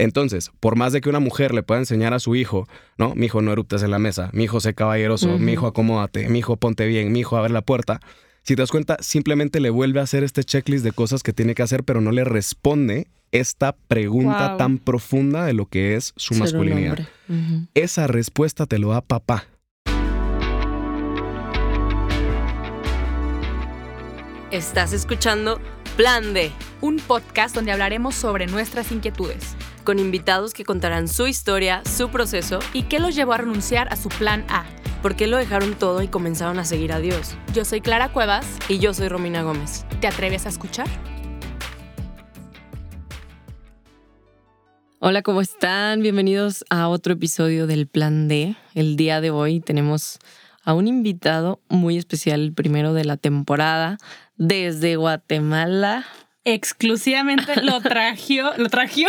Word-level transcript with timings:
Entonces, 0.00 0.50
por 0.60 0.76
más 0.76 0.94
de 0.94 1.02
que 1.02 1.10
una 1.10 1.20
mujer 1.20 1.52
le 1.52 1.62
pueda 1.62 1.78
enseñar 1.78 2.14
a 2.14 2.20
su 2.20 2.34
hijo, 2.34 2.66
¿no? 2.96 3.14
Mi 3.14 3.26
hijo 3.26 3.42
no 3.42 3.52
eruptes 3.52 3.82
en 3.82 3.90
la 3.90 3.98
mesa, 3.98 4.30
mi 4.32 4.44
hijo 4.44 4.58
sé 4.58 4.72
caballeroso, 4.72 5.38
mi 5.38 5.52
hijo 5.52 5.66
acomódate, 5.66 6.26
mi 6.30 6.38
hijo 6.38 6.56
ponte 6.56 6.86
bien, 6.86 7.12
mi 7.12 7.20
hijo 7.20 7.36
abre 7.36 7.52
la 7.52 7.60
puerta. 7.60 8.00
Si 8.42 8.56
te 8.56 8.62
das 8.62 8.70
cuenta, 8.70 8.96
simplemente 9.00 9.60
le 9.60 9.68
vuelve 9.68 10.00
a 10.00 10.04
hacer 10.04 10.24
este 10.24 10.42
checklist 10.42 10.84
de 10.84 10.92
cosas 10.92 11.22
que 11.22 11.34
tiene 11.34 11.54
que 11.54 11.62
hacer, 11.62 11.84
pero 11.84 12.00
no 12.00 12.12
le 12.12 12.24
responde 12.24 13.08
esta 13.30 13.76
pregunta 13.88 14.48
Wow. 14.48 14.56
tan 14.56 14.78
profunda 14.78 15.44
de 15.44 15.52
lo 15.52 15.66
que 15.66 15.96
es 15.96 16.14
su 16.16 16.32
Ser 16.32 16.44
masculinidad. 16.44 17.06
Esa 17.74 18.06
respuesta 18.06 18.64
te 18.64 18.78
lo 18.78 18.92
da 18.92 19.02
papá. 19.02 19.44
Estás 24.50 24.94
escuchando 24.94 25.60
Plan 25.98 26.32
D, 26.32 26.50
Un 26.80 26.96
podcast 26.96 27.54
donde 27.54 27.72
hablaremos 27.72 28.14
sobre 28.14 28.46
nuestras 28.46 28.90
inquietudes 28.92 29.54
con 29.84 29.98
invitados 29.98 30.54
que 30.54 30.64
contarán 30.64 31.08
su 31.08 31.26
historia, 31.26 31.82
su 31.84 32.10
proceso, 32.10 32.58
y 32.72 32.82
qué 32.84 32.98
los 32.98 33.14
llevó 33.14 33.32
a 33.32 33.38
renunciar 33.38 33.92
a 33.92 33.96
su 33.96 34.08
plan 34.08 34.44
A. 34.48 34.64
por 35.02 35.16
qué 35.16 35.26
lo 35.26 35.36
dejaron 35.38 35.74
todo 35.74 36.02
y 36.02 36.08
comenzaron 36.08 36.58
a 36.58 36.64
seguir 36.64 36.92
a 36.92 37.00
Dios. 37.00 37.34
Yo 37.54 37.64
soy 37.64 37.80
Clara 37.80 38.12
Cuevas. 38.12 38.46
Y 38.68 38.78
yo 38.78 38.92
soy 38.92 39.08
Romina 39.08 39.42
Gómez. 39.42 39.86
¿Te 40.00 40.06
atreves 40.06 40.44
a 40.46 40.50
escuchar? 40.50 40.86
Hola, 44.98 45.22
¿cómo 45.22 45.40
están? 45.40 46.02
Bienvenidos 46.02 46.64
a 46.68 46.88
otro 46.88 47.14
episodio 47.14 47.66
del 47.66 47.86
Plan 47.86 48.28
D. 48.28 48.54
El 48.74 48.96
día 48.96 49.22
de 49.22 49.30
hoy 49.30 49.60
tenemos 49.60 50.18
a 50.62 50.74
un 50.74 50.86
invitado 50.86 51.62
muy 51.70 51.96
especial, 51.96 52.40
el 52.40 52.52
primero 52.52 52.92
de 52.92 53.06
la 53.06 53.16
temporada, 53.16 53.96
desde 54.36 54.96
Guatemala. 54.96 56.04
Exclusivamente 56.44 57.62
lo 57.62 57.80
trajo, 57.82 58.52
lo 58.58 58.68
trajo. 58.68 59.00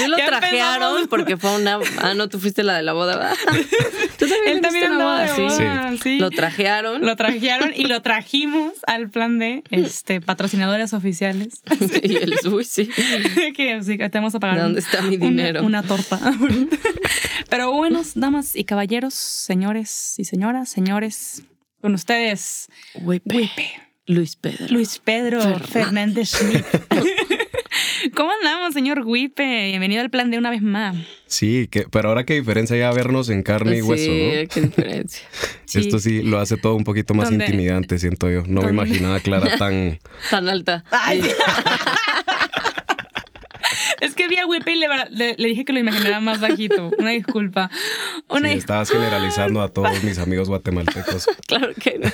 Yo 0.00 0.08
lo 0.08 0.16
trajearon 0.16 1.06
porque 1.08 1.36
fue 1.36 1.54
una... 1.56 1.78
Ah, 1.98 2.14
no, 2.14 2.28
tú 2.28 2.38
fuiste 2.38 2.62
la 2.62 2.76
de 2.76 2.82
la 2.82 2.92
boda, 2.92 3.16
¿verdad? 3.16 3.36
Tú 4.18 4.28
también 4.28 4.56
Él 4.56 4.60
también 4.60 4.84
la 4.84 4.90
andaba 4.90 5.20
de 5.22 5.32
boda, 5.32 5.50
sí. 5.56 5.62
boda, 5.64 5.92
sí. 6.02 6.18
Lo 6.18 6.30
trajearon. 6.30 7.04
Lo 7.04 7.16
trajeron 7.16 7.72
y 7.74 7.86
lo 7.86 8.00
trajimos 8.02 8.72
al 8.86 9.10
plan 9.10 9.38
de 9.38 9.64
este, 9.70 10.20
patrocinadores 10.20 10.92
oficiales. 10.92 11.62
y 12.02 12.16
él, 12.16 12.34
uy, 12.50 12.64
sí. 12.64 12.86
que 13.56 13.82
sí, 13.82 13.98
que 13.98 14.08
te 14.08 14.18
vamos 14.18 14.34
a 14.34 14.40
pagar. 14.40 14.60
¿Dónde 14.60 14.80
está 14.80 15.02
mi 15.02 15.16
una- 15.16 15.26
dinero? 15.26 15.62
Una, 15.64 15.82
torta. 15.82 16.20
Pero 17.48 17.72
buenos, 17.72 18.12
damas 18.14 18.54
y 18.56 18.64
caballeros, 18.64 19.14
señores 19.14 20.14
y 20.18 20.24
señoras, 20.24 20.68
señores, 20.68 21.42
con 21.80 21.94
ustedes. 21.94 22.68
Wipe, 22.94 23.50
Luis 24.06 24.36
Pedro. 24.36 24.66
Luis 24.70 24.98
Pedro 24.98 25.40
Fernández. 25.40 25.70
Fernández 25.70 26.30
Schmidt. 26.30 26.66
¿Cómo 28.12 28.30
andamos, 28.32 28.74
señor 28.74 29.02
Wipe? 29.04 29.66
Bienvenido 29.68 30.02
al 30.02 30.10
plan 30.10 30.30
de 30.30 30.36
una 30.38 30.50
vez 30.50 30.60
más. 30.62 30.96
Sí, 31.26 31.68
que, 31.70 31.86
pero 31.90 32.08
ahora 32.10 32.24
qué 32.24 32.34
diferencia 32.34 32.76
ya 32.76 32.92
vernos 32.92 33.28
en 33.30 33.42
carne 33.42 33.78
y 33.78 33.82
hueso, 33.82 34.04
Sí, 34.04 34.30
¿no? 34.42 34.48
qué 34.48 34.60
diferencia. 34.60 35.26
Sí. 35.64 35.78
Esto 35.80 35.98
sí 35.98 36.22
lo 36.22 36.38
hace 36.38 36.56
todo 36.56 36.74
un 36.74 36.84
poquito 36.84 37.14
más 37.14 37.30
¿Dónde? 37.30 37.46
intimidante, 37.46 37.98
siento 37.98 38.28
yo. 38.30 38.42
No 38.46 38.62
me 38.62 38.70
imaginaba 38.70 39.16
a 39.16 39.20
Clara 39.20 39.56
tan... 39.58 39.98
Tan 40.30 40.48
alta. 40.48 40.84
Ay. 40.90 41.22
Que 44.24 44.28
vi 44.28 44.38
a 44.38 44.46
Wipe 44.46 44.72
y 44.72 44.76
le, 44.76 44.86
le- 45.10 45.34
le 45.36 45.48
dije 45.48 45.64
que 45.64 45.72
lo 45.72 45.78
imaginaba 45.78 46.20
más 46.20 46.40
bajito. 46.40 46.90
Una 46.98 47.10
disculpa. 47.10 47.70
Una 48.28 48.48
Sí, 48.48 48.54
dis- 48.54 48.58
estabas 48.58 48.90
generalizando 48.90 49.60
a 49.62 49.68
todos 49.68 50.02
mis 50.02 50.18
amigos 50.18 50.48
guatemaltecos. 50.48 51.26
Claro 51.46 51.68
que 51.78 51.98
no. 51.98 52.08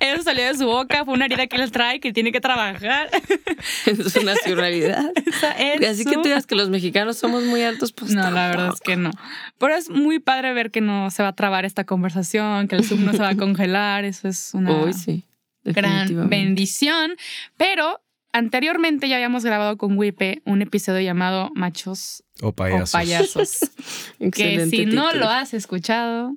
Eso 0.00 0.22
salió 0.22 0.44
de 0.46 0.56
su 0.56 0.66
boca, 0.66 1.04
fue 1.04 1.14
una 1.14 1.24
herida 1.26 1.46
que 1.46 1.56
él 1.56 1.70
trae, 1.72 1.98
que 2.00 2.12
tiene 2.12 2.30
que 2.32 2.40
trabajar. 2.40 3.10
Es 3.86 4.16
una 4.16 4.32
es 4.32 5.88
Así 5.88 6.04
que 6.04 6.14
tú 6.14 6.22
digas 6.22 6.46
que 6.46 6.54
los 6.54 6.68
mexicanos 6.70 7.16
somos 7.18 7.42
muy 7.44 7.62
altos, 7.62 7.92
pues 7.92 8.12
No, 8.12 8.30
la 8.30 8.48
verdad 8.48 8.70
es 8.74 8.80
que 8.80 8.96
no. 8.96 9.10
Pero 9.58 9.74
es 9.74 9.90
muy 9.90 10.18
padre 10.18 10.52
ver 10.52 10.70
que 10.70 10.80
no 10.80 11.10
se 11.10 11.22
va 11.22 11.30
a 11.30 11.34
trabar 11.34 11.64
esta 11.64 11.84
conversación, 11.84 12.68
que 12.68 12.76
el 12.76 12.84
Zoom 12.84 13.04
no 13.04 13.12
se 13.12 13.18
va 13.18 13.30
a 13.30 13.36
congelar. 13.36 14.04
Eso 14.04 14.28
es 14.28 14.54
una 14.54 14.84
Uy, 14.84 14.92
sí. 14.92 15.24
gran 15.64 16.28
bendición. 16.28 17.12
Pero 17.56 18.00
anteriormente 18.32 19.08
ya 19.08 19.16
habíamos 19.16 19.44
grabado 19.44 19.76
con 19.76 19.96
Wipe 19.98 20.42
un 20.44 20.62
episodio 20.62 21.00
llamado 21.00 21.50
Machos 21.54 22.24
O 22.42 22.52
payasos. 22.52 22.94
o 22.94 22.98
Payasos. 22.98 23.58
que 24.18 24.26
Excelente 24.26 24.76
si 24.76 24.86
no 24.86 25.12
lo 25.12 25.28
has 25.28 25.54
escuchado, 25.54 26.36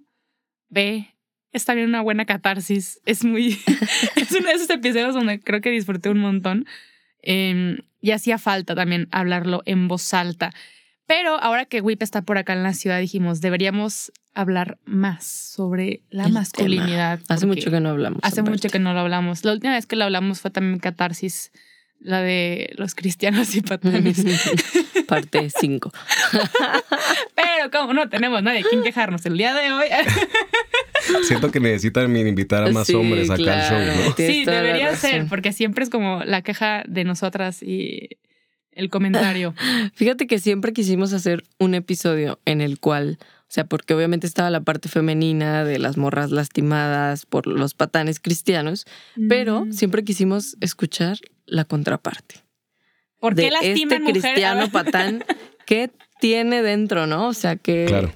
ve. 0.70 1.10
Es 1.52 1.66
también 1.66 1.88
una 1.88 2.02
buena 2.02 2.26
catarsis. 2.26 3.00
Es 3.06 3.24
muy. 3.24 3.60
es 4.16 4.32
uno 4.32 4.48
de 4.48 4.56
esos 4.56 4.70
episodios 4.72 5.14
donde 5.14 5.40
creo 5.40 5.62
que 5.62 5.70
disfruté 5.70 6.10
un 6.10 6.20
montón. 6.20 6.66
Eh, 7.22 7.78
y 8.02 8.12
hacía 8.12 8.38
falta 8.38 8.76
también 8.76 9.08
hablarlo 9.12 9.62
en 9.66 9.88
voz 9.88 10.14
alta. 10.14 10.52
Pero 11.06 11.40
ahora 11.42 11.66
que 11.66 11.82
Whip 11.82 12.02
está 12.02 12.22
por 12.22 12.38
acá 12.38 12.54
en 12.54 12.64
la 12.64 12.74
ciudad, 12.74 13.00
dijimos, 13.00 13.40
deberíamos 13.40 14.12
hablar 14.34 14.78
más 14.86 15.26
sobre 15.26 16.02
la 16.10 16.26
El 16.26 16.34
masculinidad. 16.34 17.20
Hace 17.30 17.46
mucho 17.46 17.72
que 17.72 17.80
no 17.80 17.90
hablamos. 17.90 18.20
Hace 18.24 18.42
mucho 18.42 18.70
que 18.70 18.80
no 18.80 18.94
lo 18.94 19.00
hablamos. 19.00 19.46
La 19.46 19.54
última 19.54 19.74
vez 19.74 19.86
que 19.86 19.96
lo 19.96 20.06
hablamos 20.06 20.42
fue 20.42 20.52
también 20.52 20.80
catarsis, 20.80 21.52
la 22.04 22.22
de 22.22 22.74
los 22.78 22.96
cristianos 22.96 23.56
y 23.56 23.62
patanes. 23.62 24.24
Parte 25.08 25.50
5. 25.50 25.92
Pero 27.36 27.72
como 27.72 27.94
no 27.94 28.10
tenemos 28.10 28.44
nadie 28.44 28.64
quien 28.64 28.84
quejarnos 28.84 29.26
el 29.26 29.38
día 29.38 29.54
de 29.54 29.72
hoy, 29.72 29.88
Siento 31.24 31.52
que 31.52 31.60
necesitan 31.60 32.16
invitar 32.16 32.66
a 32.66 32.72
más 32.72 32.88
Sí, 32.88 32.94
hombres 32.94 33.30
acá 33.30 33.36
al 33.36 33.44
claro. 33.44 33.86
show, 33.94 34.06
¿no? 34.06 34.16
Sí, 34.16 34.46
debería 34.46 34.96
ser, 34.96 35.28
porque 35.28 35.52
siempre 35.52 35.84
es 35.84 35.90
como 35.90 36.24
la 36.24 36.42
queja 36.42 36.84
de 36.88 37.04
nosotras 37.04 37.62
y 37.62 38.10
el 38.72 38.90
comentario. 38.90 39.54
Fíjate 39.94 40.28
que 40.28 40.40
siempre 40.40 40.74
quisimos 40.74 41.14
hacer 41.14 41.44
un 41.60 41.76
episodio 41.76 42.40
en 42.46 42.62
el 42.62 42.80
cual, 42.80 43.20
o 43.54 43.56
sea, 43.56 43.66
porque 43.66 43.94
obviamente 43.94 44.26
estaba 44.26 44.50
la 44.50 44.62
parte 44.62 44.90
femenina 44.90 45.64
de 45.64 45.78
las 45.78 45.96
morras 45.96 46.32
lastimadas 46.32 47.28
por 47.28 47.46
los 47.46 47.76
patanes 47.76 48.20
cristianos, 48.20 48.88
pero 49.30 49.68
siempre 49.70 50.04
quisimos 50.04 50.58
escuchar 50.60 51.20
la 51.46 51.64
contraparte. 51.64 52.38
¿Por 53.20 53.36
de 53.36 53.44
qué 53.44 53.52
lastiman 53.52 53.78
este 53.78 54.00
mujeres? 54.00 54.24
cristiano 54.24 54.72
patán 54.72 55.24
que 55.68 55.92
tiene 56.20 56.64
dentro, 56.64 57.06
¿no? 57.06 57.28
O 57.28 57.34
sea, 57.36 57.56
que 57.56 57.86
Claro. 57.88 58.12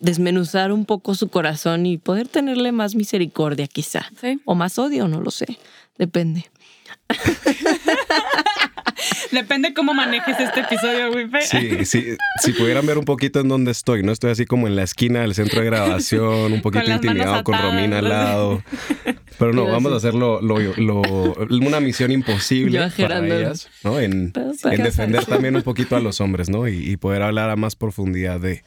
desmenuzar 0.00 0.70
un 0.70 0.84
poco 0.84 1.16
su 1.16 1.30
corazón 1.30 1.84
y 1.84 1.98
poder 1.98 2.28
tenerle 2.28 2.70
más 2.70 2.94
misericordia 2.94 3.66
quizá. 3.66 4.08
Sí. 4.20 4.40
O 4.44 4.54
más 4.54 4.78
odio, 4.78 5.08
no 5.08 5.20
lo 5.20 5.32
sé. 5.32 5.58
Depende. 5.98 6.48
Depende 9.32 9.72
cómo 9.74 9.94
manejes 9.94 10.38
este 10.40 10.60
episodio, 10.60 11.10
Wipe. 11.12 11.40
Sí, 11.42 11.84
sí, 11.84 12.06
si 12.42 12.52
pudieran 12.52 12.86
ver 12.86 12.98
un 12.98 13.04
poquito 13.04 13.40
en 13.40 13.48
dónde 13.48 13.70
estoy, 13.70 14.02
¿no? 14.02 14.12
Estoy 14.12 14.30
así 14.30 14.46
como 14.46 14.66
en 14.66 14.76
la 14.76 14.82
esquina 14.82 15.20
del 15.20 15.34
centro 15.34 15.60
de 15.60 15.66
grabación, 15.66 16.52
un 16.52 16.62
poquito 16.62 16.84
Con 16.84 16.94
intimidado 16.94 17.44
con 17.44 17.58
Romina 17.58 17.98
al 17.98 18.08
lado. 18.08 18.62
Pero 19.38 19.52
no, 19.52 19.64
vamos 19.66 19.92
a 19.92 19.96
hacer 19.96 20.14
lo, 20.14 20.40
lo- 20.42 20.58
lo- 20.76 21.34
una 21.48 21.80
misión 21.80 22.10
imposible 22.12 22.78
Yo 22.78 23.02
para 23.06 23.20
ellas, 23.26 23.68
¿no? 23.84 23.98
En, 24.00 24.32
en 24.70 24.82
defender 24.82 25.24
también 25.24 25.56
un 25.56 25.62
poquito 25.62 25.96
a 25.96 26.00
los 26.00 26.20
hombres, 26.20 26.50
¿no? 26.50 26.68
Y, 26.68 26.90
y 26.90 26.96
poder 26.96 27.22
hablar 27.22 27.48
a 27.50 27.56
más 27.56 27.74
profundidad 27.76 28.38
de 28.40 28.62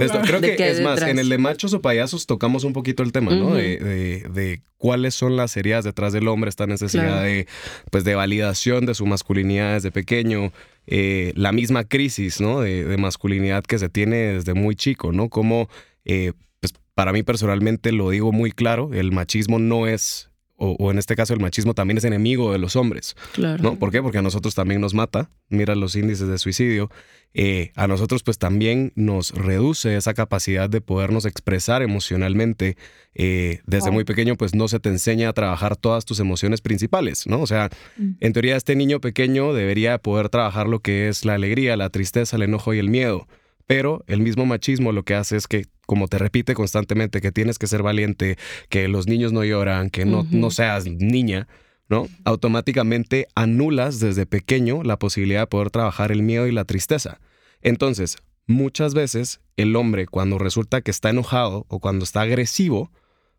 esto. 0.00 0.20
Creo 0.22 0.40
¿De 0.40 0.56
que 0.56 0.70
es 0.70 0.80
más, 0.80 1.00
en 1.02 1.18
el 1.18 1.28
de 1.28 1.38
machos 1.38 1.72
o 1.74 1.80
payasos 1.80 2.26
tocamos 2.26 2.64
un 2.64 2.72
poquito 2.72 3.02
el 3.02 3.12
tema, 3.12 3.34
¿no? 3.34 3.54
De, 3.54 3.78
de- 3.78 4.28
de 4.32 4.62
cuáles 4.76 5.14
son 5.14 5.36
las 5.36 5.56
heridas 5.56 5.84
detrás 5.84 6.12
del 6.12 6.28
hombre, 6.28 6.48
esta 6.50 6.66
necesidad 6.66 7.04
Claro. 7.06 7.22
de, 7.22 7.46
pues, 7.90 8.04
de 8.04 8.14
validación 8.14 8.84
de 8.86 8.94
su 8.94 9.06
masculinidad 9.06 9.74
desde 9.74 9.90
pequeño, 9.90 10.52
eh, 10.86 11.32
la 11.36 11.52
misma 11.52 11.84
crisis, 11.84 12.40
¿no? 12.40 12.60
De, 12.60 12.84
de 12.84 12.96
masculinidad 12.98 13.64
que 13.64 13.78
se 13.78 13.88
tiene 13.88 14.16
desde 14.34 14.52
muy 14.54 14.76
chico, 14.76 15.12
¿no? 15.12 15.28
Como, 15.30 15.68
eh, 16.04 16.32
pues, 16.60 16.74
para 16.94 17.12
mí 17.12 17.22
personalmente 17.22 17.92
lo 17.92 18.10
digo 18.10 18.30
muy 18.32 18.52
claro, 18.52 18.90
el 18.92 19.12
machismo 19.12 19.58
no 19.58 19.86
es... 19.86 20.30
O, 20.56 20.76
o 20.78 20.90
en 20.92 20.98
este 20.98 21.16
caso 21.16 21.34
el 21.34 21.40
machismo 21.40 21.74
también 21.74 21.98
es 21.98 22.04
enemigo 22.04 22.52
de 22.52 22.58
los 22.58 22.76
hombres. 22.76 23.16
Claro. 23.32 23.60
¿no? 23.62 23.76
¿Por 23.76 23.90
qué? 23.90 24.00
Porque 24.00 24.18
a 24.18 24.22
nosotros 24.22 24.54
también 24.54 24.80
nos 24.80 24.94
mata, 24.94 25.28
mira 25.48 25.74
los 25.74 25.96
índices 25.96 26.28
de 26.28 26.38
suicidio, 26.38 26.90
eh, 27.34 27.72
a 27.74 27.88
nosotros 27.88 28.22
pues 28.22 28.38
también 28.38 28.92
nos 28.94 29.32
reduce 29.32 29.96
esa 29.96 30.14
capacidad 30.14 30.70
de 30.70 30.80
podernos 30.80 31.24
expresar 31.26 31.82
emocionalmente. 31.82 32.76
eh, 33.16 33.60
desde 33.66 33.86
Wow. 33.90 33.94
muy 33.94 34.04
pequeño 34.04 34.34
pues 34.36 34.54
no 34.56 34.66
se 34.66 34.80
te 34.80 34.88
enseña 34.88 35.28
a 35.28 35.32
trabajar 35.32 35.76
todas 35.76 36.04
tus 36.04 36.18
emociones 36.18 36.60
principales, 36.60 37.26
¿no? 37.28 37.40
O 37.42 37.46
sea, 37.46 37.68
Mm. 37.96 38.10
en 38.18 38.32
teoría 38.32 38.56
este 38.56 38.74
niño 38.74 39.00
pequeño 39.00 39.52
debería 39.54 39.98
poder 39.98 40.28
trabajar 40.30 40.68
lo 40.68 40.80
que 40.80 41.08
es 41.08 41.24
la 41.24 41.34
alegría, 41.34 41.76
la 41.76 41.90
tristeza, 41.90 42.34
el 42.36 42.42
enojo 42.42 42.74
y 42.74 42.78
el 42.80 42.88
miedo. 42.88 43.28
Pero 43.66 44.02
el 44.08 44.20
mismo 44.20 44.46
machismo 44.46 44.90
lo 44.92 45.04
que 45.04 45.14
hace 45.14 45.36
es 45.36 45.46
que, 45.46 45.66
como 45.86 46.08
te 46.08 46.18
repite 46.18 46.54
constantemente, 46.54 47.20
que 47.20 47.32
tienes 47.32 47.58
que 47.58 47.66
ser 47.66 47.82
valiente, 47.82 48.36
que 48.68 48.88
los 48.88 49.06
niños 49.06 49.32
no 49.32 49.44
lloran, 49.44 49.90
que 49.90 50.04
no, 50.04 50.26
no 50.30 50.50
seas 50.50 50.86
niña, 50.86 51.48
¿no? 51.88 52.08
Automáticamente 52.24 53.28
anulas 53.34 54.00
desde 54.00 54.26
pequeño 54.26 54.82
la 54.82 54.98
posibilidad 54.98 55.40
de 55.40 55.46
poder 55.46 55.70
trabajar 55.70 56.12
el 56.12 56.22
miedo 56.22 56.46
y 56.46 56.52
la 56.52 56.64
tristeza. 56.64 57.20
Entonces, 57.62 58.16
muchas 58.46 58.94
veces 58.94 59.40
el 59.56 59.76
hombre 59.76 60.06
cuando 60.06 60.38
resulta 60.38 60.80
que 60.80 60.90
está 60.90 61.10
enojado 61.10 61.66
o 61.68 61.80
cuando 61.80 62.04
está 62.04 62.22
agresivo, 62.22 62.90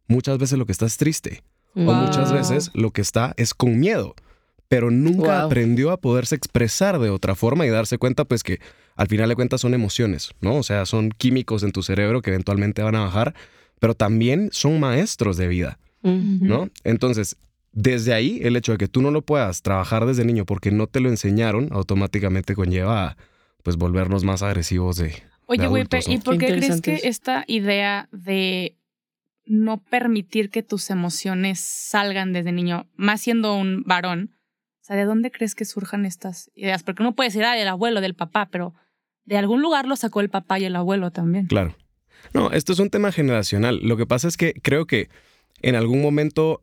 muchas 0.07 0.37
veces 0.37 0.57
lo 0.57 0.65
que 0.65 0.71
está 0.71 0.85
es 0.85 0.97
triste. 0.97 1.43
O 1.77 1.93
muchas 1.93 2.31
veces 2.31 2.71
lo 2.73 2.91
que 2.91 3.01
está 3.01 3.33
es 3.35 3.53
con 3.53 3.77
miedo. 3.77 4.15
Pero 4.75 4.91
nunca 4.91 5.37
Wow. 5.39 5.45
aprendió 5.45 5.91
a 5.91 5.97
poderse 6.01 6.35
expresar 6.35 6.99
de 6.99 7.09
otra 7.09 7.33
forma 7.33 7.65
y 7.65 7.69
darse 7.69 7.97
cuenta 7.97 8.25
pues 8.25 8.43
que 8.43 8.59
al 8.97 9.07
final 9.07 9.29
de 9.29 9.35
cuentas 9.35 9.61
son 9.61 9.73
emociones, 9.73 10.31
¿no? 10.41 10.55
O 10.57 10.63
sea, 10.63 10.85
son 10.85 11.11
químicos 11.11 11.63
en 11.63 11.71
tu 11.71 11.81
cerebro 11.81 12.21
que 12.21 12.31
eventualmente 12.31 12.83
van 12.83 12.95
a 12.95 12.99
bajar, 13.05 13.33
pero 13.79 13.93
también 13.95 14.49
son 14.51 14.81
maestros 14.81 15.37
de 15.37 15.47
vida. 15.47 15.79
¿no? 16.03 16.69
Entonces, 16.83 17.37
desde 17.71 18.13
ahí, 18.13 18.39
el 18.43 18.57
hecho 18.57 18.73
de 18.73 18.77
que 18.77 18.89
tú 18.89 19.01
no 19.01 19.11
lo 19.11 19.21
puedas 19.21 19.61
trabajar 19.61 20.05
desde 20.05 20.25
niño 20.25 20.45
porque 20.45 20.71
no 20.71 20.87
te 20.87 20.99
lo 20.99 21.07
enseñaron, 21.07 21.69
automáticamente 21.71 22.53
conlleva 22.53 23.07
a, 23.07 23.17
pues 23.63 23.77
volvernos 23.77 24.25
más 24.25 24.43
agresivos 24.43 24.97
de... 24.97 25.13
Oye, 25.45 25.67
güey, 25.67 25.83
¿y 26.07 26.17
por 26.17 26.37
Qué 26.37 26.45
qué 26.45 26.53
crees 26.57 26.81
que 26.81 26.99
esta 27.05 27.45
idea 27.47 28.09
de 28.11 28.75
no 29.45 29.77
permitir 29.77 30.49
que 30.49 30.63
tus 30.63 30.89
emociones 30.89 31.59
salgan 31.61 32.33
desde 32.33 32.51
niño, 32.51 32.87
más 32.97 33.21
siendo 33.21 33.55
un 33.55 33.83
varón, 33.85 34.34
o 34.85 34.87
sea, 34.87 34.97
¿de 34.97 35.05
dónde 35.05 35.31
crees 35.31 35.55
que 35.55 35.65
surjan 35.65 36.05
estas 36.05 36.51
ideas? 36.53 36.83
Porque 36.83 37.01
uno 37.01 37.15
puede 37.15 37.29
decir, 37.29 37.43
ah, 37.43 37.55
del 37.55 37.67
abuelo, 37.67 38.01
del 38.01 38.13
papá, 38.13 38.49
pero 38.51 38.75
de 39.23 39.35
algún 39.35 39.63
lugar 39.63 39.87
lo 39.87 39.95
sacó 39.95 40.21
el 40.21 40.29
papá 40.29 40.59
y 40.59 40.65
el 40.65 40.75
abuelo 40.75 41.09
también. 41.09 41.47
Claro. 41.47 41.75
No, 42.35 42.51
esto 42.51 42.71
es 42.71 42.77
un 42.77 42.91
tema 42.91 43.11
generacional. 43.11 43.79
Lo 43.81 43.97
que 43.97 44.05
pasa 44.05 44.27
es 44.27 44.37
que 44.37 44.53
creo 44.53 44.85
que 44.85 45.09
en 45.63 45.73
algún 45.73 46.03
momento 46.03 46.61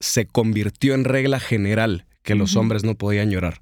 se 0.00 0.26
convirtió 0.26 0.94
en 0.94 1.04
regla 1.04 1.38
general 1.38 2.06
que 2.24 2.34
los 2.34 2.56
hombres 2.56 2.82
no 2.82 2.96
podían 2.96 3.30
llorar. 3.30 3.60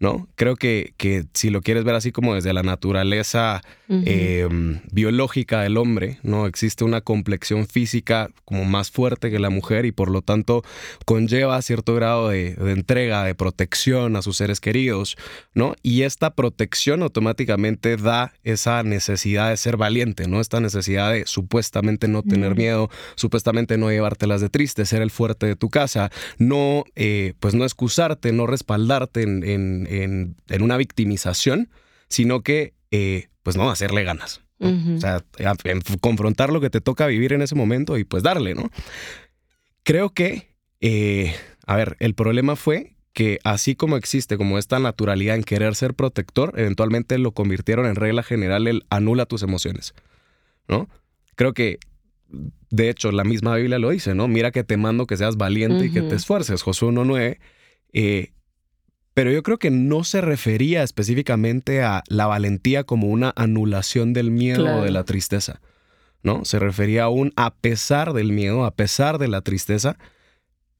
¿No? 0.00 0.28
Creo 0.34 0.56
que, 0.56 0.94
que 0.96 1.24
si 1.34 1.50
lo 1.50 1.60
quieres 1.60 1.84
ver 1.84 1.94
así 1.94 2.10
como 2.10 2.34
desde 2.34 2.54
la 2.54 2.62
naturaleza 2.62 3.60
eh, 4.06 4.48
biológica 4.92 5.60
del 5.62 5.76
hombre, 5.76 6.18
¿no? 6.22 6.46
Existe 6.46 6.84
una 6.84 7.00
complexión 7.00 7.66
física 7.66 8.30
como 8.44 8.64
más 8.64 8.90
fuerte 8.90 9.30
que 9.30 9.38
la 9.38 9.50
mujer 9.50 9.84
y 9.84 9.92
por 9.92 10.10
lo 10.10 10.22
tanto 10.22 10.62
conlleva 11.04 11.60
cierto 11.60 11.94
grado 11.94 12.28
de, 12.30 12.54
de 12.54 12.72
entrega, 12.72 13.24
de 13.24 13.34
protección 13.34 14.16
a 14.16 14.22
sus 14.22 14.36
seres 14.38 14.60
queridos, 14.60 15.16
¿no? 15.54 15.74
Y 15.82 16.02
esta 16.02 16.34
protección 16.34 17.02
automáticamente 17.02 17.96
da 17.96 18.32
esa 18.42 18.82
necesidad 18.84 19.50
de 19.50 19.56
ser 19.56 19.76
valiente, 19.76 20.28
¿no? 20.28 20.40
Esta 20.40 20.60
necesidad 20.60 21.12
de 21.12 21.26
supuestamente 21.26 22.08
no 22.08 22.22
tener 22.22 22.54
miedo, 22.56 22.88
supuestamente 23.16 23.76
no 23.76 23.90
llevártelas 23.90 24.40
de 24.40 24.48
triste, 24.48 24.86
ser 24.86 25.02
el 25.02 25.10
fuerte 25.10 25.46
de 25.46 25.56
tu 25.56 25.68
casa, 25.68 26.10
no, 26.38 26.84
eh, 26.94 27.34
pues 27.40 27.54
no 27.54 27.64
excusarte, 27.64 28.32
no 28.32 28.46
respaldarte 28.46 29.22
en, 29.22 29.42
en- 29.44 29.88
en- 29.90 30.36
en 30.48 30.62
una 30.62 30.76
victimización, 30.76 31.68
sino 32.08 32.42
que, 32.42 32.74
eh, 32.90 33.28
pues 33.42 33.56
no, 33.56 33.70
hacerle 33.70 34.04
ganas. 34.04 34.42
O 34.96 35.00
sea, 35.00 35.16
a- 35.46 35.54
confrontar 36.00 36.52
lo 36.52 36.60
que 36.60 36.68
te 36.70 36.80
toca 36.80 37.06
vivir 37.06 37.32
en 37.32 37.40
ese 37.42 37.54
momento 37.54 37.96
y 37.98 38.04
pues 38.04 38.22
darle, 38.22 38.54
¿no? 38.54 38.70
Creo 39.82 40.10
que, 40.10 40.54
eh, 40.80 41.34
a 41.66 41.76
ver, 41.76 41.96
el 42.00 42.14
problema 42.14 42.56
fue 42.56 42.96
que 43.12 43.38
así 43.44 43.74
como 43.74 43.96
existe 43.96 44.36
como 44.36 44.58
esta 44.58 44.78
naturalidad 44.78 45.34
en 45.36 45.42
querer 45.42 45.74
ser 45.74 45.94
protector, 45.94 46.52
eventualmente 46.56 47.18
lo 47.18 47.32
convirtieron 47.32 47.86
en 47.86 47.96
regla 47.96 48.22
general 48.22 48.68
el 48.68 48.84
anula 48.90 49.26
tus 49.26 49.42
emociones, 49.42 49.94
¿no? 50.68 50.88
Creo 51.34 51.54
que, 51.54 51.78
de 52.70 52.88
hecho, 52.90 53.10
la 53.10 53.24
misma 53.24 53.56
Biblia 53.56 53.78
lo 53.78 53.90
dice, 53.90 54.14
¿no? 54.14 54.28
Mira 54.28 54.52
que 54.52 54.62
te 54.62 54.76
mando 54.76 55.06
que 55.06 55.16
seas 55.16 55.36
valiente 55.36 55.86
y 55.86 55.90
que 55.90 56.02
te 56.02 56.14
esfuerces, 56.16 56.62
Josué 56.62 56.90
1.9. 56.90 57.40
Eh, 57.92 58.32
pero 59.14 59.30
yo 59.32 59.42
creo 59.42 59.58
que 59.58 59.70
no 59.70 60.04
se 60.04 60.20
refería 60.20 60.82
específicamente 60.82 61.82
a 61.82 62.02
la 62.08 62.26
valentía 62.26 62.84
como 62.84 63.08
una 63.08 63.32
anulación 63.36 64.12
del 64.12 64.30
miedo 64.30 64.62
Claro. 64.62 64.80
o 64.80 64.84
de 64.84 64.90
la 64.90 65.04
tristeza, 65.04 65.60
¿no? 66.22 66.44
Se 66.44 66.58
refería 66.58 67.04
a 67.04 67.08
un, 67.08 67.32
a 67.36 67.54
pesar 67.54 68.12
del 68.12 68.32
miedo, 68.32 68.64
a 68.64 68.70
pesar 68.74 69.18
de 69.18 69.28
la 69.28 69.40
tristeza, 69.42 69.96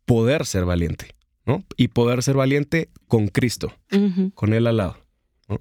poder 0.04 0.46
ser 0.46 0.64
valiente, 0.64 1.14
¿no? 1.46 1.64
Y 1.76 1.88
poder 1.88 2.22
ser 2.22 2.36
valiente 2.36 2.88
con 3.08 3.28
Cristo, 3.28 3.72
con 4.34 4.52
Él 4.54 4.66
al 4.66 4.76
lado, 4.78 4.96
¿no? 5.48 5.58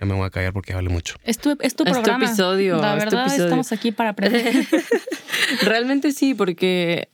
Ya 0.00 0.06
me 0.06 0.14
voy 0.14 0.26
a 0.26 0.30
callar 0.30 0.52
porque 0.52 0.74
vale 0.74 0.88
mucho. 0.88 1.14
Es 1.24 1.38
tu, 1.38 1.50
es 1.50 1.58
tu 1.58 1.64
Es 1.64 1.74
tu 1.74 1.84
programa. 1.84 2.24
episodio, 2.26 2.76
La 2.80 2.94
es 2.96 3.04
tu 3.04 3.04
verdad, 3.04 3.22
episodio. 3.26 3.44
estamos 3.44 3.72
aquí 3.72 3.92
para 3.92 4.10
aprender. 4.10 4.66
Realmente 5.62 6.12
sí, 6.12 6.34
porque 6.34 7.08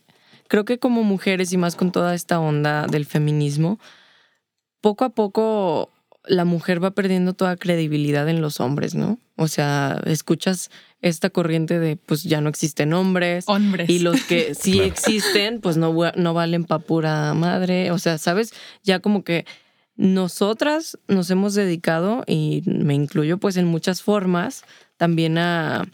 creo 0.47 0.65
que 0.65 0.79
como 0.79 1.03
mujeres 1.03 1.51
y 1.53 1.57
más 1.57 1.75
con 1.75 1.91
toda 1.91 2.15
esta 2.15 2.39
onda 2.39 2.87
del 2.87 3.05
feminismo, 3.05 3.79
poco 4.81 5.05
a 5.05 5.09
poco 5.09 5.91
la 6.25 6.45
mujer 6.45 6.83
va 6.83 6.91
perdiendo 6.91 7.33
toda 7.33 7.55
credibilidad 7.55 8.27
en 8.29 8.41
los 8.41 8.59
hombres, 8.59 8.93
¿no? 8.93 9.19
O 9.35 9.47
sea, 9.47 9.99
escuchas 10.05 10.69
esta 11.01 11.29
corriente 11.29 11.79
de 11.79 11.95
pues 11.95 12.23
ya 12.23 12.41
no 12.41 12.49
existen 12.49 12.93
hombres. 12.93 13.45
Hombres. 13.47 13.89
Y 13.89 13.99
los 13.99 14.21
que 14.23 14.53
sí 14.59 14.73
Claro. 14.73 14.87
existen, 14.87 15.61
pues 15.61 15.77
no, 15.77 15.95
no 16.15 16.33
valen 16.33 16.65
pa' 16.65 16.79
pura 16.79 17.33
madre. 17.33 17.91
O 17.91 17.97
sea, 17.99 18.17
¿sabes? 18.17 18.53
Ya 18.83 18.99
como 18.99 19.23
que 19.23 19.45
nosotras 19.95 20.97
nos 21.07 21.29
hemos 21.29 21.53
dedicado, 21.55 22.23
y 22.27 22.63
me 22.65 22.93
incluyo 22.93 23.37
pues 23.37 23.57
en 23.57 23.65
muchas 23.65 24.01
formas, 24.01 24.63
también 24.97 25.37
a, 25.37 25.85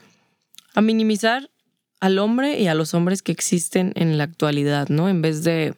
a 0.73 0.81
minimizar 0.81 1.49
al 1.99 2.19
hombre 2.19 2.59
y 2.59 2.67
a 2.67 2.75
los 2.75 2.93
hombres 2.93 3.21
que 3.21 3.31
existen 3.31 3.93
en 3.95 4.17
la 4.17 4.25
actualidad, 4.25 4.89
¿no? 4.89 5.09
En 5.09 5.21
vez 5.21 5.43
de, 5.43 5.73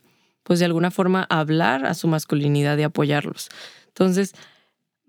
pues 0.47 0.59
de 0.59 0.65
alguna 0.65 0.91
forma, 0.91 1.27
hablar 1.29 1.85
a 1.85 1.93
su 1.93 2.07
masculinidad 2.07 2.77
y 2.77 2.83
apoyarlos. 2.83 3.49
Entonces, 3.89 4.33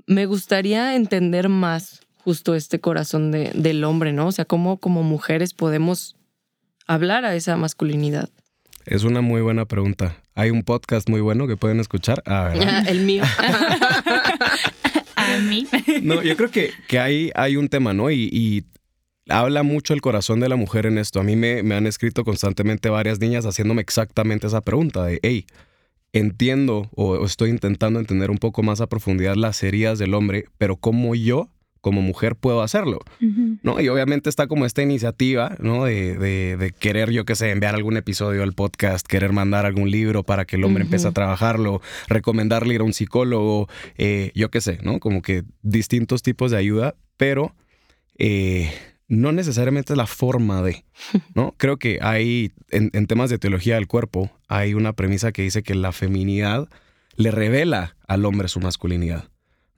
me 0.07 0.27
gustaría 0.27 0.97
entender 0.97 1.49
más 1.49 2.01
justo 2.17 2.57
este 2.57 2.81
corazón 2.81 3.31
de- 3.31 3.53
del 3.55 3.85
hombre, 3.85 4.13
¿no? 4.13 4.27
O 4.27 4.33
sea, 4.33 4.45
cómo 4.45 4.79
como 4.79 5.05
mujeres 5.05 5.55
podemos 5.55 6.17
hablar 6.89 7.25
a 7.25 7.37
esa 7.37 7.57
masculinidad. 7.57 8.29
Es 8.85 9.05
una 9.05 9.21
muy 9.21 9.41
buena 9.43 9.65
pregunta. 9.65 10.17
Hay 10.35 10.51
un 10.51 10.65
podcast 10.65 11.09
muy 11.09 11.21
bueno 11.21 11.47
que 11.47 11.57
pueden 11.57 11.79
escuchar. 11.79 12.21
Ah. 12.27 12.53
El 12.89 13.01
mío. 13.05 13.23
A 15.17 15.39
mí. 15.41 15.67
No, 16.03 16.23
yo 16.23 16.37
creo 16.37 16.51
que, 16.51 16.73
que 16.89 16.99
hay, 16.99 17.31
hay 17.35 17.57
un 17.57 17.69
tema, 17.69 17.93
¿no? 17.93 18.11
Y, 18.11 18.29
y 18.33 18.65
habla 19.29 19.63
mucho 19.63 19.95
el 19.95 20.01
corazón 20.01 20.41
de 20.41 20.49
la 20.49 20.57
mujer 20.57 20.87
en 20.87 20.99
esto. 20.99 21.21
A 21.21 21.23
mí 21.23 21.37
me, 21.37 21.63
me 21.63 21.75
han 21.75 21.87
escrito 21.87 22.25
constantemente 22.25 22.89
varias 22.89 23.21
niñas 23.21 23.45
haciéndome 23.47 23.83
exactamente 23.83 24.47
esa 24.47 24.61
pregunta 24.63 25.05
de, 25.05 25.21
hey, 25.23 25.47
entiendo 26.13 26.89
o, 26.95 27.11
o 27.13 27.27
estoy 27.27 27.51
intentando 27.51 28.01
entender 28.01 28.31
un 28.31 28.39
poco 28.39 28.63
más 28.63 28.81
a 28.81 28.87
profundidad 28.89 29.35
las 29.37 29.63
heridas 29.63 29.99
del 29.99 30.15
hombre, 30.15 30.47
pero 30.57 30.77
¿cómo 30.77 31.15
yo, 31.15 31.51
como 31.81 32.01
mujer, 32.03 32.35
puedo 32.35 32.63
hacerlo? 32.63 32.99
¿no? 33.63 33.81
Y 33.81 33.89
obviamente 33.89 34.29
está 34.31 34.47
como 34.47 34.65
esta 34.67 34.83
iniciativa, 34.83 35.57
¿no? 35.61 35.85
De, 35.85 36.17
de- 36.17 36.57
de 36.57 36.71
querer, 36.73 37.11
yo 37.11 37.25
qué 37.25 37.35
sé, 37.37 37.51
enviar 37.51 37.75
algún 37.75 37.97
episodio 37.97 38.43
al 38.43 38.53
podcast, 38.53 39.07
querer 39.07 39.33
mandar 39.33 39.65
algún 39.67 39.91
libro 39.91 40.23
para 40.25 40.45
que 40.45 40.57
el 40.57 40.65
hombre 40.65 40.83
empiece 40.85 41.07
a 41.07 41.13
trabajarlo, 41.13 41.81
recomendarle 42.09 42.75
ir 42.75 42.81
a 42.81 42.85
un 42.85 42.93
psicólogo, 42.95 43.69
eh, 43.97 44.33
yo 44.35 44.51
qué 44.51 44.61
sé, 44.61 44.79
¿no? 44.83 44.99
Como 44.99 45.23
que 45.23 45.45
distintos 45.63 46.23
tipos 46.23 46.51
de 46.51 46.57
ayuda, 46.57 46.97
pero 47.17 47.55
eh, 48.19 48.73
no 49.09 49.33
necesariamente 49.33 49.95
es 49.95 49.97
la 49.97 50.07
forma 50.07 50.63
de, 50.63 50.85
¿no? 51.35 51.55
Creo 51.57 51.79
que 51.79 51.99
hay, 52.03 52.53
en, 52.71 52.91
en 52.93 53.07
temas 53.07 53.31
de 53.31 53.39
teología 53.39 53.75
del 53.75 53.87
cuerpo, 53.87 54.31
hay 54.49 54.75
una 54.75 54.93
premisa 54.93 55.33
que 55.33 55.43
dice 55.43 55.63
que 55.63 55.75
la 55.75 55.93
feminidad 55.93 56.69
le 57.17 57.31
revela 57.31 57.97
al 58.07 58.25
hombre 58.25 58.49
su 58.49 58.61
masculinidad. 58.61 59.29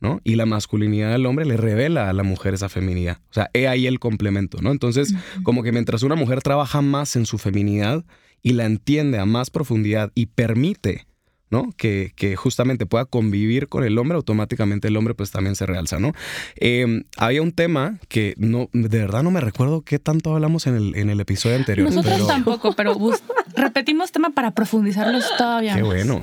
¿no? 0.01 0.21
Y 0.25 0.37
la 0.37 0.47
masculinidad 0.47 1.13
del 1.13 1.27
hombre 1.27 1.45
le 1.45 1.57
revela 1.57 2.09
a 2.09 2.13
la 2.13 2.23
mujer 2.23 2.55
esa 2.55 2.69
feminidad. 2.69 3.19
O 3.31 3.35
sea, 3.35 3.51
he 3.53 3.69
ahí 3.69 3.87
el 3.87 4.01
complemento, 4.01 4.59
¿no? 4.63 4.71
Entonces, 4.71 5.15
como 5.43 5.63
que 5.63 5.73
mientras 5.73 6.03
una 6.03 6.15
mujer 6.15 6.41
trabaja 6.41 6.81
más 6.81 7.17
en 7.17 7.27
su 7.27 7.37
feminidad 7.37 8.05
y 8.43 8.55
la 8.55 8.65
entiende 8.65 9.19
a 9.19 9.27
más 9.27 9.51
profundidad 9.51 10.11
y 10.15 10.27
permite, 10.27 11.07
¿no? 11.51 11.73
Que, 11.77 12.13
que 12.17 12.37
justamente 12.37 12.87
pueda 12.87 13.05
convivir 13.05 13.69
con 13.69 13.85
el 13.85 13.99
hombre, 13.99 14.17
automáticamente 14.17 14.89
el 14.89 14.97
hombre 14.97 15.15
pues 15.15 15.31
también 15.31 15.57
se 15.57 15.67
realza, 15.67 15.99
¿no? 15.99 16.13
Eh, 16.57 17.03
había 17.17 17.43
un 17.43 17.53
tema 17.53 17.99
que 18.09 18.35
no, 18.39 18.69
de 18.73 18.99
verdad 18.99 19.23
no 19.23 19.31
me 19.31 19.41
recuerdo 19.41 19.83
qué 19.83 19.99
tanto 19.99 20.35
hablamos 20.35 20.67
en 20.67 20.77
el, 20.77 20.95
en 20.97 21.11
el 21.11 21.21
episodio 21.21 21.57
anterior. 21.57 21.89
Nosotros 21.89 22.15
pero- 22.15 22.27
tampoco, 22.27 22.73
pero 22.75 22.95
bus- 22.95 23.23
repetimos 23.57 24.13
tema 24.13 24.31
para 24.31 24.53
profundizarlos 24.53 25.25
todavía. 25.37 25.75
Qué 25.75 25.83
más. 25.83 25.87
bueno. 25.91 26.23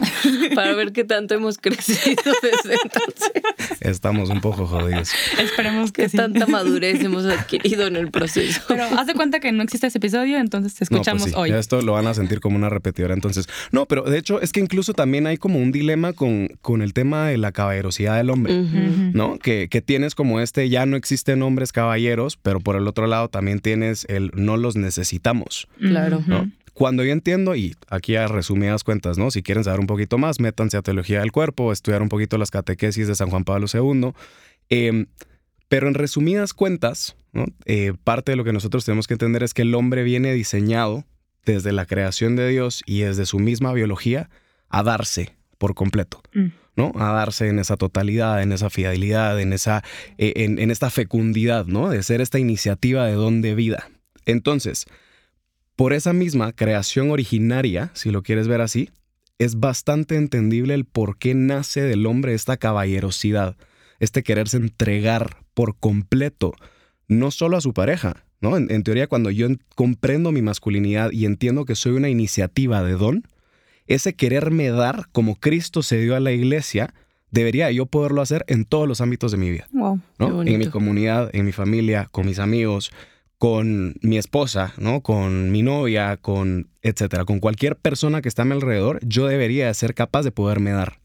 Para 0.55 0.73
ver 0.73 0.91
qué 0.93 1.03
tanto 1.03 1.35
hemos 1.35 1.57
crecido 1.57 2.15
desde 2.41 2.75
entonces. 2.83 3.31
Estamos 3.81 4.29
un 4.29 4.41
poco 4.41 4.65
jodidos. 4.65 5.11
Esperemos 5.39 5.91
que 5.91 6.03
Qué 6.03 6.09
sí. 6.09 6.17
tanta 6.17 6.45
madurez 6.47 7.03
hemos 7.03 7.25
adquirido 7.25 7.87
en 7.87 7.95
el 7.95 8.11
proceso. 8.11 8.61
Pero 8.67 8.83
haz 8.97 9.07
de 9.07 9.13
cuenta 9.13 9.39
que 9.39 9.51
no 9.51 9.63
existe 9.63 9.87
ese 9.87 9.97
episodio, 9.97 10.37
entonces 10.37 10.73
te 10.75 10.85
No, 10.85 10.89
pues 10.89 11.07
escuchamos 11.07 11.23
sí, 11.29 11.33
hoy. 11.35 11.49
ya 11.49 11.59
esto 11.59 11.81
lo 11.81 11.93
van 11.93 12.07
a 12.07 12.13
sentir 12.13 12.39
como 12.39 12.55
una 12.55 12.69
repetidora. 12.69 13.13
Entonces, 13.13 13.47
no, 13.71 13.85
pero 13.87 14.03
de 14.03 14.17
hecho 14.17 14.41
es 14.41 14.51
que 14.51 14.59
incluso 14.59 14.93
también 14.93 15.16
hay 15.25 15.37
como 15.37 15.59
un 15.59 15.71
dilema 15.71 16.13
con, 16.13 16.49
con 16.61 16.81
el 16.81 16.93
tema 16.93 17.27
de 17.27 17.37
la 17.37 17.51
caballerosidad 17.51 18.17
del 18.17 18.29
hombre. 18.29 18.53
¿No? 19.13 19.39
Que, 19.39 19.67
que 19.69 19.81
tienes 19.81 20.13
como 20.13 20.39
este, 20.39 20.69
ya 20.69 20.85
no 20.85 20.97
existen 20.97 21.41
hombres 21.41 21.71
caballeros, 21.71 22.37
pero 22.37 22.59
por 22.59 22.75
el 22.75 22.87
otro 22.87 23.07
lado 23.07 23.29
también 23.29 23.59
tienes 23.59 24.05
el 24.09 24.31
no 24.35 24.57
los 24.57 24.75
necesitamos, 24.75 25.67
Claro. 25.79 26.21
¿no? 26.27 26.51
Cuando 26.73 27.03
yo 27.03 27.11
entiendo, 27.11 27.55
y 27.55 27.75
aquí 27.89 28.15
a 28.17 28.27
resumidas 28.27 28.83
cuentas, 28.83 29.17
¿no? 29.17 29.31
Si 29.31 29.41
quieren 29.41 29.63
saber 29.63 29.79
un 29.79 29.87
poquito 29.87 30.19
más, 30.19 30.39
métanse 30.39 30.77
a 30.77 30.83
Teología 30.83 31.21
del 31.21 31.31
Cuerpo, 31.31 31.71
estudiar 31.71 32.03
un 32.03 32.09
poquito 32.09 32.37
las 32.37 32.51
catequesis 32.51 33.07
de 33.07 33.15
San 33.15 33.31
Juan 33.31 33.45
Pablo 33.45 33.65
II. 33.73 34.11
Eh, 34.69 35.07
pero 35.69 35.87
en 35.87 35.95
resumidas 35.95 36.53
cuentas, 36.53 37.15
¿no? 37.33 37.45
Eh, 37.65 37.93
parte 38.03 38.31
de 38.31 38.35
lo 38.35 38.43
que 38.43 38.53
nosotros 38.53 38.85
tenemos 38.85 39.07
que 39.07 39.15
entender 39.15 39.41
es 39.41 39.55
que 39.55 39.63
el 39.63 39.73
hombre 39.73 40.03
viene 40.03 40.33
diseñado 40.33 41.03
desde 41.45 41.71
la 41.71 41.85
creación 41.87 42.35
de 42.35 42.47
Dios 42.47 42.83
y 42.85 42.99
desde 42.99 43.25
su 43.25 43.39
misma 43.39 43.73
biología 43.73 44.29
a 44.69 44.83
darse 44.83 45.35
por 45.57 45.73
completo, 45.75 46.21
Mm. 46.33 46.47
¿no? 46.75 46.91
A 46.95 47.11
darse 47.13 47.47
en 47.49 47.57
esa 47.59 47.77
totalidad, 47.77 48.41
en 48.43 48.51
esa 48.51 48.69
fidelidad, 48.69 49.39
en, 49.39 49.53
esa, 49.53 49.83
eh, 50.19 50.33
en, 50.37 50.59
en 50.59 50.69
esta 50.71 50.89
fecundidad, 50.89 51.65
¿no? 51.65 51.89
De 51.89 52.03
ser 52.03 52.21
esta 52.21 52.37
iniciativa 52.37 53.05
de 53.07 53.13
don 53.13 53.41
de 53.41 53.55
vida. 53.55 53.89
Entonces, 54.25 54.85
por 55.75 55.93
esa 55.93 56.13
misma 56.13 56.53
creación 56.53 57.09
originaria, 57.11 57.91
si 57.93 58.11
lo 58.11 58.21
quieres 58.23 58.47
ver 58.47 58.61
así, 58.61 58.89
es 59.39 59.59
bastante 59.59 60.15
entendible 60.15 60.73
el 60.73 60.85
por 60.85 61.17
qué 61.17 61.33
nace 61.35 61.81
del 61.81 62.05
hombre 62.05 62.33
esta 62.33 62.57
caballerosidad, 62.57 63.55
este 63.99 64.21
quererse 64.23 64.57
entregar 64.57 65.37
por 65.53 65.77
completo, 65.79 66.53
no 67.07 67.31
solo 67.31 67.57
a 67.57 67.61
su 67.61 67.73
pareja, 67.73 68.25
¿no? 68.41 68.57
En, 68.57 68.69
en 68.71 68.83
teoría, 68.83 69.07
cuando 69.07 69.31
yo 69.31 69.45
en- 69.47 69.59
comprendo 69.75 70.31
mi 70.31 70.41
masculinidad 70.41 71.11
y 71.11 71.25
entiendo 71.25 71.65
que 71.65 71.75
soy 71.75 71.93
una 71.93 72.09
iniciativa 72.09 72.83
de 72.83 72.93
don, 72.93 73.23
ese 73.87 74.13
quererme 74.15 74.69
dar 74.69 75.07
como 75.11 75.35
Cristo 75.35 75.81
se 75.81 75.99
dio 75.99 76.15
a 76.15 76.19
la 76.19 76.31
iglesia, 76.31 76.93
debería 77.31 77.71
yo 77.71 77.85
poderlo 77.85 78.21
hacer 78.21 78.45
en 78.47 78.65
todos 78.65 78.87
los 78.87 79.01
ámbitos 79.01 79.31
de 79.31 79.37
mi 79.37 79.49
vida. 79.49 79.67
Wow. 79.71 79.99
¿no? 80.19 80.43
En 80.43 80.59
mi 80.59 80.67
comunidad, 80.67 81.29
en 81.33 81.45
mi 81.45 81.51
familia, 81.51 82.07
con 82.11 82.25
mis 82.25 82.39
amigos, 82.39 82.91
con 83.37 83.95
mi 84.01 84.17
esposa, 84.17 84.73
¿no? 84.77 85.01
Con 85.01 85.51
mi 85.51 85.61
novia, 85.61 86.17
con 86.17 86.69
etcétera, 86.81 87.25
con 87.25 87.39
cualquier 87.39 87.75
persona 87.75 88.21
que 88.21 88.29
está 88.29 88.41
a 88.41 88.45
mi 88.45 88.53
alrededor, 88.53 88.99
yo 89.03 89.27
debería 89.27 89.71
ser 89.73 89.93
capaz 89.93 90.23
de 90.23 90.31
poderme 90.31 90.71
dar. 90.71 90.99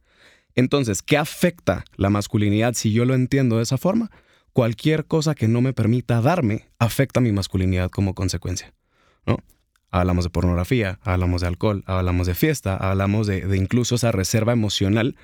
Entonces, 0.55 1.03
¿qué 1.03 1.17
afecta 1.17 1.85
la 1.97 2.11
masculinidad 2.11 2.75
si 2.75 2.93
yo 2.93 3.05
lo 3.05 3.15
entiendo 3.15 3.57
de 3.57 3.65
esa 3.65 3.79
forma? 3.79 4.11
Cualquier 4.53 5.07
cosa 5.07 5.35
que 5.35 5.49
no 5.49 5.61
me 5.61 5.73
permita 5.73 6.21
darme 6.21 6.69
afecta 6.79 7.21
mi 7.21 7.33
masculinidad 7.33 7.91
como 7.91 8.15
consecuencia, 8.15 8.73
¿no? 9.27 9.39
Hablamos 9.93 10.25
de 10.25 10.31
pornografía, 10.31 10.99
hablamos 11.03 11.43
de 11.43 11.47
alcohol, 11.47 11.85
hablamos 11.87 12.27
de 12.27 12.35
fiesta, 12.35 12.77
hablamos 12.77 13.27
de, 13.27 13.43
de 13.47 13.57
incluso 13.57 13.95
esa 13.95 14.11
reserva 14.11 14.53
emocional, 14.53 15.17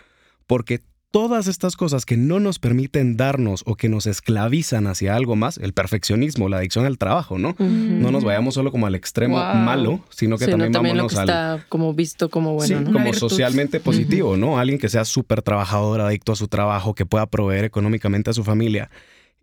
porque 0.47 0.83
todas 1.11 1.47
estas 1.47 1.75
cosas 1.75 2.05
que 2.05 2.19
no 2.19 2.39
nos 2.39 2.59
permiten 2.59 3.17
darnos 3.17 3.63
o 3.65 3.77
que 3.77 3.89
nos 3.89 4.07
esclavizan 4.07 4.87
hacia 4.87 5.17
algo 5.17 5.37
más, 5.37 5.57
el 5.57 5.73
perfeccionismo, 5.73 6.51
la 6.51 6.59
adicción 6.59 6.85
al 6.85 6.99
trabajo, 6.99 7.39
¿no? 7.39 7.57
No 7.59 8.11
nos 8.11 8.25
vayamos 8.25 8.53
solo 8.53 8.71
como 8.71 8.87
al 8.87 8.95
extremo 8.95 9.37
Wow. 9.39 9.55
malo, 9.55 10.05
sino 10.11 10.37
que 10.37 10.45
Sí, 10.45 10.51
no, 10.51 10.57
también, 10.59 10.73
también 10.73 10.97
lo 10.99 11.05
vámonos 11.05 11.15
que 11.15 11.19
al 11.33 11.55
está 11.57 11.67
como 11.71 11.95
visto 11.95 12.29
como 12.29 12.53
bueno, 12.53 12.79
sí, 12.79 12.85
¿no? 12.85 12.93
Como 12.93 13.07
virtud. 13.07 13.21
socialmente 13.21 13.81
positivo, 13.81 14.37
¿no? 14.37 14.59
Alguien 14.59 14.79
que 14.79 14.91
sea 14.91 15.07
súper 15.07 15.41
trabajador, 15.41 16.03
adicto 16.03 16.33
a 16.33 16.37
su 16.37 16.47
trabajo, 16.47 16.95
que 16.95 17.07
pueda 17.07 17.25
proveer 17.25 17.65
económicamente 17.65 18.29
a 18.29 18.35
su 18.35 18.45
familia. 18.45 18.91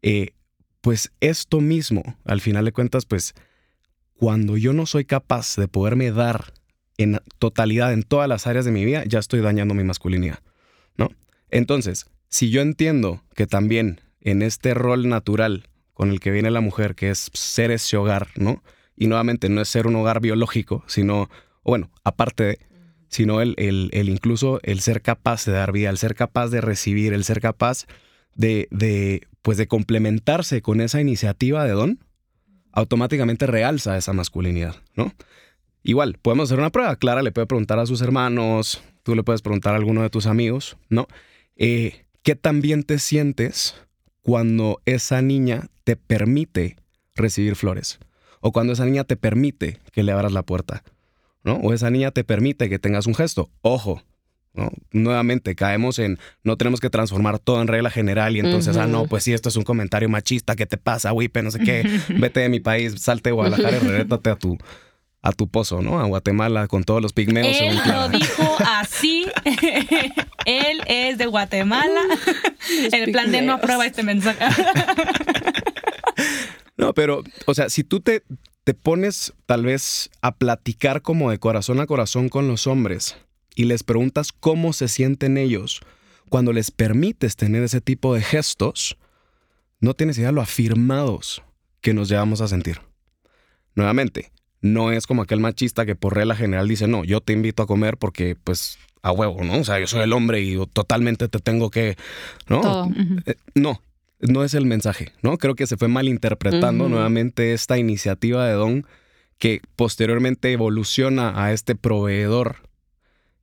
Eh, 0.04 0.34
pues 0.82 1.12
esto 1.20 1.62
mismo, 1.62 2.04
al 2.26 2.42
final 2.42 2.66
de 2.66 2.74
cuentas, 2.74 3.08
pues 3.08 3.34
cuando 4.18 4.58
yo 4.58 4.74
no 4.74 4.86
soy 4.86 5.06
capaz 5.06 5.56
de 5.56 5.68
poderme 5.68 6.12
dar 6.12 6.54
en 6.98 7.20
totalidad 7.40 7.94
en 7.94 8.04
todas 8.04 8.30
las 8.30 8.48
áreas 8.48 8.66
de 8.66 8.72
mi 8.72 8.86
vida, 8.86 9.04
ya 9.06 9.20
estoy 9.20 9.42
dañando 9.42 9.74
mi 9.74 9.84
masculinidad, 9.84 10.40
¿no? 10.98 11.10
Entonces, 11.50 12.06
si 12.30 12.50
yo 12.50 12.62
entiendo 12.62 13.24
que 13.36 13.48
también 13.48 14.02
en 14.22 14.42
este 14.42 14.74
rol 14.74 15.10
natural 15.10 15.68
con 15.94 16.10
el 16.10 16.20
que 16.20 16.32
viene 16.32 16.52
la 16.52 16.62
mujer, 16.62 16.96
que 16.96 17.10
es 17.10 17.30
ser 17.34 17.72
ese 17.72 17.98
hogar, 17.98 18.30
¿no? 18.36 18.64
Y 18.98 19.08
nuevamente 19.08 19.50
no 19.50 19.62
es 19.62 19.68
ser 19.70 19.88
un 19.88 19.96
hogar 19.98 20.22
biológico, 20.22 20.84
sino, 20.88 21.30
bueno, 21.64 21.92
aparte 22.04 22.44
de, 22.44 22.60
sino 23.10 23.42
el, 23.42 23.56
el- 23.58 23.90
el 23.94 24.10
incluso 24.10 24.60
el 24.64 24.80
ser 24.80 25.02
capaz 25.02 25.46
de 25.46 25.52
dar 25.52 25.72
vida, 25.74 25.90
el 25.90 25.98
ser 25.98 26.16
capaz 26.16 26.48
de 26.50 26.62
recibir, 26.62 27.14
el 27.14 27.24
ser 27.26 27.42
capaz 27.42 27.86
de, 28.36 28.68
de, 28.72 29.28
pues 29.42 29.58
de 29.58 29.68
complementarse 29.68 30.62
con 30.62 30.80
esa 30.82 31.02
iniciativa 31.02 31.66
de 31.66 31.72
don, 31.72 32.00
automáticamente 32.76 33.48
realza 33.48 33.98
esa 33.98 34.14
masculinidad, 34.14 34.76
¿no? 34.96 35.14
Igual, 35.82 36.20
podemos 36.22 36.50
hacer 36.50 36.60
una 36.60 36.72
prueba. 36.72 36.96
Clara 36.98 37.24
le 37.24 37.32
puede 37.32 37.48
preguntar 37.48 37.80
a 37.80 37.86
sus 37.86 38.02
hermanos, 38.02 38.84
tú 39.04 39.16
le 39.16 39.24
puedes 39.24 39.42
preguntar 39.42 39.74
a 39.74 39.78
alguno 39.78 40.02
de 40.04 40.10
tus 40.10 40.28
amigos, 40.28 40.78
¿no? 40.90 41.08
Eh, 41.56 42.06
¿Qué 42.22 42.36
tan 42.36 42.62
bien 42.62 42.84
te 42.84 43.00
sientes 43.00 43.76
cuando 44.22 44.82
esa 44.86 45.22
niña 45.22 45.68
te 45.84 45.96
permite 45.96 46.76
recibir 47.16 47.56
flores? 47.56 48.00
O 48.42 48.52
cuando 48.52 48.74
esa 48.74 48.86
niña 48.86 49.04
te 49.06 49.16
permite 49.16 49.80
que 49.92 50.04
le 50.04 50.12
abras 50.12 50.34
la 50.34 50.44
puerta, 50.44 50.84
¿no? 51.44 51.56
O 51.58 51.74
esa 51.74 51.90
niña 51.90 52.12
te 52.12 52.24
permite 52.24 52.70
que 52.70 52.80
tengas 52.80 53.08
un 53.08 53.16
gesto. 53.16 53.50
Ojo, 53.62 54.04
¿no? 54.56 54.72
Nuevamente 54.92 55.56
caemos 55.56 56.00
en 56.00 56.20
no 56.44 56.58
tenemos 56.58 56.80
que 56.80 56.90
transformar 56.90 57.40
todo 57.40 57.62
en 57.62 57.68
regla 57.68 57.90
general 57.90 58.36
y 58.36 58.40
entonces, 58.40 58.78
ah, 58.78 58.88
no, 58.88 59.06
pues 59.06 59.24
sí, 59.24 59.34
esto 59.34 59.50
es 59.50 59.56
un 59.56 59.64
comentario 59.64 60.10
machista, 60.10 60.56
¿qué 60.56 60.66
te 60.66 60.78
pasa, 60.78 61.14
Wipe? 61.14 61.42
No 61.42 61.52
sé 61.52 61.60
qué, 61.60 61.88
vete 62.18 62.42
de 62.42 62.50
mi 62.50 62.60
país, 62.60 63.02
salte 63.02 63.30
de 63.30 63.34
Guadalajara 63.34 63.78
y 63.78 63.80
regrétate 63.80 64.30
a 64.30 64.36
tu, 64.36 64.58
a 65.22 65.32
tu 65.32 65.48
pozo, 65.48 65.82
¿no? 65.82 66.00
A 66.00 66.06
Guatemala 66.06 66.68
con 66.68 66.84
todos 66.84 67.02
los 67.02 67.12
pigmeos. 67.14 67.48
Él 67.48 67.56
según 67.56 67.76
lo 67.78 67.84
Clara. 67.84 68.10
dijo 68.10 68.58
así. 68.66 69.26
Él 70.46 70.82
es 70.86 71.18
de 71.18 71.26
Guatemala. 71.26 72.02
El 72.92 73.12
plan 73.12 73.32
de 73.32 73.42
no 73.42 73.54
aprueba 73.54 73.86
este 73.86 74.04
mensaje. 74.04 74.46
No, 76.78 76.94
pero, 76.94 77.24
o 77.46 77.54
sea, 77.54 77.70
si 77.70 77.84
tú 77.84 78.02
te, 78.02 78.24
te 78.64 78.74
pones 78.74 79.34
tal 79.46 79.64
vez 79.64 80.12
a 80.22 80.36
platicar 80.36 81.02
como 81.02 81.32
de 81.32 81.40
corazón 81.40 81.80
a 81.80 81.88
corazón 81.88 82.30
con 82.30 82.48
los 82.48 82.68
hombres 82.68 83.16
y 83.56 83.66
les 83.66 83.84
preguntas 83.84 84.32
cómo 84.32 84.74
se 84.74 84.88
sienten 84.88 85.38
ellos 85.38 85.82
cuando 86.30 86.54
les 86.54 86.72
permites 86.72 87.36
tener 87.36 87.64
ese 87.64 87.82
tipo 87.82 88.14
de 88.14 88.22
gestos, 88.22 88.98
no 89.80 89.94
tienes 89.94 90.18
idea 90.18 90.32
lo 90.32 90.42
afirmados 90.42 91.44
que 91.82 91.94
nos 91.94 92.10
llevamos 92.10 92.42
a 92.42 92.48
sentir. 92.48 92.82
Nuevamente, 93.76 94.32
no 94.62 94.92
es 94.92 95.06
como 95.06 95.22
aquel 95.22 95.40
machista 95.40 95.86
que 95.86 95.96
por 95.96 96.16
regla 96.16 96.36
general 96.36 96.68
dice, 96.68 96.88
no, 96.88 97.04
yo 97.04 97.22
te 97.22 97.34
invito 97.34 97.64
a 97.64 97.68
comer 97.68 97.98
porque, 97.98 98.36
pues, 98.44 98.80
a 99.02 99.12
huevo, 99.12 99.44
¿no? 99.44 99.60
O 99.60 99.64
sea, 99.64 99.80
yo 99.80 99.88
soy 99.88 100.02
el 100.02 100.14
hombre 100.14 100.42
y 100.42 100.58
totalmente 100.74 101.28
te 101.28 101.40
tengo 101.40 101.70
que, 101.70 101.96
¿no? 102.48 102.62
Todo. 102.62 102.90
Eh, 103.26 103.36
no, 103.54 103.82
no 104.20 104.44
es 104.44 104.56
el 104.56 104.66
mensaje, 104.66 105.12
¿no? 105.22 105.38
Creo 105.38 105.56
que 105.56 105.68
se 105.68 105.78
fue 105.78 105.88
malinterpretando 105.88 106.90
nuevamente 106.90 107.54
esta 107.54 107.78
iniciativa 107.78 108.48
de 108.48 108.54
Don 108.54 108.88
que 109.38 109.62
posteriormente 109.76 110.52
evoluciona 110.52 111.44
a 111.44 111.54
este 111.54 111.76
proveedor. 111.76 112.58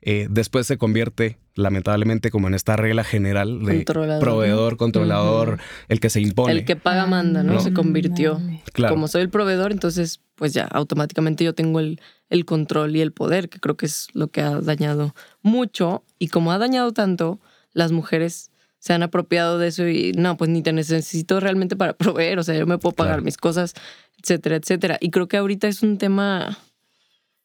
Eh, 0.04 0.26
después 0.28 0.66
se 0.66 0.78
convierte, 0.78 1.38
lamentablemente, 1.54 2.30
como 2.32 2.48
en 2.48 2.54
esta 2.54 2.74
regla 2.76 3.04
general 3.04 3.64
de 3.64 3.76
Controlador, 3.84 4.20
proveedor, 4.20 4.76
controlador, 4.76 5.58
el 5.88 6.00
que 6.00 6.10
se 6.10 6.20
impone. 6.20 6.52
El 6.52 6.64
que 6.64 6.74
paga 6.74 7.06
manda, 7.06 7.42
¿no? 7.44 7.54
No. 7.54 7.60
Se 7.60 7.72
convirtió. 7.72 8.40
claro. 8.72 8.94
Como 8.94 9.06
soy 9.06 9.22
el 9.22 9.30
proveedor, 9.30 9.70
entonces, 9.70 10.20
pues 10.34 10.52
ya, 10.52 10.64
automáticamente 10.64 11.44
yo 11.44 11.54
tengo 11.54 11.78
el, 11.78 12.00
el 12.30 12.44
control 12.44 12.96
y 12.96 13.00
el 13.00 13.12
poder, 13.12 13.48
que 13.48 13.60
creo 13.60 13.76
que 13.76 13.86
es 13.86 14.08
lo 14.12 14.26
que 14.28 14.40
ha 14.42 14.60
dañado 14.60 15.14
mucho. 15.40 16.02
Y 16.18 16.28
como 16.28 16.50
ha 16.50 16.58
dañado 16.58 16.92
tanto, 16.92 17.38
las 17.72 17.92
mujeres 17.92 18.50
se 18.80 18.92
han 18.94 19.04
apropiado 19.04 19.58
de 19.58 19.68
eso 19.68 19.86
y 19.86 20.10
no, 20.14 20.36
pues 20.36 20.50
ni 20.50 20.62
te 20.62 20.72
necesito 20.72 21.38
realmente 21.38 21.76
para 21.76 21.92
proveer, 21.96 22.40
o 22.40 22.42
sea, 22.42 22.56
yo 22.58 22.66
me 22.66 22.78
puedo 22.78 22.96
pagar 22.96 23.12
Claro. 23.14 23.24
mis 23.24 23.36
cosas, 23.36 23.74
etcétera, 24.20 24.56
etcétera. 24.56 24.98
Y 25.00 25.10
creo 25.10 25.28
que 25.28 25.36
ahorita 25.36 25.68
es 25.68 25.84
un 25.84 25.96
tema 25.98 26.58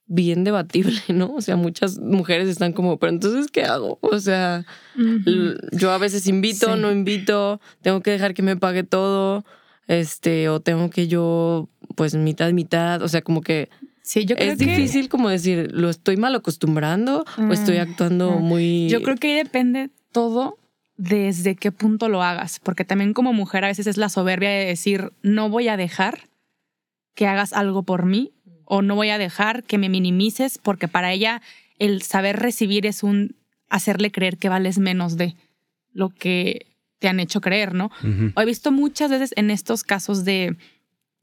bien 0.07 0.43
debatible, 0.43 0.99
¿no? 1.13 1.33
O 1.35 1.41
sea, 1.41 1.55
muchas 1.55 1.99
mujeres 1.99 2.47
están 2.49 2.73
como, 2.73 2.97
pero 2.97 3.11
entonces, 3.11 3.47
¿qué 3.51 3.63
hago? 3.63 3.99
O 4.01 4.19
sea, 4.19 4.65
Yo 5.73 5.91
a 5.91 5.97
veces 5.97 6.27
invito, 6.27 6.73
Sí. 6.73 6.81
no 6.81 6.91
invito, 6.91 7.59
tengo 7.81 8.01
que 8.01 8.11
dejar 8.11 8.33
que 8.33 8.41
me 8.41 8.55
pague 8.57 8.83
todo, 8.83 9.45
este, 9.87 10.49
o 10.49 10.59
tengo 10.59 10.89
que 10.89 11.07
yo, 11.07 11.69
pues 11.95 12.15
mitad, 12.15 12.51
mitad, 12.51 13.01
o 13.01 13.07
sea, 13.07 13.21
como 13.21 13.41
que 13.41 13.69
Sí, 14.01 14.23
yo 14.23 14.37
creo 14.37 14.53
es 14.53 14.57
que 14.59 14.65
difícil 14.65 15.09
como 15.09 15.27
decir, 15.27 15.69
¿lo 15.73 15.89
estoy 15.89 16.15
mal 16.15 16.33
acostumbrando 16.33 17.25
o 17.37 17.51
estoy 17.51 17.77
Mm, 17.77 17.81
actuando 17.81 18.31
mm. 18.39 18.41
muy... 18.41 18.87
Yo 18.89 19.01
creo 19.03 19.17
que 19.17 19.27
ahí 19.31 19.35
depende 19.43 19.89
todo 20.13 20.57
desde 20.95 21.55
qué 21.57 21.73
punto 21.73 22.07
lo 22.07 22.23
hagas, 22.23 22.59
porque 22.63 22.85
también 22.85 23.13
como 23.13 23.33
mujer 23.33 23.65
a 23.65 23.67
veces 23.67 23.85
es 23.85 23.97
la 23.97 24.07
soberbia 24.07 24.49
de 24.49 24.65
decir, 24.65 25.11
no 25.23 25.49
voy 25.49 25.67
a 25.67 25.75
dejar 25.75 26.29
que 27.15 27.27
hagas 27.27 27.51
algo 27.51 27.83
por 27.83 28.05
mí 28.05 28.31
o 28.67 28.81
no 28.81 28.95
voy 28.95 29.09
a 29.09 29.17
dejar 29.17 29.63
que 29.63 29.77
me 29.77 29.89
minimices, 29.89 30.57
porque 30.57 30.87
para 30.87 31.13
ella 31.13 31.41
el 31.79 32.01
saber 32.01 32.37
recibir 32.37 32.85
es 32.85 33.01
un 33.01 33.35
hacerle 33.69 34.11
creer 34.11 34.37
que 34.37 34.49
vales 34.49 34.77
menos 34.77 35.17
de 35.17 35.35
lo 35.93 36.09
que 36.09 36.67
te 36.99 37.07
han 37.07 37.19
hecho 37.19 37.41
creer, 37.41 37.73
¿no? 37.73 37.91
O 38.35 38.41
he 38.41 38.45
visto 38.45 38.71
muchas 38.71 39.11
veces 39.11 39.33
en 39.35 39.51
estos 39.51 39.83
casos 39.83 40.25
de, 40.25 40.57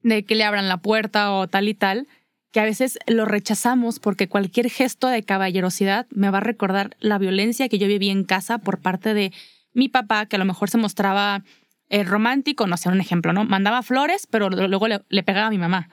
de 0.02 0.24
que 0.24 0.34
le 0.34 0.44
abran 0.44 0.68
la 0.68 0.78
puerta 0.78 1.32
o 1.32 1.48
tal 1.48 1.68
y 1.68 1.74
tal, 1.74 2.06
que 2.52 2.60
a 2.60 2.64
veces 2.64 2.98
lo 3.06 3.24
rechazamos 3.24 3.98
porque 3.98 4.28
cualquier 4.28 4.70
gesto 4.70 5.08
de 5.08 5.22
caballerosidad 5.22 6.06
me 6.10 6.30
va 6.30 6.38
a 6.38 6.42
recordar 6.42 6.96
la 7.00 7.18
violencia 7.18 7.68
que 7.68 7.78
yo 7.78 7.88
viví 7.88 8.10
en 8.10 8.24
casa 8.24 8.58
por 8.58 8.78
parte 8.78 9.12
de 9.12 9.32
mi 9.72 9.88
papá, 9.88 10.26
que 10.26 10.36
a 10.36 10.38
lo 10.38 10.44
mejor 10.44 10.70
se 10.70 10.78
mostraba 10.78 11.42
eh, 11.88 12.04
romántico, 12.04 12.66
no 12.66 12.76
sé, 12.76 12.88
un 12.88 13.00
ejemplo, 13.00 13.32
¿no? 13.32 13.44
Mandaba 13.44 13.82
flores, 13.82 14.28
pero 14.30 14.48
luego 14.48 14.88
le, 14.88 15.02
le 15.08 15.22
pegaba 15.24 15.48
a 15.48 15.50
mi 15.50 15.58
mamá. 15.58 15.90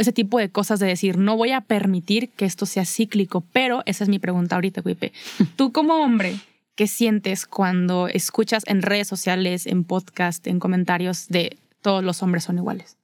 Ese 0.00 0.12
tipo 0.12 0.38
de 0.38 0.48
cosas 0.48 0.80
de 0.80 0.86
decir, 0.86 1.18
no 1.18 1.36
voy 1.36 1.52
a 1.52 1.60
permitir 1.60 2.30
que 2.30 2.46
esto 2.46 2.64
sea 2.64 2.86
cíclico, 2.86 3.44
pero 3.52 3.82
esa 3.84 4.04
es 4.04 4.08
mi 4.08 4.18
pregunta 4.18 4.54
ahorita, 4.54 4.80
Wipe. 4.82 5.12
Tú 5.56 5.72
como 5.72 6.02
hombre, 6.02 6.36
¿qué 6.74 6.86
sientes 6.86 7.44
cuando 7.44 8.08
escuchas 8.08 8.62
en 8.66 8.80
redes 8.80 9.08
sociales, 9.08 9.66
en 9.66 9.84
podcast, 9.84 10.46
en 10.46 10.58
comentarios 10.58 11.28
de 11.28 11.58
todos 11.82 12.02
los 12.02 12.22
hombres 12.22 12.44
son 12.44 12.56
iguales? 12.56 12.96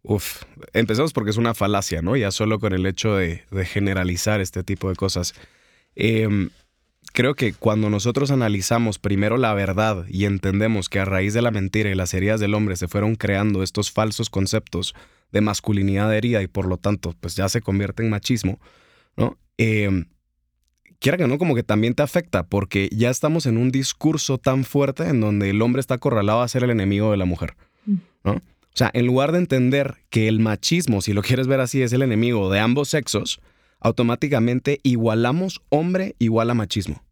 Uf, 0.00 0.44
empezamos 0.72 1.12
porque 1.12 1.30
es 1.30 1.36
una 1.36 1.52
falacia, 1.52 2.00
¿no? 2.00 2.16
Ya 2.16 2.30
solo 2.30 2.58
con 2.58 2.72
el 2.72 2.86
hecho 2.86 3.14
de, 3.16 3.44
de 3.50 3.64
generalizar 3.66 4.40
este 4.40 4.64
tipo 4.64 4.88
de 4.88 4.96
cosas. 4.96 5.34
Em, 5.94 6.48
creo 7.12 7.34
que 7.34 7.52
cuando 7.52 7.90
nosotros 7.90 8.30
analizamos 8.30 8.98
primero 8.98 9.36
la 9.36 9.52
verdad 9.52 10.06
y 10.08 10.24
entendemos 10.24 10.88
que 10.88 10.98
a 10.98 11.04
raíz 11.04 11.34
de 11.34 11.42
la 11.42 11.50
mentira 11.50 11.90
y 11.90 11.94
las 11.94 12.14
heridas 12.14 12.40
del 12.40 12.54
hombre 12.54 12.76
se 12.76 12.88
fueron 12.88 13.16
creando 13.16 13.62
estos 13.62 13.92
falsos 13.92 14.30
conceptos 14.30 14.94
de 15.32 15.40
masculinidad 15.40 16.14
herida 16.14 16.42
y 16.42 16.46
por 16.46 16.66
lo 16.66 16.76
tanto 16.76 17.14
pues 17.20 17.34
ya 17.34 17.48
se 17.48 17.60
convierte 17.60 18.02
en 18.02 18.10
machismo, 18.10 18.60
¿no? 19.16 19.38
Eh, 19.58 20.04
quiera 21.02 21.18
que 21.18 21.26
no, 21.26 21.36
como 21.36 21.54
que 21.54 21.64
también 21.64 21.94
te 21.94 22.02
afecta 22.02 22.44
porque 22.44 22.88
ya 22.92 23.10
estamos 23.10 23.46
en 23.46 23.58
un 23.58 23.70
discurso 23.70 24.38
tan 24.38 24.64
fuerte 24.64 25.08
en 25.08 25.20
donde 25.20 25.50
el 25.50 25.60
hombre 25.60 25.80
está 25.80 25.94
acorralado 25.94 26.42
a 26.42 26.48
ser 26.48 26.62
el 26.62 26.70
enemigo 26.70 27.10
de 27.10 27.16
la 27.16 27.24
mujer, 27.24 27.56
¿no? 28.24 28.32
O 28.34 28.74
sea, 28.74 28.90
en 28.94 29.06
lugar 29.06 29.32
de 29.32 29.38
entender 29.38 29.96
que 30.08 30.28
el 30.28 30.40
machismo, 30.40 31.02
si 31.02 31.12
lo 31.12 31.20
quieres 31.22 31.46
ver 31.46 31.60
así, 31.60 31.82
es 31.82 31.92
el 31.92 32.00
enemigo 32.00 32.50
de 32.50 32.58
ambos 32.58 32.88
sexos, 32.88 33.40
automáticamente 33.80 34.80
igualamos 34.82 35.60
hombre 35.68 36.14
igual 36.18 36.48
a 36.48 36.54
machismo, 36.54 37.04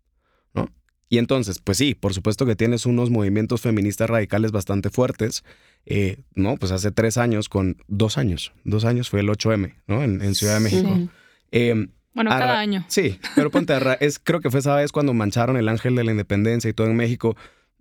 ¿no? 0.54 0.68
Y 1.10 1.18
entonces, 1.18 1.58
pues 1.58 1.76
sí, 1.76 1.94
por 1.94 2.14
supuesto 2.14 2.46
que 2.46 2.56
tienes 2.56 2.86
unos 2.86 3.10
movimientos 3.10 3.60
feministas 3.60 4.08
radicales 4.08 4.52
bastante 4.52 4.88
fuertes, 4.88 5.42
eh, 5.86 6.18
¿no? 6.34 6.56
Pues 6.56 6.72
hace 6.72 6.90
tres 6.90 7.16
años, 7.18 7.48
con 7.48 7.76
dos 7.88 8.18
años, 8.18 8.52
dos 8.64 8.84
años 8.84 9.08
fue 9.08 9.20
el 9.20 9.28
8M, 9.28 9.74
¿no? 9.86 10.02
En, 10.02 10.34
Ciudad 10.34 10.54
de 10.54 10.60
México. 10.60 11.08
Em, 11.50 11.88
bueno, 12.14 12.30
cada 12.30 12.58
año. 12.58 12.84
Sí, 12.88 13.18
pero 13.34 13.50
ponte, 13.50 13.74
es, 14.00 14.18
creo 14.18 14.40
que 14.40 14.50
fue 14.50 14.60
esa 14.60 14.74
vez 14.76 14.92
cuando 14.92 15.14
mancharon 15.14 15.56
el 15.56 15.68
ángel 15.68 15.94
de 15.94 16.04
la 16.04 16.10
independencia 16.10 16.68
y 16.68 16.72
todo 16.72 16.88
en 16.88 16.96
México. 16.96 17.36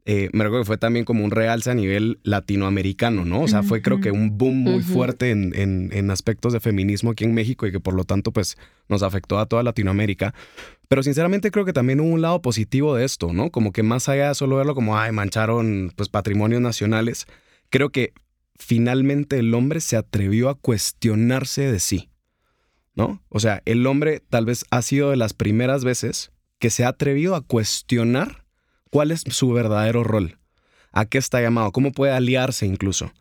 Eh, 0.06 0.30
me 0.34 0.44
recuerdo 0.44 0.64
que 0.64 0.68
fue 0.68 0.78
también 0.78 1.06
como 1.06 1.24
un 1.24 1.30
realce 1.30 1.70
a 1.70 1.76
nivel 1.76 2.20
latinoamericano, 2.24 3.26
¿no? 3.26 3.42
O 3.42 3.48
sea, 3.48 3.62
fue 3.64 3.82
creo 3.82 4.00
que 4.00 4.12
un 4.12 4.38
boom 4.38 4.56
muy 4.56 4.82
fuerte 4.82 5.30
en, 5.30 5.54
en, 5.56 6.10
aspectos 6.10 6.52
de 6.54 6.60
feminismo 6.60 7.12
aquí 7.12 7.26
en 7.26 7.34
México 7.34 7.68
y 7.68 7.72
que 7.72 7.80
por 7.80 7.94
lo 7.94 8.06
tanto 8.06 8.32
pues 8.32 8.58
nos 8.88 9.04
afectó 9.04 9.38
a 9.38 9.46
toda 9.46 9.62
Latinoamérica. 9.62 10.34
Pero 10.88 11.04
sinceramente 11.04 11.52
creo 11.52 11.66
que 11.66 11.74
también 11.74 12.00
hubo 12.00 12.10
un 12.10 12.22
lado 12.22 12.42
positivo 12.42 12.96
de 12.96 13.06
esto, 13.06 13.34
¿no? 13.34 13.52
Como 13.52 13.72
que 13.72 13.84
más 13.84 14.10
allá 14.10 14.30
de 14.30 14.36
solo 14.36 14.56
verlo 14.56 14.74
como, 14.74 14.98
ay, 14.98 15.12
mancharon 15.12 15.92
pues 15.96 16.10
patrimonios 16.10 16.62
nacionales, 16.62 17.28
creo 17.70 17.90
que 17.90 18.14
finalmente 18.56 19.40
el 19.40 19.54
hombre 19.54 19.80
se 19.80 19.96
atrevió 19.96 20.50
a 20.50 20.56
cuestionarse 20.56 21.72
de 21.72 21.80
sí, 21.80 22.10
¿no? 22.94 23.24
O 23.30 23.40
sea, 23.40 23.62
el 23.66 23.88
hombre 23.88 24.22
tal 24.30 24.46
vez 24.46 24.66
ha 24.70 24.82
sido 24.82 25.12
de 25.12 25.18
las 25.18 25.34
primeras 25.34 25.84
veces 25.84 26.32
que 26.60 26.70
se 26.70 26.84
ha 26.84 26.90
atrevido 26.90 27.36
a 27.36 27.42
cuestionar 27.42 28.44
cuál 28.90 29.12
es 29.12 29.24
su 29.30 29.52
verdadero 29.52 30.04
rol, 30.04 30.38
a 30.92 31.06
qué 31.06 31.18
está 31.18 31.42
llamado, 31.42 31.72
cómo 31.72 31.92
puede 31.92 32.12
aliarse 32.12 32.66
incluso. 32.66 33.14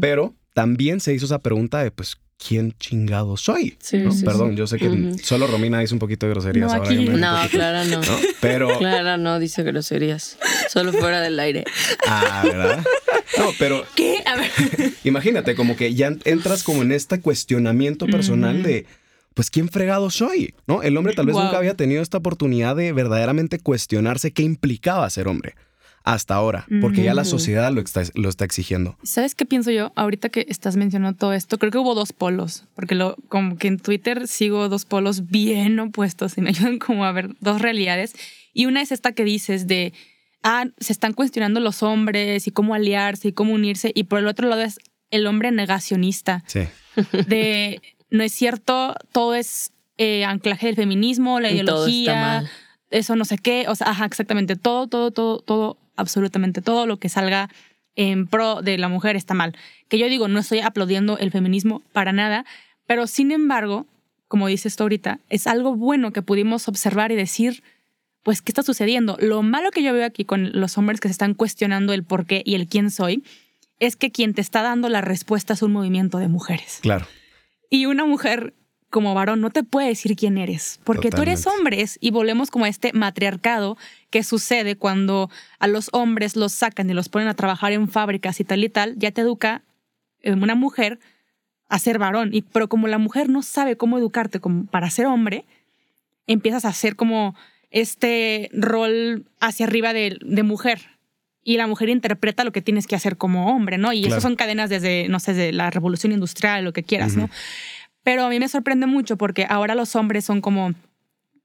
Pero 0.00 0.34
también 0.54 1.00
se 1.00 1.14
hizo 1.14 1.26
esa 1.26 1.38
pregunta 1.38 1.82
de, 1.82 1.90
pues, 1.92 2.16
¿quién 2.36 2.72
chingado 2.72 3.36
soy? 3.36 3.78
Perdón, 4.24 4.56
yo 4.56 4.66
sé 4.66 4.78
que 4.78 5.14
solo 5.22 5.46
Romina 5.46 5.78
dice 5.78 5.94
un 5.94 6.00
poquito 6.00 6.26
de 6.26 6.32
groserías. 6.32 6.72
No, 6.72 6.78
ahora 6.78 7.44
no 7.44 7.48
Clara 7.50 7.84
no. 7.84 8.00
Pero... 8.40 8.78
Clara 8.78 9.16
no 9.16 9.38
dice 9.38 9.62
groserías, 9.62 10.38
solo 10.68 10.92
fuera 10.92 11.20
del 11.20 11.38
aire. 11.38 11.64
Ah, 12.08 12.42
¿verdad? 12.44 12.84
No, 13.38 13.50
pero... 13.58 13.84
¿Qué? 13.94 14.22
A 14.26 14.36
ver. 14.36 14.50
Imagínate, 15.04 15.54
como 15.54 15.76
que 15.76 15.94
ya 15.94 16.14
entras 16.24 16.62
como 16.62 16.82
en 16.82 16.92
este 16.92 17.20
cuestionamiento 17.20 18.06
personal 18.06 18.62
de 18.62 18.86
pues 19.34 19.50
¿quién 19.50 19.68
fregado 19.68 20.10
soy? 20.10 20.54
¿No? 20.66 20.82
El 20.82 20.96
hombre 20.96 21.14
tal 21.14 21.26
vez 21.26 21.36
nunca 21.36 21.56
había 21.56 21.74
tenido 21.74 22.02
esta 22.02 22.18
oportunidad 22.18 22.76
de 22.76 22.92
verdaderamente 22.92 23.58
cuestionarse 23.58 24.32
qué 24.32 24.42
implicaba 24.42 25.08
ser 25.08 25.28
hombre 25.28 25.54
hasta 26.04 26.34
ahora, 26.34 26.66
porque 26.80 27.04
ya 27.04 27.14
la 27.14 27.24
sociedad 27.24 27.72
lo 27.72 27.80
está, 27.80 28.02
lo 28.14 28.28
está 28.28 28.44
exigiendo. 28.44 28.96
¿Sabes 29.04 29.34
qué 29.34 29.46
pienso 29.46 29.70
yo? 29.70 29.92
Ahorita 29.94 30.30
que 30.30 30.46
estás 30.48 30.76
mencionando 30.76 31.16
todo 31.16 31.32
esto, 31.32 31.58
creo 31.58 31.70
que 31.70 31.78
hubo 31.78 31.94
dos 31.94 32.12
polos, 32.12 32.64
porque 32.74 32.94
lo, 32.94 33.16
como 33.28 33.56
que 33.56 33.68
en 33.68 33.78
Twitter 33.78 34.26
sigo 34.26 34.68
dos 34.68 34.84
polos 34.84 35.28
bien 35.28 35.78
opuestos 35.78 36.36
y 36.36 36.40
me 36.40 36.50
ayudan 36.50 36.78
como 36.78 37.04
a 37.04 37.12
ver 37.12 37.36
dos 37.40 37.62
realidades. 37.62 38.14
Y 38.52 38.66
una 38.66 38.82
es 38.82 38.90
esta 38.90 39.12
que 39.12 39.24
dices 39.24 39.68
de, 39.68 39.92
ah, 40.42 40.66
se 40.78 40.92
están 40.92 41.12
cuestionando 41.12 41.60
los 41.60 41.82
hombres 41.82 42.46
y 42.46 42.50
cómo 42.50 42.74
aliarse 42.74 43.28
y 43.28 43.32
cómo 43.32 43.54
unirse, 43.54 43.92
y 43.94 44.04
por 44.04 44.18
el 44.18 44.26
otro 44.26 44.48
lado 44.48 44.62
es 44.62 44.78
el 45.10 45.26
hombre 45.26 45.50
negacionista. 45.50 46.44
Sí. 46.46 46.60
De, 47.26 47.80
no 48.10 48.22
es 48.22 48.32
cierto, 48.32 48.94
todo 49.12 49.34
es 49.34 49.72
eh, 49.98 50.24
anclaje 50.24 50.66
del 50.66 50.76
feminismo, 50.76 51.40
la 51.40 51.50
ideología, 51.50 52.44
eso 52.90 53.16
no 53.16 53.24
sé 53.24 53.38
qué, 53.38 53.66
o 53.68 53.74
sea, 53.74 53.90
ajá, 53.90 54.04
exactamente, 54.04 54.56
todo, 54.56 54.86
todo, 54.86 55.10
todo, 55.10 55.38
todo, 55.40 55.78
absolutamente 55.96 56.60
todo 56.60 56.86
lo 56.86 56.98
que 56.98 57.08
salga 57.08 57.48
en 57.94 58.26
pro 58.26 58.62
de 58.62 58.78
la 58.78 58.88
mujer 58.88 59.16
está 59.16 59.34
mal. 59.34 59.56
Que 59.88 59.98
yo 59.98 60.08
digo, 60.08 60.28
no 60.28 60.40
estoy 60.40 60.60
aplaudiendo 60.60 61.18
el 61.18 61.30
feminismo 61.30 61.82
para 61.92 62.12
nada, 62.12 62.44
pero 62.86 63.06
sin 63.06 63.32
embargo, 63.32 63.86
como 64.28 64.46
dices 64.48 64.76
tú 64.76 64.84
ahorita, 64.84 65.18
es 65.28 65.46
algo 65.46 65.74
bueno 65.74 66.12
que 66.12 66.22
pudimos 66.22 66.68
observar 66.68 67.12
y 67.12 67.16
decir, 67.16 67.62
pues, 68.22 68.42
¿qué 68.42 68.52
está 68.52 68.62
sucediendo? 68.62 69.16
Lo 69.20 69.42
malo 69.42 69.70
que 69.70 69.82
yo 69.82 69.92
veo 69.92 70.04
aquí 70.04 70.24
con 70.24 70.50
los 70.52 70.78
hombres 70.78 71.00
que 71.00 71.08
se 71.08 71.12
están 71.12 71.34
cuestionando 71.34 71.92
el 71.92 72.04
por 72.04 72.26
qué 72.26 72.42
y 72.44 72.54
el 72.54 72.68
quién 72.68 72.90
soy, 72.90 73.24
es 73.78 73.96
que 73.96 74.12
quien 74.12 74.32
te 74.34 74.40
está 74.40 74.62
dando 74.62 74.88
la 74.88 75.00
respuesta 75.00 75.54
es 75.54 75.62
un 75.62 75.72
movimiento 75.72 76.18
de 76.18 76.28
mujeres. 76.28 76.78
Claro. 76.82 77.06
Y 77.68 77.86
una 77.86 78.04
mujer 78.04 78.54
como 78.90 79.14
varón 79.14 79.40
no 79.40 79.50
te 79.50 79.64
puede 79.64 79.88
decir 79.88 80.14
quién 80.14 80.36
eres, 80.36 80.78
porque 80.84 81.10
tú 81.10 81.22
eres 81.22 81.46
hombres 81.46 81.96
y 82.00 82.10
volvemos 82.10 82.50
como 82.50 82.66
a 82.66 82.68
este 82.68 82.92
matriarcado 82.92 83.78
que 84.10 84.22
sucede 84.22 84.76
cuando 84.76 85.30
a 85.58 85.66
los 85.66 85.88
hombres 85.92 86.36
los 86.36 86.52
sacan 86.52 86.90
y 86.90 86.92
los 86.92 87.08
ponen 87.08 87.26
a 87.28 87.34
trabajar 87.34 87.72
en 87.72 87.88
fábricas 87.88 88.38
y 88.38 88.44
tal 88.44 88.62
y 88.62 88.68
tal, 88.68 88.98
ya 88.98 89.10
te 89.10 89.22
educa 89.22 89.62
eh, 90.20 90.34
una 90.34 90.54
mujer 90.54 91.00
a 91.70 91.78
ser 91.78 91.98
varón, 91.98 92.34
y, 92.34 92.42
pero 92.42 92.68
como 92.68 92.86
la 92.86 92.98
mujer 92.98 93.30
no 93.30 93.40
sabe 93.40 93.78
cómo 93.78 93.96
educarte 93.96 94.40
como 94.40 94.66
para 94.66 94.90
ser 94.90 95.06
hombre, 95.06 95.46
empiezas 96.26 96.66
a 96.66 96.68
hacer 96.68 96.94
como 96.94 97.34
este 97.72 98.50
rol 98.52 99.26
hacia 99.40 99.66
arriba 99.66 99.92
de, 99.92 100.42
mujer, 100.44 100.80
y 101.42 101.56
la 101.56 101.66
mujer 101.66 101.88
interpreta 101.88 102.44
lo 102.44 102.52
que 102.52 102.62
tienes 102.62 102.86
que 102.86 102.94
hacer 102.94 103.16
como 103.16 103.54
hombre, 103.54 103.78
¿no? 103.78 103.92
Y 103.92 104.04
eso 104.04 104.20
son 104.20 104.36
cadenas 104.36 104.70
desde, 104.70 105.08
no 105.08 105.18
sé, 105.18 105.34
de 105.34 105.52
la 105.52 105.70
revolución 105.70 106.12
industrial, 106.12 106.64
lo 106.64 106.72
que 106.72 106.84
quieras, 106.84 107.16
¿no? 107.16 107.28
Pero 108.04 108.24
a 108.24 108.28
mí 108.28 108.38
me 108.38 108.48
sorprende 108.48 108.86
mucho 108.86 109.16
porque 109.16 109.46
ahora 109.48 109.74
los 109.74 109.96
hombres 109.96 110.24
son 110.24 110.40
como, 110.40 110.74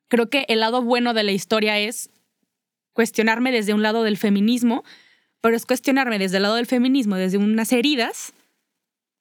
creo 0.08 0.30
que 0.30 0.46
el 0.50 0.60
lado 0.60 0.82
bueno 0.82 1.14
de 1.14 1.24
la 1.24 1.32
historia 1.32 1.80
es 1.80 2.10
cuestionarme 2.94 3.52
desde 3.52 3.74
un 3.74 3.82
lado 3.82 4.04
del 4.04 4.18
feminismo, 4.18 4.84
pero 5.42 5.56
es 5.56 5.66
cuestionarme 5.66 6.20
desde 6.20 6.38
el 6.38 6.44
lado 6.44 6.56
del 6.56 6.66
feminismo, 6.66 7.16
desde 7.16 7.38
unas 7.38 7.72
heridas 7.72 8.34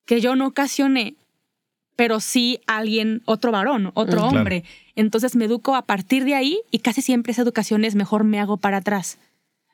que 0.07 0.21
yo 0.21 0.35
no 0.35 0.47
ocasioné, 0.47 1.15
pero 1.95 2.21
sí 2.21 2.61
alguien, 2.67 3.23
otro 3.27 3.53
varón, 3.53 3.91
otro 3.95 4.25
hombre. 4.27 4.65
Entonces 4.97 5.37
me 5.37 5.45
educo 5.45 5.77
a 5.77 5.83
partir 5.83 6.25
de 6.25 6.35
ahí 6.35 6.61
y 6.71 6.81
casi 6.81 7.03
siempre 7.03 7.33
esa 7.33 7.43
educación 7.43 7.85
es 7.85 7.95
mejor 7.95 8.25
me 8.25 8.41
hago 8.41 8.57
para 8.57 8.79
atrás 8.79 9.19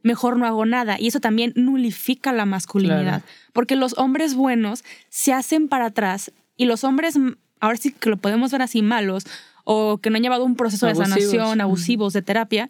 mejor 0.03 0.37
no 0.37 0.47
hago 0.47 0.67
nada. 0.67 0.99
Y 1.01 1.09
eso 1.09 1.21
también 1.21 1.53
nulifica 1.57 2.33
la 2.33 2.45
masculinidad, 2.45 3.23
porque 3.53 3.77
los 3.77 3.97
hombres 3.99 4.35
buenos 4.35 4.85
se 5.09 5.33
hacen 5.33 5.69
para 5.69 5.87
atrás 5.87 6.33
y 6.57 6.67
los 6.67 6.85
hombres, 6.85 7.19
ahora 7.61 7.77
sí 7.77 7.93
que 7.93 8.11
lo 8.11 8.17
podemos 8.17 8.53
ver 8.53 8.63
así, 8.63 8.83
malos 8.83 9.25
o 9.65 9.99
que 9.99 10.11
no 10.11 10.17
han 10.17 10.23
llevado 10.23 10.45
un 10.45 10.57
proceso 10.57 10.87
de 10.87 10.95
sanación, 10.95 11.61
abusivos, 11.61 12.13
de 12.13 12.23
terapia, 12.23 12.69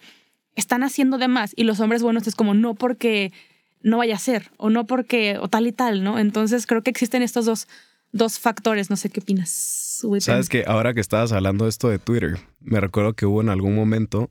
están 0.54 0.82
haciendo 0.82 1.18
de 1.18 1.28
más. 1.28 1.52
Y 1.56 1.64
los 1.64 1.80
hombres 1.80 2.02
buenos 2.02 2.26
es 2.26 2.34
como 2.34 2.54
no 2.54 2.74
porque 2.74 3.32
no 3.80 3.98
vaya 3.98 4.14
a 4.14 4.18
ser 4.18 4.50
o 4.58 4.70
no 4.70 4.86
porque 4.86 5.38
o 5.38 5.48
tal 5.48 5.66
y 5.66 5.72
tal, 5.72 6.04
¿no? 6.04 6.18
Entonces 6.18 6.66
creo 6.66 6.82
que 6.82 6.90
existen 6.90 7.22
estos 7.22 7.46
dos, 7.46 7.68
dos 8.12 8.38
factores. 8.38 8.90
No 8.90 8.96
sé 8.96 9.08
qué 9.08 9.20
opinas. 9.20 9.91
Sabes 10.20 10.48
que 10.48 10.64
ahora 10.66 10.94
que 10.94 11.00
estabas 11.00 11.32
hablando 11.32 11.68
esto 11.68 11.88
de 11.88 11.98
Twitter, 11.98 12.38
me 12.60 12.80
recuerdo 12.80 13.14
que 13.14 13.26
hubo 13.26 13.40
en 13.40 13.48
algún 13.48 13.74
momento, 13.74 14.30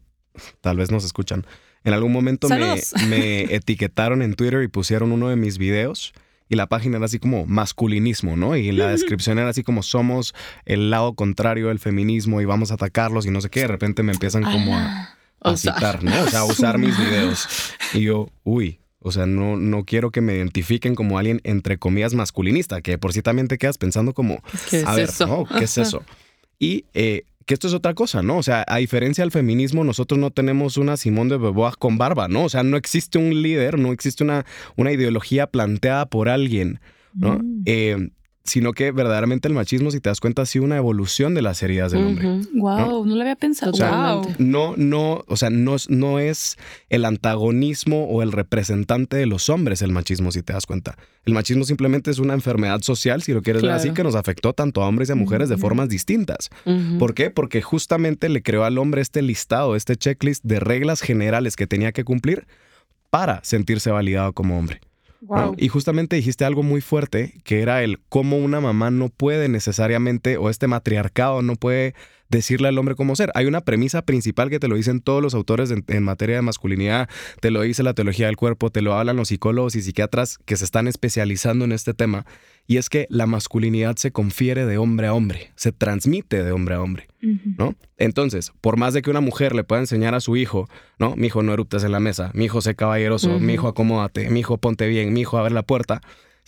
tal 0.61 0.77
vez 0.77 0.91
nos 0.91 1.03
escuchan, 1.03 1.45
en 1.83 1.93
algún 1.93 2.11
momento 2.11 2.47
me, 3.09 3.43
etiquetaron 3.53 4.21
en 4.21 4.35
Twitter 4.35 4.63
y 4.63 4.67
pusieron 4.67 5.11
uno 5.11 5.29
de 5.29 5.35
mis 5.35 5.57
videos 5.57 6.13
y 6.49 6.55
la 6.55 6.67
página 6.67 6.97
era 6.97 7.05
así 7.05 7.17
como 7.17 7.45
masculinismo, 7.45 8.35
¿no? 8.35 8.57
Y 8.57 8.71
la 8.73 8.89
descripción 8.89 9.39
era 9.39 9.49
así 9.49 9.63
como 9.63 9.83
somos 9.83 10.35
el 10.65 10.89
lado 10.89 11.13
contrario 11.13 11.69
del 11.69 11.79
feminismo 11.79 12.41
y 12.41 12.45
vamos 12.45 12.71
a 12.71 12.73
atacarlos 12.73 13.25
y 13.25 13.31
no 13.31 13.39
sé 13.39 13.49
qué. 13.49 13.61
De 13.61 13.67
repente 13.67 14.03
me 14.03 14.11
empiezan 14.11 14.43
como 14.43 14.75
a, 14.75 15.15
ah, 15.39 15.55
citar, 15.55 16.03
¿no? 16.03 16.11
O 16.23 16.27
sea, 16.27 16.41
a 16.41 16.43
usar 16.43 16.77
mis 16.77 16.97
videos. 16.99 17.47
Y 17.93 18.01
yo, 18.01 18.29
uy, 18.43 18.81
o 19.03 19.11
sea, 19.11 19.25
no, 19.25 19.57
no 19.57 19.83
quiero 19.83 20.11
que 20.11 20.21
me 20.21 20.35
identifiquen 20.35 20.93
como 20.93 21.17
alguien 21.17 21.41
entre 21.43 21.77
comillas 21.77 22.13
masculinista, 22.13 22.81
que 22.81 22.97
por 22.97 23.13
sí 23.13 23.21
también 23.21 23.47
te 23.47 23.57
quedas 23.57 23.77
pensando 23.77 24.13
como, 24.13 24.41
a 24.85 24.95
ver, 24.95 25.09
¿no? 25.21 25.45
¿Qué 25.45 25.63
es 25.63 25.77
eso? 25.77 26.03
Y 26.59 26.85
eh, 26.93 27.23
que 27.45 27.55
esto 27.55 27.67
es 27.67 27.73
otra 27.73 27.95
cosa, 27.95 28.21
¿no? 28.21 28.37
O 28.37 28.43
sea, 28.43 28.63
a 28.67 28.77
diferencia 28.77 29.23
del 29.23 29.31
feminismo, 29.31 29.83
nosotros 29.83 30.19
no 30.19 30.29
tenemos 30.29 30.77
una 30.77 30.97
Simón 30.97 31.29
de 31.29 31.37
Beauvoir 31.37 31.77
con 31.77 31.97
barba, 31.97 32.27
¿no? 32.27 32.43
O 32.43 32.49
sea, 32.49 32.61
no 32.61 32.77
existe 32.77 33.17
un 33.17 33.41
líder, 33.41 33.79
no 33.79 33.91
existe 33.91 34.23
una, 34.23 34.45
una 34.75 34.91
ideología 34.91 35.47
planteada 35.47 36.05
por 36.05 36.29
alguien, 36.29 36.79
¿no? 37.13 37.39
Mm. 37.39 37.63
Eh, 37.65 38.09
sino 38.43 38.73
que 38.73 38.91
verdaderamente 38.91 39.47
el 39.47 39.53
machismo, 39.53 39.91
si 39.91 39.99
te 39.99 40.09
das 40.09 40.19
cuenta, 40.19 40.41
ha 40.41 40.45
sido 40.47 40.65
una 40.65 40.75
evolución 40.77 41.35
de 41.35 41.41
las 41.43 41.61
heridas 41.61 41.91
del 41.91 42.03
hombre. 42.05 42.27
Wow, 42.53 43.05
no, 43.05 43.15
lo 43.15 43.21
había 43.21 43.35
pensado. 43.35 43.71
O 43.71 43.75
sea, 43.75 43.89
wow. 43.91 44.21
Totalmente. 44.21 44.43
No, 44.43 44.73
no, 44.77 45.23
o 45.27 45.37
sea, 45.37 45.49
no, 45.51 45.75
es- 45.75 45.89
no 45.89 46.17
es 46.19 46.57
el 46.89 47.05
antagonismo 47.05 48.05
o 48.05 48.23
el 48.23 48.31
representante 48.31 49.15
de 49.17 49.25
los 49.27 49.49
hombres 49.49 49.81
el 49.81 49.91
machismo, 49.91 50.31
si 50.31 50.41
te 50.41 50.53
das 50.53 50.65
cuenta. 50.65 50.97
El 51.25 51.33
machismo 51.33 51.63
simplemente 51.65 52.09
es 52.11 52.17
una 52.19 52.33
enfermedad 52.33 52.81
social, 52.81 53.21
si 53.21 53.31
lo 53.33 53.41
quieres 53.41 53.61
ver 53.61 53.69
Claro. 53.69 53.79
así, 53.81 53.91
que 53.91 54.03
nos 54.03 54.15
afectó 54.15 54.53
tanto 54.53 54.81
a 54.81 54.87
hombres 54.87 55.09
y 55.09 55.11
a 55.11 55.15
mujeres 55.15 55.47
de 55.49 55.57
formas 55.57 55.87
distintas. 55.89 56.49
¿Por 56.97 57.13
qué? 57.13 57.29
Porque 57.29 57.61
justamente 57.61 58.27
le 58.29 58.41
creó 58.41 58.63
al 58.63 58.77
hombre 58.79 59.01
este 59.01 59.21
listado, 59.21 59.75
este 59.75 59.95
checklist 59.95 60.43
de 60.43 60.59
reglas 60.59 61.01
generales 61.01 61.55
que 61.55 61.67
tenía 61.67 61.91
que 61.91 62.03
cumplir 62.03 62.47
para 63.11 63.43
sentirse 63.43 63.91
validado 63.91 64.33
como 64.33 64.57
hombre. 64.57 64.81
Wow. 65.21 65.55
Y 65.57 65.67
justamente 65.67 66.15
dijiste 66.15 66.45
algo 66.45 66.63
muy 66.63 66.81
fuerte, 66.81 67.35
que 67.43 67.61
era 67.61 67.83
el 67.83 67.99
cómo 68.09 68.37
una 68.37 68.59
mamá 68.59 68.89
no 68.89 69.09
puede 69.09 69.49
necesariamente, 69.49 70.37
o 70.37 70.49
este 70.49 70.67
matriarcado 70.67 71.41
no 71.41 71.55
puede 71.55 71.93
decirle 72.31 72.69
al 72.69 72.77
hombre 72.77 72.95
cómo 72.95 73.15
ser. 73.15 73.31
Hay 73.35 73.45
una 73.45 73.61
premisa 73.61 74.01
principal 74.01 74.49
que 74.49 74.59
te 74.59 74.67
lo 74.67 74.75
dicen 74.75 75.01
todos 75.01 75.21
los 75.21 75.35
autores 75.35 75.69
en, 75.69 75.83
en 75.87 76.03
materia 76.03 76.37
de 76.37 76.41
masculinidad, 76.41 77.09
te 77.41 77.51
lo 77.51 77.61
dice 77.61 77.83
la 77.83 77.93
teología 77.93 78.27
del 78.27 78.37
cuerpo, 78.37 78.71
te 78.71 78.81
lo 78.81 78.95
hablan 78.95 79.17
los 79.17 79.27
psicólogos 79.27 79.75
y 79.75 79.81
psiquiatras 79.81 80.39
que 80.45 80.57
se 80.57 80.65
están 80.65 80.87
especializando 80.87 81.65
en 81.65 81.73
este 81.73 81.93
tema, 81.93 82.25
y 82.67 82.77
es 82.77 82.89
que 82.89 83.05
la 83.09 83.25
masculinidad 83.25 83.97
se 83.97 84.11
confiere 84.11 84.65
de 84.65 84.77
hombre 84.77 85.07
a 85.07 85.13
hombre, 85.13 85.51
se 85.55 85.71
transmite 85.71 86.43
de 86.43 86.51
hombre 86.51 86.75
a 86.75 86.81
hombre. 86.81 87.07
¿no? 87.57 87.75
Entonces, 87.97 88.51
por 88.61 88.77
más 88.77 88.93
de 88.93 89.01
que 89.01 89.11
una 89.11 89.21
mujer 89.21 89.53
le 89.53 89.63
pueda 89.63 89.81
enseñar 89.81 90.15
a 90.15 90.21
su 90.21 90.37
hijo, 90.37 90.67
¿no? 90.97 91.15
Mi 91.15 91.27
hijo 91.27 91.43
no 91.43 91.53
eruptes 91.53 91.83
en 91.83 91.91
la 91.91 91.99
mesa, 91.99 92.31
mi 92.33 92.45
hijo 92.45 92.61
sé 92.61 92.75
caballeroso, 92.75 93.39
mi 93.39 93.53
hijo 93.53 93.67
acomódate, 93.67 94.29
mi 94.29 94.39
hijo 94.39 94.57
ponte 94.57 94.87
bien, 94.87 95.13
mi 95.13 95.21
hijo 95.21 95.37
abre 95.37 95.53
la 95.53 95.63
puerta. 95.63 96.01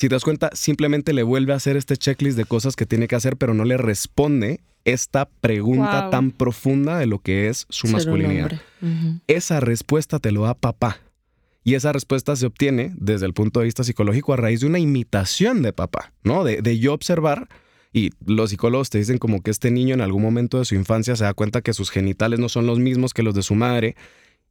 Si 0.03 0.09
te 0.09 0.15
das 0.15 0.25
cuenta, 0.25 0.49
simplemente 0.51 1.13
le 1.13 1.23
vuelve 1.23 1.53
a 1.53 1.55
hacer 1.55 1.77
este 1.77 1.95
checklist 1.95 2.35
de 2.35 2.43
cosas 2.43 2.75
que 2.75 2.85
tiene 2.85 3.07
que 3.07 3.15
hacer, 3.15 3.37
pero 3.37 3.53
no 3.53 3.63
le 3.63 3.77
responde 3.77 4.59
esta 4.83 5.29
pregunta 5.29 6.01
Wow. 6.01 6.09
tan 6.09 6.31
profunda 6.31 6.97
de 6.97 7.05
lo 7.05 7.19
que 7.19 7.47
es 7.47 7.65
su 7.69 7.87
Ser 7.87 7.95
masculinidad. 7.95 8.51
Esa 9.27 9.61
respuesta 9.61 10.19
te 10.19 10.33
lo 10.33 10.41
da 10.43 10.55
papá. 10.55 10.99
Y 11.63 11.75
esa 11.75 11.93
respuesta 11.93 12.35
se 12.35 12.45
obtiene 12.45 12.91
desde 12.97 13.25
el 13.25 13.33
punto 13.33 13.61
de 13.61 13.67
vista 13.67 13.85
psicológico 13.85 14.33
a 14.33 14.35
raíz 14.35 14.59
de 14.59 14.67
una 14.67 14.79
imitación 14.79 15.61
de 15.61 15.71
papá, 15.71 16.11
¿no? 16.21 16.43
De, 16.43 16.61
de 16.61 16.79
yo 16.79 16.93
observar. 16.93 17.47
Y 17.93 18.09
los 18.25 18.49
psicólogos 18.49 18.89
te 18.89 18.97
dicen 18.97 19.19
como 19.19 19.41
que 19.41 19.51
este 19.51 19.71
niño 19.71 19.93
en 19.93 20.01
algún 20.01 20.21
momento 20.21 20.59
de 20.59 20.65
su 20.65 20.75
infancia 20.75 21.15
se 21.15 21.23
da 21.23 21.33
cuenta 21.33 21.61
que 21.61 21.71
sus 21.71 21.91
genitales 21.91 22.39
no 22.39 22.49
son 22.49 22.65
los 22.65 22.77
mismos 22.77 23.13
que 23.13 23.23
los 23.23 23.35
de 23.35 23.41
su 23.41 23.55
madre 23.55 23.95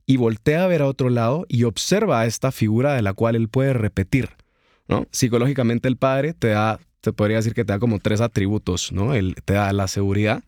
y 0.07 0.17
voltea 0.17 0.65
a 0.65 0.67
ver 0.67 0.81
a 0.81 0.87
otro 0.87 1.11
lado 1.11 1.45
y 1.47 1.65
observa 1.65 2.21
a 2.21 2.27
esta 2.27 2.53
figura 2.53 2.95
de 2.95 3.03
la 3.03 3.13
cual 3.13 3.37
él 3.37 3.49
puede 3.51 3.75
repetir, 3.75 4.31
¿no? 4.93 5.07
Psicológicamente 5.11 5.89
el 5.89 5.97
padre 5.97 6.35
te 6.35 6.49
da, 6.49 6.79
te 7.01 7.13
podría 7.13 7.39
decir 7.39 7.55
que 7.55 7.65
te 7.65 7.73
da 7.73 7.79
como 7.79 7.99
tres 7.99 8.21
atributos, 8.21 8.93
¿no? 8.93 9.15
Él 9.15 9.37
te 9.45 9.55
da 9.55 9.73
la 9.73 9.89
seguridad, 9.89 10.45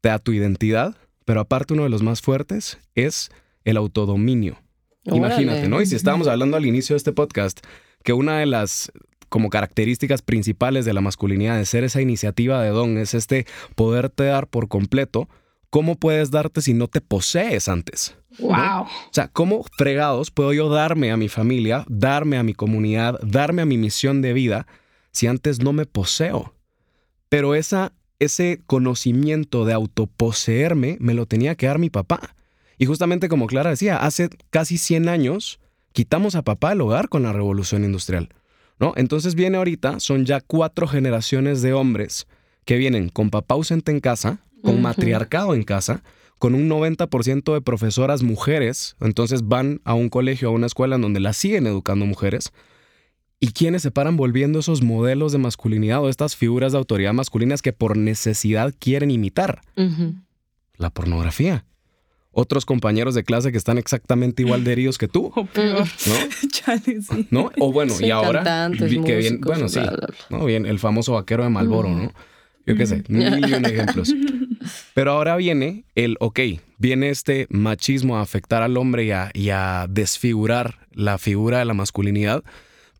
te 0.00 0.08
da 0.08 0.18
tu 0.18 0.32
identidad, 0.32 0.96
pero 1.26 1.40
aparte 1.40 1.74
uno 1.74 1.82
de 1.82 1.90
los 1.90 2.02
más 2.02 2.22
fuertes 2.22 2.78
es 2.94 3.30
el 3.64 3.76
autodominio. 3.76 4.58
Imagínate. 5.04 5.68
¿no? 5.68 5.80
Y 5.80 5.86
si 5.86 5.94
estábamos 5.94 6.26
hablando 6.26 6.56
al 6.56 6.66
inicio 6.66 6.94
de 6.94 6.98
este 6.98 7.12
podcast, 7.12 7.60
que 8.02 8.12
una 8.12 8.38
de 8.38 8.46
las 8.46 8.90
como 9.28 9.48
características 9.48 10.22
principales 10.22 10.84
de 10.84 10.92
la 10.92 11.00
masculinidad, 11.00 11.56
de 11.56 11.64
ser 11.64 11.84
esa 11.84 12.00
iniciativa 12.00 12.62
de 12.62 12.70
don, 12.70 12.98
es 12.98 13.14
este 13.14 13.46
poderte 13.76 14.24
dar 14.24 14.48
por 14.48 14.68
completo, 14.68 15.28
¿cómo 15.68 15.94
puedes 15.94 16.30
darte 16.30 16.62
si 16.62 16.74
no 16.74 16.88
te 16.88 17.00
posees 17.00 17.68
antes? 17.68 18.16
Wow. 18.38 18.82
O 18.82 19.10
sea, 19.10 19.28
¿cómo 19.28 19.64
fregados 19.76 20.30
puedo 20.30 20.52
yo 20.52 20.68
darme 20.68 21.10
a 21.10 21.16
mi 21.16 21.28
familia, 21.28 21.84
darme 21.88 22.38
a 22.38 22.42
mi 22.42 22.54
comunidad, 22.54 23.18
darme 23.22 23.62
a 23.62 23.66
mi 23.66 23.76
misión 23.76 24.22
de 24.22 24.32
vida 24.32 24.66
si 25.12 25.26
antes 25.26 25.60
no 25.60 25.72
me 25.72 25.86
poseo? 25.86 26.54
Pero 27.28 27.54
esa, 27.54 27.92
ese 28.18 28.60
conocimiento 28.66 29.64
de 29.64 29.72
autoposeerme 29.72 30.96
me 31.00 31.14
lo 31.14 31.26
tenía 31.26 31.54
que 31.54 31.66
dar 31.66 31.78
mi 31.78 31.90
papá. 31.90 32.36
Y 32.78 32.86
justamente 32.86 33.28
como 33.28 33.46
Clara 33.46 33.70
decía, 33.70 33.98
hace 33.98 34.30
casi 34.50 34.78
100 34.78 35.08
años 35.08 35.60
quitamos 35.92 36.34
a 36.34 36.42
papá 36.42 36.70
del 36.70 36.80
hogar 36.80 37.08
con 37.08 37.22
la 37.22 37.32
revolución 37.32 37.84
industrial. 37.84 38.30
¿no? 38.78 38.94
Entonces 38.96 39.34
viene 39.34 39.58
ahorita, 39.58 40.00
son 40.00 40.24
ya 40.24 40.40
cuatro 40.40 40.88
generaciones 40.88 41.62
de 41.62 41.72
hombres 41.72 42.26
que 42.64 42.78
vienen 42.78 43.08
con 43.10 43.30
papá 43.30 43.54
ausente 43.54 43.92
en 43.92 44.00
casa, 44.00 44.38
con 44.62 44.80
matriarcado 44.80 45.54
en 45.54 45.62
casa, 45.62 46.02
con 46.40 46.54
un 46.54 46.68
90% 46.70 47.52
de 47.52 47.60
profesoras 47.60 48.22
mujeres, 48.22 48.96
entonces 48.98 49.46
van 49.46 49.80
a 49.84 49.92
un 49.92 50.08
colegio, 50.08 50.48
a 50.48 50.52
una 50.52 50.66
escuela 50.66 50.96
en 50.96 51.02
donde 51.02 51.20
las 51.20 51.36
siguen 51.36 51.66
educando 51.66 52.06
mujeres. 52.06 52.50
¿Y 53.38 53.52
quiénes 53.52 53.82
se 53.82 53.90
paran 53.90 54.16
volviendo 54.16 54.58
esos 54.58 54.82
modelos 54.82 55.32
de 55.32 55.38
masculinidad 55.38 56.02
o 56.02 56.08
estas 56.08 56.36
figuras 56.36 56.72
de 56.72 56.78
autoridad 56.78 57.12
masculinas 57.12 57.60
que 57.60 57.74
por 57.74 57.96
necesidad 57.98 58.74
quieren 58.78 59.10
imitar? 59.10 59.60
La 60.78 60.88
pornografía. 60.88 61.66
Otros 62.32 62.64
compañeros 62.64 63.14
de 63.14 63.22
clase 63.24 63.52
que 63.52 63.58
están 63.58 63.76
exactamente 63.76 64.42
igual 64.42 64.64
de 64.64 64.72
heridos 64.72 64.96
que 64.96 65.08
tú, 65.08 65.30
O 65.36 65.44
peor. 65.44 65.86
¿no? 66.06 66.48
Chale, 66.48 67.02
sí. 67.02 67.26
¿No? 67.30 67.50
O 67.58 67.70
bueno, 67.70 67.92
Sí, 67.92 68.06
y 68.06 68.10
ahora 68.10 68.68
vi 68.70 69.02
que 69.02 69.16
bien, 69.18 69.40
bueno, 69.42 69.68
sí, 69.68 69.78
bla, 69.80 69.90
bla, 69.90 70.06
bla. 70.06 70.38
¿no? 70.38 70.44
Bien, 70.46 70.64
el 70.64 70.78
famoso 70.78 71.12
vaquero 71.14 71.42
de 71.44 71.50
Malboro, 71.50 71.90
Mm. 71.90 72.02
¿no? 72.04 72.12
Yo 72.66 72.76
qué 72.76 72.86
sé, 72.86 73.02
mil 73.08 73.46
y 73.46 73.52
un 73.52 73.64
ejemplos. 73.66 74.14
Pero 74.94 75.12
ahora 75.12 75.36
viene 75.36 75.84
el, 75.94 76.16
ok, 76.20 76.40
viene 76.78 77.10
este 77.10 77.46
machismo 77.50 78.18
a 78.18 78.22
afectar 78.22 78.62
al 78.62 78.76
hombre 78.76 79.04
y 79.04 79.10
a, 79.10 79.30
y 79.34 79.50
a 79.50 79.86
desfigurar 79.88 80.86
la 80.92 81.18
figura 81.18 81.58
de 81.58 81.64
la 81.64 81.74
masculinidad. 81.74 82.42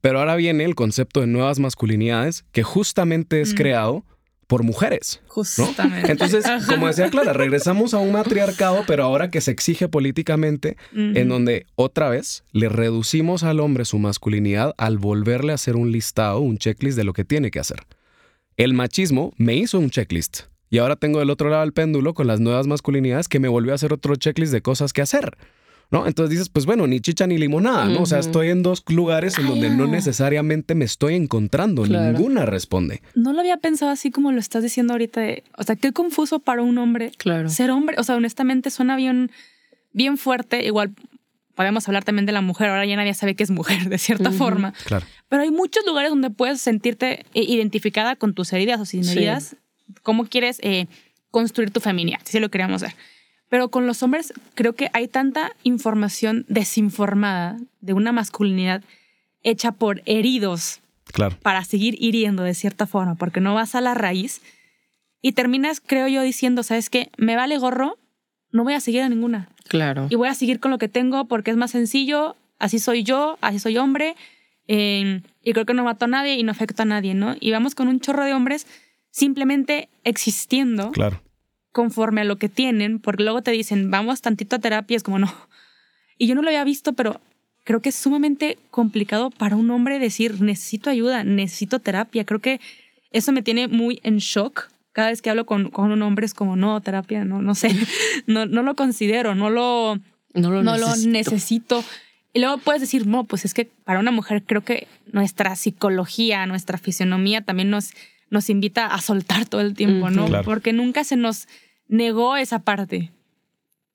Pero 0.01 0.19
ahora 0.21 0.37
viene 0.37 0.65
el 0.65 0.75
concepto 0.75 1.21
de 1.21 1.27
nuevas 1.27 1.59
masculinidades 1.59 2.45
que 2.53 2.63
justamente 2.63 3.41
es 3.43 3.53
Mm. 3.53 3.57
creado 3.57 4.05
por 4.47 4.65
mujeres. 4.65 5.21
Justamente. 5.29 6.11
Entonces, 6.11 6.45
como 6.67 6.89
decía 6.89 7.09
Clara, 7.09 7.33
regresamos 7.33 7.95
a 7.95 7.99
un 7.99 8.11
matriarcado, 8.11 8.83
pero 8.85 9.05
ahora 9.05 9.31
que 9.31 9.41
se 9.41 9.53
exige 9.53 9.87
políticamente, 9.89 10.77
en 10.93 11.29
donde 11.29 11.67
otra 11.77 12.09
vez 12.09 12.43
le 12.51 12.69
reducimos 12.69 13.45
al 13.45 13.61
hombre 13.61 13.85
su 13.85 14.01
masculinidad 14.01 14.75
al 14.77 14.99
volverle 14.99 15.53
a 15.53 15.55
hacer 15.55 15.77
un 15.77 15.93
listado, 15.93 16.41
un 16.41 16.59
checklist 16.59 16.97
de 16.97 17.05
lo 17.05 17.13
que 17.13 17.25
tiene 17.25 17.53
que 17.53 17.61
hacer. 17.61 17.85
El 18.57 18.75
machismo 18.75 19.33
me 19.37 19.55
hizo 19.55 19.79
un 19.79 19.89
checklist 19.91 20.47
y 20.71 20.79
ahora 20.79 20.97
tengo 20.97 21.19
del 21.19 21.31
otro 21.31 21.51
lado 21.51 21.63
el 21.65 21.73
péndulo 21.73 22.15
con 22.15 22.27
las 22.27 22.41
nuevas 22.41 22.67
masculinidades 22.67 23.29
que 23.29 23.41
me 23.41 23.49
volvió 23.49 23.73
a 23.73 23.75
hacer 23.75 23.93
otro 23.93 24.17
checklist 24.17 24.53
de 24.53 24.63
cosas 24.63 24.93
que 24.93 25.03
hacer. 25.03 25.37
¿No? 25.93 26.07
Entonces 26.07 26.31
dices, 26.31 26.49
pues 26.51 26.67
bueno, 26.67 26.87
ni 26.87 27.01
chicha 27.01 27.27
ni 27.27 27.37
limonada, 27.37 27.87
¿no? 27.87 28.03
O 28.03 28.07
sea, 28.07 28.21
estoy 28.21 28.51
en 28.51 28.63
dos 28.63 28.85
lugares 28.91 29.37
en 29.39 29.49
donde 29.49 29.71
no 29.71 29.89
necesariamente 29.89 30.77
me 30.77 30.85
estoy 30.85 31.17
encontrando, 31.17 31.83
Claro. 31.83 32.17
ninguna 32.17 32.47
responde. 32.47 33.03
No 33.17 33.33
lo 33.33 33.41
había 33.41 33.57
pensado 33.57 33.91
así 33.91 34.13
como 34.13 34.31
lo 34.31 34.39
estás 34.39 34.63
diciendo 34.63 34.93
ahorita. 34.95 35.21
de- 35.21 35.43
o 35.59 35.65
sea, 35.65 35.75
qué 35.75 35.91
confuso 35.93 36.39
para 36.39 36.63
un 36.63 36.79
hombre 36.79 37.11
Claro. 37.19 37.49
ser 37.49 37.73
hombre. 37.73 37.97
O 37.99 38.05
sea, 38.05 38.15
honestamente 38.15 38.71
suena 38.71 38.95
bien, 38.95 39.33
bien 39.93 40.17
fuerte. 40.17 40.65
Igual 40.65 40.93
podemos 41.57 41.89
hablar 41.89 42.05
también 42.05 42.25
de 42.25 42.31
la 42.31 42.41
mujer. 42.41 42.69
Ahora 42.69 42.87
ya 42.87 42.95
nadie 42.95 43.13
sabe 43.15 43.35
que 43.35 43.43
es 43.43 43.51
mujer, 43.51 43.89
de 43.89 43.99
cierta 43.99 44.31
forma. 44.31 44.73
Claro. 44.87 45.05
Pero 45.29 45.43
hay 45.43 45.51
muchos 45.51 45.85
lugares 45.85 46.11
donde 46.13 46.31
puedes 46.31 46.61
sentirte 46.61 47.27
identificada 47.35 48.15
con 48.15 48.33
tus 48.35 48.53
heridas 48.53 48.79
o 48.81 48.85
sin 48.85 49.03
Sí. 49.03 49.15
Cómo 50.03 50.27
quieres 50.27 50.59
eh, 50.63 50.87
construir 51.31 51.71
tu 51.71 51.81
feminidad, 51.81 52.21
si 52.25 52.39
lo 52.41 52.49
queríamos 52.51 52.83
ver. 52.83 52.95
Pero 53.49 53.69
con 53.71 53.87
los 53.87 54.03
hombres 54.03 54.33
creo 54.55 54.75
que 54.75 54.91
hay 54.93 55.09
tanta 55.09 55.53
información 55.65 56.45
desinformada 56.49 57.59
de 57.81 57.93
una 57.93 58.13
masculinidad 58.13 58.83
hecha 59.43 59.73
por 59.73 60.03
heridos 60.07 60.81
Claro. 61.13 61.37
para 61.43 61.65
seguir 61.65 61.97
hiriendo 62.01 62.45
de 62.45 62.55
cierta 62.55 62.87
forma, 62.87 63.17
porque 63.17 63.41
no 63.41 63.55
vas 63.55 63.75
a 63.75 63.81
la 63.81 63.95
raíz 63.95 64.41
y 65.21 65.33
terminas, 65.33 65.81
creo 65.85 66.07
yo, 66.07 66.23
diciendo, 66.23 66.63
¿sabes 66.63 66.89
qué? 66.89 67.11
Me 67.17 67.35
vale 67.35 67.59
gorro, 67.59 67.99
no 68.53 68.63
voy 68.63 68.75
a 68.75 68.81
seguir 68.81 69.03
a 69.03 69.09
ninguna 69.09 69.49
Claro. 69.69 70.07
y 70.09 70.15
voy 70.15 70.29
a 70.29 70.35
seguir 70.35 70.61
con 70.61 70.71
lo 70.71 70.79
que 70.79 70.89
tengo 70.89 71.25
porque 71.27 71.51
es 71.51 71.57
más 71.57 71.73
sencillo, 71.73 72.37
así 72.61 72.79
soy 72.79 73.03
yo, 73.03 73.37
así 73.41 73.59
soy 73.59 73.77
hombre, 73.79 74.15
eh, 74.69 75.23
y 75.43 75.53
creo 75.53 75.67
que 75.67 75.75
no 75.75 75.83
mato 75.83 76.05
a 76.05 76.09
nadie 76.09 76.35
y 76.37 76.45
no 76.45 76.53
afecto 76.53 76.83
a 76.83 76.87
nadie, 76.87 77.15
¿no? 77.15 77.35
Y 77.41 77.51
vamos 77.51 77.75
con 77.75 77.89
un 77.89 77.99
chorro 77.99 78.25
de 78.25 78.33
hombres 78.35 78.69
simplemente 79.11 79.89
existiendo 80.05 80.91
Claro. 80.93 81.23
conforme 81.73 82.21
a 82.23 82.25
lo 82.25 82.37
que 82.37 82.49
tienen, 82.49 82.99
porque 82.99 83.23
luego 83.23 83.43
te 83.43 83.51
dicen, 83.51 83.91
vamos 83.91 84.21
tantito 84.21 84.57
a 84.57 84.59
terapia, 84.59 84.97
es 84.97 85.03
como 85.03 85.19
no. 85.19 85.33
Y 86.19 86.27
yo 86.27 86.35
no 86.35 86.43
lo 86.43 86.49
había 86.49 86.65
visto, 86.65 86.93
pero 86.93 87.21
creo 87.65 87.81
que 87.81 87.89
es 87.91 87.95
sumamente 87.95 88.59
complicado 88.71 89.31
para 89.31 89.57
un 89.57 89.71
hombre 89.71 89.99
decir, 89.99 90.41
necesito 90.41 90.91
ayuda, 90.91 91.25
necesito 91.25 91.79
terapia. 91.79 92.25
Creo 92.25 92.41
que 92.41 92.61
eso 93.11 93.33
me 93.33 93.43
tiene 93.43 93.69
muy 93.69 94.01
en 94.03 94.19
shock. 94.19 94.69
Cada 94.93 95.11
vez 95.11 95.23
que 95.23 95.31
hablo 95.31 95.47
con, 95.47 95.71
con 95.71 95.93
un 95.93 96.03
hombre 96.03 96.27
es 96.27 96.35
como, 96.35 96.57
no, 96.57 96.81
terapia, 96.81 97.25
no, 97.25 97.41
no 97.41 97.55
sé, 97.55 97.71
no, 98.27 98.45
no 98.47 98.63
lo 98.63 98.75
considero, 98.75 99.35
no 99.35 99.49
lo, 99.51 99.99
No 100.35 100.51
lo 100.51 100.63
no 100.63 100.77
lo 100.77 100.89
necesito. 100.89 101.09
necesito. 101.11 101.85
Y 102.33 102.41
luego 102.41 102.59
puedes 102.59 102.81
decir, 102.81 103.07
no, 103.07 103.25
pues 103.25 103.45
es 103.45 103.55
que 103.55 103.65
para 103.65 103.99
una 104.01 104.11
mujer 104.11 104.43
creo 104.45 104.63
que 104.63 104.87
nuestra 105.13 105.57
psicología, 105.57 106.47
nuestra 106.47 106.77
fisionomía 106.79 107.41
también 107.43 107.71
nos, 107.71 107.91
nos 108.31 108.49
invita 108.49 108.87
a 108.87 109.01
soltar 109.01 109.47
todo 109.47 109.61
el 109.61 109.75
tiempo, 109.75 110.11
¿no? 110.11 110.27
Claro. 110.27 110.45
Porque 110.45 110.73
nunca 110.73 111.05
se 111.05 111.17
nos 111.17 111.49
negó 111.89 112.37
esa 112.37 112.61
parte. 112.61 113.13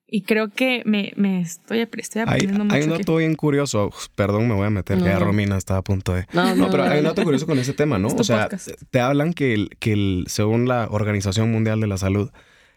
Y 0.08 0.22
creo 0.22 0.50
que 0.50 0.84
me, 0.86 1.14
me 1.16 1.42
estoy, 1.42 1.80
estoy 1.98 2.22
Hay, 2.22 2.28
aprendiendo 2.28 2.66
mucho. 2.66 2.76
hay 2.76 2.84
un 2.84 2.90
dato 2.92 3.16
bien 3.16 3.34
curioso. 3.36 3.90
Perdón, 4.16 4.48
me 4.48 4.54
voy 4.54 4.68
a 4.68 4.70
meter, 4.70 5.00
ya 5.00 5.18
No. 5.18 5.26
Romina 5.26 5.58
está 5.58 5.78
a 5.78 5.82
punto 5.82 6.14
de. 6.14 6.28
No, 6.32 6.56
No, 6.56 6.70
pero 6.70 6.84
hay 6.84 7.00
un 7.00 7.06
dato 7.06 7.24
curioso 7.24 7.48
con 7.48 7.58
ese 7.58 7.74
tema, 7.74 7.98
¿no? 7.98 8.10
Es 8.10 8.16
tu 8.16 8.22
O 8.22 8.24
sea, 8.24 8.44
podcast. 8.44 8.70
te 8.92 9.00
hablan 9.00 9.34
que, 9.34 9.54
el, 9.54 9.70
que 9.80 9.94
el, 9.94 10.26
según 10.28 10.68
la 10.68 10.88
Organización 10.92 11.52
Mundial 11.52 11.80
de 11.82 11.88
la 11.88 11.98
Salud, 11.98 12.30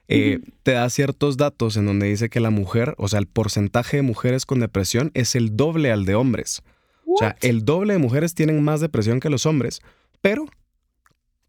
eh, 0.09 0.41
te 0.63 0.73
da 0.73 0.89
ciertos 0.89 1.37
datos 1.37 1.77
en 1.77 1.85
donde 1.85 2.07
dice 2.07 2.31
que 2.31 2.41
la 2.41 2.49
mujer, 2.51 2.95
o 2.97 3.09
sea, 3.09 3.19
el 3.19 3.27
porcentaje 3.27 3.99
de 3.99 4.03
mujeres 4.03 4.47
con 4.47 4.61
depresión 4.61 5.11
es 5.13 5.35
el 5.35 5.55
doble 5.55 5.93
al 5.93 6.07
de 6.07 6.15
hombres. 6.15 6.63
O 7.07 7.19
sea, 7.19 7.37
el 7.43 7.65
doble 7.67 7.93
de 7.93 7.99
mujeres 7.99 8.35
tienen 8.35 8.63
más 8.63 8.81
depresión 8.81 9.21
que 9.21 9.29
los 9.29 9.45
hombres, 9.45 9.81
pero 10.23 10.47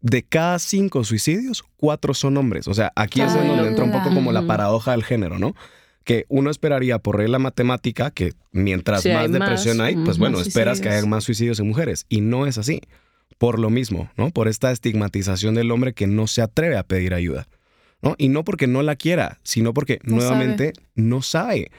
de 0.00 0.22
cada 0.22 0.58
cinco 0.58 1.04
suicidios, 1.04 1.64
cuatro 1.76 2.14
son 2.14 2.36
hombres. 2.36 2.68
O 2.68 2.74
sea, 2.74 2.92
aquí 2.96 3.20
es 3.20 3.32
donde 3.34 3.68
entra 3.68 3.84
un 3.84 3.92
poco 3.92 4.14
como 4.14 4.32
la 4.32 4.46
paradoja 4.46 4.92
del 4.92 5.04
género, 5.04 5.38
¿no? 5.38 5.54
Que 6.04 6.24
uno 6.28 6.50
esperaría 6.50 6.98
por 6.98 7.16
regla 7.16 7.38
matemática 7.38 8.10
que 8.10 8.32
mientras 8.52 9.04
más 9.04 9.16
hay 9.16 9.28
más, 9.28 9.40
depresión 9.40 9.80
hay, 9.80 9.96
pues 9.96 10.18
bueno, 10.18 10.38
más 10.38 10.46
esperas 10.46 10.78
que 10.78 10.84
suicidios. 10.84 11.02
haya 11.02 11.10
más 11.10 11.24
suicidios 11.24 11.60
en 11.60 11.68
mujeres. 11.68 12.06
Y 12.08 12.20
no 12.22 12.46
es 12.46 12.58
así. 12.58 12.80
Por 13.38 13.58
lo 13.58 13.70
mismo, 13.70 14.10
¿no? 14.16 14.30
Por 14.30 14.48
esta 14.48 14.70
estigmatización 14.70 15.54
del 15.54 15.70
hombre 15.70 15.94
que 15.94 16.06
no 16.06 16.26
se 16.26 16.42
atreve 16.42 16.76
a 16.76 16.82
pedir 16.82 17.14
ayuda. 17.14 17.46
¿no? 18.02 18.14
Y 18.18 18.28
no 18.28 18.44
porque 18.44 18.66
no 18.66 18.82
la 18.82 18.96
quiera, 18.96 19.38
sino 19.42 19.74
porque 19.74 19.98
No 20.02 20.16
nuevamente 20.16 20.72
no 20.94 21.22
sabe. 21.22 21.70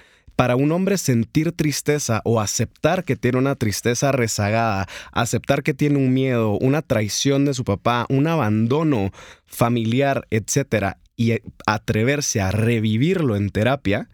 Para 0.41 0.55
un 0.55 0.71
hombre 0.71 0.97
sentir 0.97 1.51
tristeza 1.51 2.21
o 2.25 2.41
aceptar 2.41 3.03
que 3.03 3.15
tiene 3.15 3.37
una 3.37 3.53
tristeza 3.53 4.11
rezagada, 4.11 4.87
aceptar 5.11 5.61
que 5.61 5.75
tiene 5.75 5.97
un 5.99 6.15
miedo, 6.15 6.53
una 6.57 6.81
traición 6.81 7.45
de 7.45 7.53
su 7.53 7.63
papá, 7.63 8.07
un 8.09 8.25
abandono 8.25 9.11
familiar, 9.45 10.25
etcétera, 10.31 10.97
y 11.15 11.33
atreverse 11.67 12.41
a 12.41 12.49
revivirlo 12.49 13.35
en 13.35 13.51
terapia, 13.51 14.09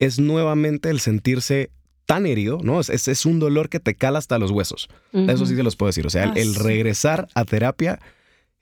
es 0.00 0.18
nuevamente 0.18 0.90
el 0.90 0.98
sentirse 0.98 1.70
tan 2.06 2.26
herido, 2.26 2.58
¿no? 2.60 2.80
Es, 2.80 3.06
es- 3.06 3.24
un 3.24 3.38
dolor 3.38 3.68
que 3.68 3.78
te 3.78 3.94
cala 3.94 4.18
hasta 4.18 4.40
los 4.40 4.50
huesos. 4.50 4.88
Eso 5.12 5.46
sí 5.46 5.54
te 5.54 5.62
los 5.62 5.76
puedo 5.76 5.90
decir. 5.90 6.08
O 6.08 6.10
sea, 6.10 6.32
el, 6.34 6.56
regresar 6.56 7.28
a 7.36 7.44
terapia 7.44 8.00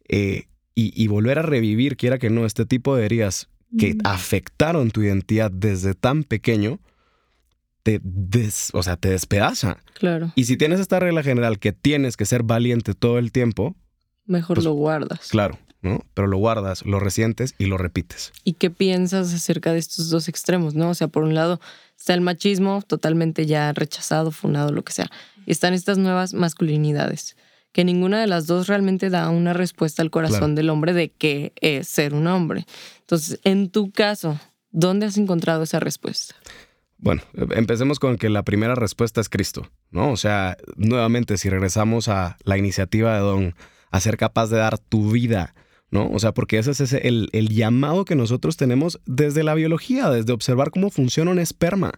eh, 0.07 0.49
y, 0.75 0.93
y 1.03 1.07
volver 1.07 1.39
a 1.39 1.43
revivir, 1.43 1.97
quiera 1.97 2.19
que 2.19 2.29
no, 2.29 2.45
este 2.45 2.67
tipo 2.67 2.95
de 2.95 3.07
heridas 3.07 3.49
que 3.79 3.97
afectaron 4.05 4.91
tu 4.91 5.01
identidad 5.03 5.51
desde 5.51 5.95
tan 5.95 6.23
pequeño, 6.23 6.79
te, 7.87 8.01
des- 8.03 8.71
o 8.75 8.83
sea, 8.83 8.97
te 8.97 9.11
despedaza. 9.11 9.77
Claro. 9.95 10.33
Y 10.35 10.47
si 10.47 10.57
tienes 10.57 10.81
esta 10.81 10.99
regla 10.99 11.23
general 11.23 11.61
que 11.61 11.71
tienes 11.71 12.17
que 12.17 12.25
ser 12.25 12.43
valiente 12.43 12.95
todo 12.95 13.19
el 13.19 13.31
tiempo, 13.31 13.77
Mejor 14.25 14.57
Pues, 14.57 14.65
lo 14.65 14.73
guardas. 14.73 15.29
claro, 15.29 15.57
¿no? 15.83 16.05
Pero 16.15 16.27
lo 16.27 16.37
guardas, 16.39 16.85
lo 16.85 16.99
resientes 16.99 17.55
y 17.59 17.67
lo 17.67 17.79
repites. 17.79 18.33
¿Y 18.43 18.55
qué 18.55 18.71
piensas 18.71 19.33
acerca 19.33 19.73
de 19.73 19.79
estos 19.79 20.11
dos 20.11 20.27
extremos, 20.27 20.75
no? 20.75 20.91
O 20.91 20.95
sea, 20.95 21.07
por 21.07 21.23
un 21.23 21.35
lado 21.37 21.61
está 21.97 22.13
el 22.15 22.23
machismo 22.23 22.83
totalmente 22.83 23.47
ya 23.47 23.73
rechazado, 23.73 24.33
funado, 24.33 24.73
lo 24.73 24.83
que 24.83 24.93
sea. 24.93 25.09
Y 25.47 25.53
están 25.53 25.75
estas 25.75 25.97
nuevas 25.99 26.35
masculinidades, 26.35 27.37
que 27.71 27.85
ninguna 27.85 28.21
de 28.21 28.27
las 28.27 28.49
dos 28.49 28.67
realmente 28.67 29.11
da 29.11 29.31
una 29.31 29.53
respuesta 29.53 30.03
al 30.03 30.11
corazón 30.11 30.39
Claro. 30.39 30.55
del 30.55 30.71
hombre 30.71 30.93
de 30.93 31.11
qué 31.11 31.53
es 31.61 31.87
ser 31.87 32.15
un 32.15 32.27
hombre. 32.27 32.67
Entonces, 33.03 33.39
en 33.45 33.69
tu 33.71 33.93
caso, 33.93 34.41
¿dónde 34.73 35.07
has 35.07 35.17
encontrado 35.19 35.63
esa 35.63 35.79
respuesta? 35.79 36.35
Bueno, 37.07 37.23
empecemos 37.55 37.99
con 38.01 38.17
que 38.19 38.29
la 38.29 38.43
primera 38.43 38.75
respuesta 38.75 39.21
es 39.21 39.29
Cristo, 39.29 39.71
¿no? 39.91 40.11
O 40.11 40.17
sea, 40.17 40.57
nuevamente, 40.77 41.39
si 41.39 41.49
regresamos 41.49 42.09
a 42.09 42.37
la 42.45 42.59
iniciativa 42.59 43.15
de 43.15 43.21
Don, 43.21 43.55
a 43.91 44.01
ser 44.01 44.17
capaz 44.17 44.49
de 44.51 44.57
dar 44.59 44.79
tu 44.79 45.13
vida, 45.13 45.55
¿no? 45.91 46.09
O 46.11 46.19
sea, 46.19 46.35
porque 46.35 46.59
ese 46.59 46.73
es 46.73 46.93
el, 46.93 47.29
el 47.33 47.49
llamado 47.49 48.05
que 48.05 48.17
nosotros 48.17 48.57
tenemos 48.57 49.01
desde 49.07 49.45
la 49.45 49.55
biología, 49.55 50.11
desde 50.11 50.33
observar 50.33 50.71
cómo 50.73 50.91
funciona 50.91 51.31
un 51.31 51.39
esperma, 51.39 51.93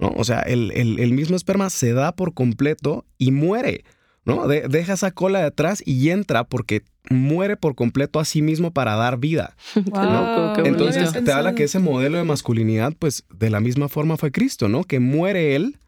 ¿no? 0.00 0.08
O 0.16 0.24
sea, 0.24 0.40
el, 0.40 0.72
el- 0.72 0.98
el 0.98 1.12
mismo 1.12 1.36
esperma 1.36 1.70
se 1.70 1.92
da 1.92 2.16
por 2.16 2.34
completo 2.34 3.06
y 3.18 3.30
muere, 3.30 3.84
¿no? 4.24 4.46
De- 4.46 4.68
deja 4.68 4.92
esa 4.94 5.10
cola 5.10 5.42
detrás 5.42 5.82
y 5.86 6.10
entra 6.10 6.44
porque 6.44 6.82
muere 7.08 7.56
por 7.56 7.74
completo 7.74 8.20
a 8.20 8.24
sí 8.24 8.42
mismo 8.42 8.70
para 8.72 8.94
dar 8.94 9.18
vida. 9.18 9.56
Wow, 9.74 9.84
no 10.04 10.56
Entonces 10.64 11.12
te 11.24 11.32
habla 11.32 11.54
que 11.54 11.64
ese 11.64 11.78
modelo 11.78 12.18
de 12.18 12.24
masculinidad, 12.24 12.94
pues 12.98 13.24
de 13.34 13.50
la 13.50 13.60
misma 13.60 13.88
forma 13.88 14.16
fue 14.16 14.30
Cristo, 14.30 14.68
¿no? 14.68 14.84
Que 14.84 15.00
muere 15.00 15.56
Él 15.56 15.78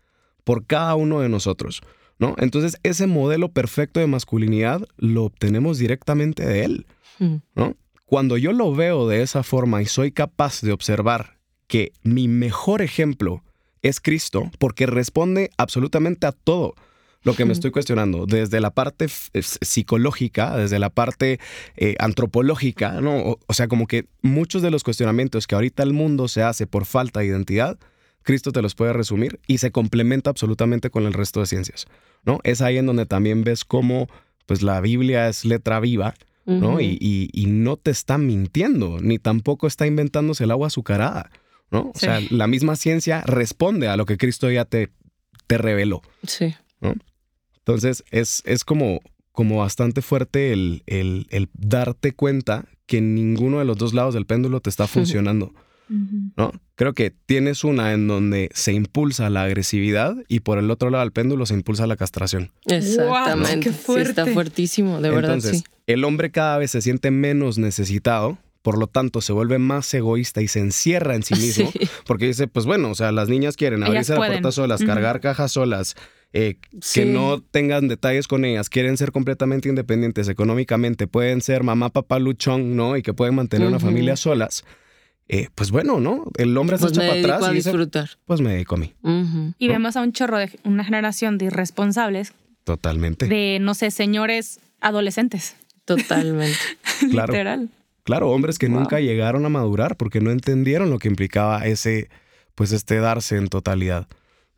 por 0.44 0.66
cada 0.66 0.94
uno 0.96 1.20
de 1.20 1.28
nosotros, 1.28 1.82
¿no? 2.18 2.34
Entonces 2.38 2.78
ese 2.82 3.06
modelo 3.06 3.50
perfecto 3.50 4.00
de 4.00 4.06
masculinidad 4.06 4.82
lo 4.96 5.24
obtenemos 5.24 5.78
directamente 5.78 6.44
de 6.46 6.64
Él, 6.64 6.86
Mm, 7.18 7.36
¿no? 7.54 7.76
Cuando 8.06 8.36
yo 8.38 8.52
lo 8.52 8.74
veo 8.74 9.06
de 9.06 9.22
esa 9.22 9.42
forma 9.42 9.80
y 9.82 9.86
soy 9.86 10.12
capaz 10.12 10.62
de 10.62 10.72
observar 10.72 11.38
que 11.66 11.92
mi 12.02 12.26
mejor 12.26 12.82
ejemplo 12.82 13.42
es 13.82 14.00
Cristo, 14.00 14.50
porque 14.58 14.86
responde 14.86 15.50
absolutamente 15.56 16.26
a 16.26 16.32
todo 16.32 16.74
lo 17.24 17.34
que 17.34 17.44
me 17.44 17.52
estoy 17.52 17.70
cuestionando, 17.70 18.26
desde 18.26 18.60
la 18.60 18.70
parte 18.70 19.06
es- 19.32 19.58
psicológica, 19.60 20.56
desde 20.56 20.78
la 20.78 20.90
parte 20.90 21.38
eh, 21.76 21.94
antropológica, 21.98 23.00
¿no? 23.00 23.16
O, 23.18 23.38
o 23.46 23.54
sea, 23.54 23.68
como 23.68 23.86
que 23.86 24.06
muchos 24.22 24.62
de 24.62 24.70
los 24.70 24.82
cuestionamientos 24.84 25.46
que 25.46 25.54
ahorita 25.54 25.82
el 25.82 25.92
mundo 25.92 26.28
se 26.28 26.42
hace 26.42 26.66
por 26.66 26.84
falta 26.84 27.20
de 27.20 27.26
identidad, 27.26 27.78
Cristo 28.22 28.52
te 28.52 28.62
los 28.62 28.74
puede 28.74 28.92
resumir 28.92 29.40
y 29.46 29.58
se 29.58 29.72
complementa 29.72 30.30
absolutamente 30.30 30.90
con 30.90 31.04
el 31.06 31.12
resto 31.12 31.40
de 31.40 31.46
ciencias, 31.46 31.86
¿no? 32.24 32.38
Es 32.44 32.60
ahí 32.62 32.78
en 32.78 32.86
donde 32.86 33.06
también 33.06 33.42
ves 33.44 33.64
cómo, 33.64 34.08
pues, 34.46 34.62
la 34.62 34.80
Biblia 34.80 35.28
es 35.28 35.44
letra 35.44 35.80
viva, 35.80 36.14
¿no? 36.44 36.80
Y, 36.80 36.98
y- 37.00 37.28
y 37.32 37.46
no 37.46 37.76
te 37.76 37.90
está 37.92 38.18
mintiendo, 38.18 38.98
ni 39.00 39.18
tampoco 39.18 39.66
está 39.68 39.86
inventándose 39.86 40.44
el 40.44 40.50
agua 40.50 40.66
azucarada, 40.68 41.30
¿no? 41.70 41.90
O 41.90 41.92
Sí. 41.94 42.06
sea, 42.06 42.20
la 42.30 42.46
misma 42.48 42.74
ciencia 42.76 43.22
responde 43.26 43.86
a 43.88 43.96
lo 43.96 44.06
que 44.06 44.16
Cristo 44.18 44.50
ya 44.50 44.64
te, 44.64 44.90
te 45.46 45.56
reveló. 45.58 46.02
Sí. 46.26 46.54
Entonces, 47.64 48.04
es, 48.10 48.42
es 48.44 48.64
como, 48.64 49.00
como 49.32 49.58
bastante 49.58 50.02
fuerte 50.02 50.52
el, 50.52 50.82
el- 50.86 51.26
el 51.30 51.48
darte 51.54 52.12
cuenta 52.12 52.66
que 52.86 53.00
ninguno 53.00 53.58
de 53.60 53.64
los 53.64 53.78
dos 53.78 53.94
lados 53.94 54.14
del 54.14 54.26
péndulo 54.26 54.60
te 54.60 54.70
está 54.70 54.86
funcionando. 54.88 55.54
¿no? 56.36 56.52
Creo 56.74 56.94
que 56.94 57.10
tienes 57.10 57.64
una 57.64 57.92
en 57.92 58.08
donde 58.08 58.48
se 58.54 58.72
impulsa 58.72 59.28
la 59.28 59.42
agresividad 59.42 60.16
y 60.26 60.40
por 60.40 60.58
el 60.58 60.70
otro 60.70 60.88
lado 60.88 61.04
del 61.04 61.12
péndulo 61.12 61.44
se 61.44 61.52
impulsa 61.52 61.86
la 61.86 61.96
castración. 61.96 62.50
Exactamente. 62.64 63.60
qué 63.60 63.70
Sí, 63.72 63.76
está 63.78 63.82
fuerte. 63.84 64.32
fuertísimo, 64.32 65.00
de 65.02 65.10
verdad, 65.10 65.34
Entonces, 65.34 65.58
sí. 65.58 65.64
el 65.86 66.04
hombre 66.04 66.30
cada 66.30 66.56
vez 66.58 66.70
se 66.70 66.80
siente 66.80 67.10
menos 67.10 67.58
necesitado, 67.58 68.38
por 68.62 68.78
lo 68.78 68.86
tanto 68.86 69.20
se 69.20 69.32
vuelve 69.34 69.58
más 69.58 69.92
egoísta 69.92 70.40
y 70.40 70.48
se 70.48 70.60
encierra 70.60 71.14
en 71.14 71.22
sí 71.24 71.34
mismo, 71.34 71.70
Sí. 71.78 71.80
porque 72.06 72.26
dice, 72.26 72.48
pues 72.48 72.64
bueno, 72.64 72.90
o 72.90 72.94
sea, 72.94 73.12
las 73.12 73.28
niñas 73.28 73.56
quieren 73.56 73.82
abrirse 73.82 74.12
la 74.14 74.18
puerta 74.26 74.50
solas, 74.52 74.82
cargar 74.82 75.20
cajas 75.20 75.52
solas, 75.52 75.94
eh, 76.32 76.56
Sí. 76.80 77.00
que 77.00 77.06
no 77.06 77.40
tengan 77.42 77.88
detalles 77.88 78.26
con 78.28 78.44
ellas, 78.44 78.68
quieren 78.70 78.96
ser 78.96 79.12
completamente 79.12 79.68
independientes 79.68 80.28
económicamente, 80.28 81.06
pueden 81.06 81.40
ser 81.42 81.62
mamá, 81.62 81.90
papá, 81.90 82.18
luchón, 82.18 82.74
¿no? 82.76 82.96
Y 82.96 83.02
que 83.02 83.12
pueden 83.14 83.34
mantener 83.34 83.68
una 83.68 83.78
familia 83.80 84.16
solas. 84.16 84.64
Eh, 85.28 85.48
pues 85.54 85.70
bueno, 85.70 86.00
¿no? 86.00 86.24
El 86.36 86.56
hombre 86.58 86.76
Pues 86.78 86.92
se 86.92 86.98
me 86.98 87.04
echa 87.06 87.12
para 87.22 87.34
atrás 87.36 87.48
a 87.48 87.52
y 87.52 87.56
dice, 87.56 87.70
disfrutar. 87.70 88.10
pues 88.26 88.40
me 88.40 88.50
dedico 88.52 88.74
a 88.74 88.78
mí. 88.78 88.92
Y 89.58 89.66
¿no? 89.68 89.72
vemos 89.72 89.96
a 89.96 90.02
un 90.02 90.12
chorro 90.12 90.38
de 90.38 90.50
una 90.64 90.84
generación 90.84 91.38
de 91.38 91.46
irresponsables, 91.46 92.32
Totalmente. 92.64 93.26
de, 93.26 93.58
no 93.60 93.74
sé, 93.74 93.90
señores 93.90 94.60
adolescentes. 94.80 95.56
Totalmente. 95.84 96.56
Claro. 97.10 97.32
Literal. 97.32 97.68
Claro, 98.04 98.30
hombres 98.30 98.58
que 98.58 98.68
Wow. 98.68 98.80
nunca 98.80 99.00
llegaron 99.00 99.44
a 99.44 99.48
madurar 99.48 99.96
porque 99.96 100.20
no 100.20 100.30
entendieron 100.30 100.90
lo 100.90 100.98
que 100.98 101.08
implicaba 101.08 101.66
ese, 101.66 102.08
pues 102.54 102.72
este 102.72 102.96
darse 102.96 103.36
en 103.36 103.48
totalidad. 103.48 104.06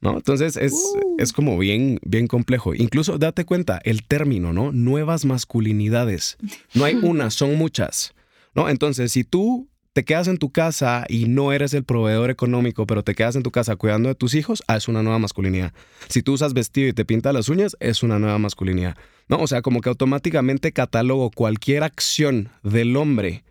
¿No? 0.05 0.17
Entonces 0.17 0.57
es, 0.57 0.73
Uh. 0.73 1.17
es 1.19 1.33
como 1.33 1.59
bien, 1.59 1.99
bien 2.05 2.27
complejo. 2.27 2.75
Incluso 2.75 3.19
date 3.19 3.45
cuenta, 3.45 3.81
el 3.85 4.05
término, 4.05 4.53
¿no? 4.53 4.71
Nuevas 4.71 5.25
masculinidades. 5.25 6.37
No 6.75 6.85
hay 6.85 6.95
una, 7.03 7.31
son 7.31 7.57
muchas. 7.57 8.15
¿No? 8.55 8.69
Entonces, 8.69 9.11
si 9.11 9.25
tú 9.25 9.69
te 9.95 10.05
quedas 10.05 10.29
en 10.29 10.39
tu 10.39 10.51
casa 10.51 11.07
y 11.09 11.27
no 11.27 11.53
eres 11.53 11.73
el 11.73 11.85
proveedor 11.85 12.29
económico, 12.31 12.87
pero 12.87 13.03
te 13.03 13.15
quedas 13.15 13.37
en 13.37 13.43
tu 13.43 13.51
casa 13.51 13.77
cuidando 13.77 14.09
de 14.09 14.15
tus 14.15 14.35
hijos, 14.35 14.63
ah, 14.69 14.77
es 14.77 14.89
una 14.89 15.03
nueva 15.03 15.19
masculinidad. 15.19 15.73
Si 16.09 16.23
tú 16.23 16.35
usas 16.35 16.53
vestido 16.53 16.89
y 16.89 16.93
te 16.93 17.05
pintas 17.05 17.33
las 17.33 17.49
uñas, 17.49 17.77
es 17.81 18.03
una 18.03 18.19
nueva 18.19 18.39
masculinidad. 18.39 18.97
¿No? 19.29 19.39
O 19.39 19.47
sea, 19.47 19.63
como 19.63 19.81
que 19.81 19.89
automáticamente 19.89 20.73
catalogo 20.73 21.31
cualquier 21.31 21.83
acción 21.83 22.51
del 22.63 22.95
hombre 22.97 23.43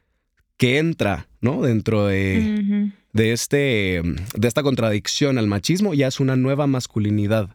que 0.58 0.78
entra, 0.78 1.28
¿no? 1.44 1.62
Dentro 1.62 2.08
de, 2.08 2.92
de, 3.14 3.32
este, 3.34 4.02
de 4.36 4.48
esta 4.48 4.64
contradicción 4.64 5.38
al 5.38 5.46
machismo, 5.48 5.94
ya 5.94 6.08
es 6.08 6.20
una 6.20 6.36
nueva 6.36 6.66
masculinidad. 6.66 7.50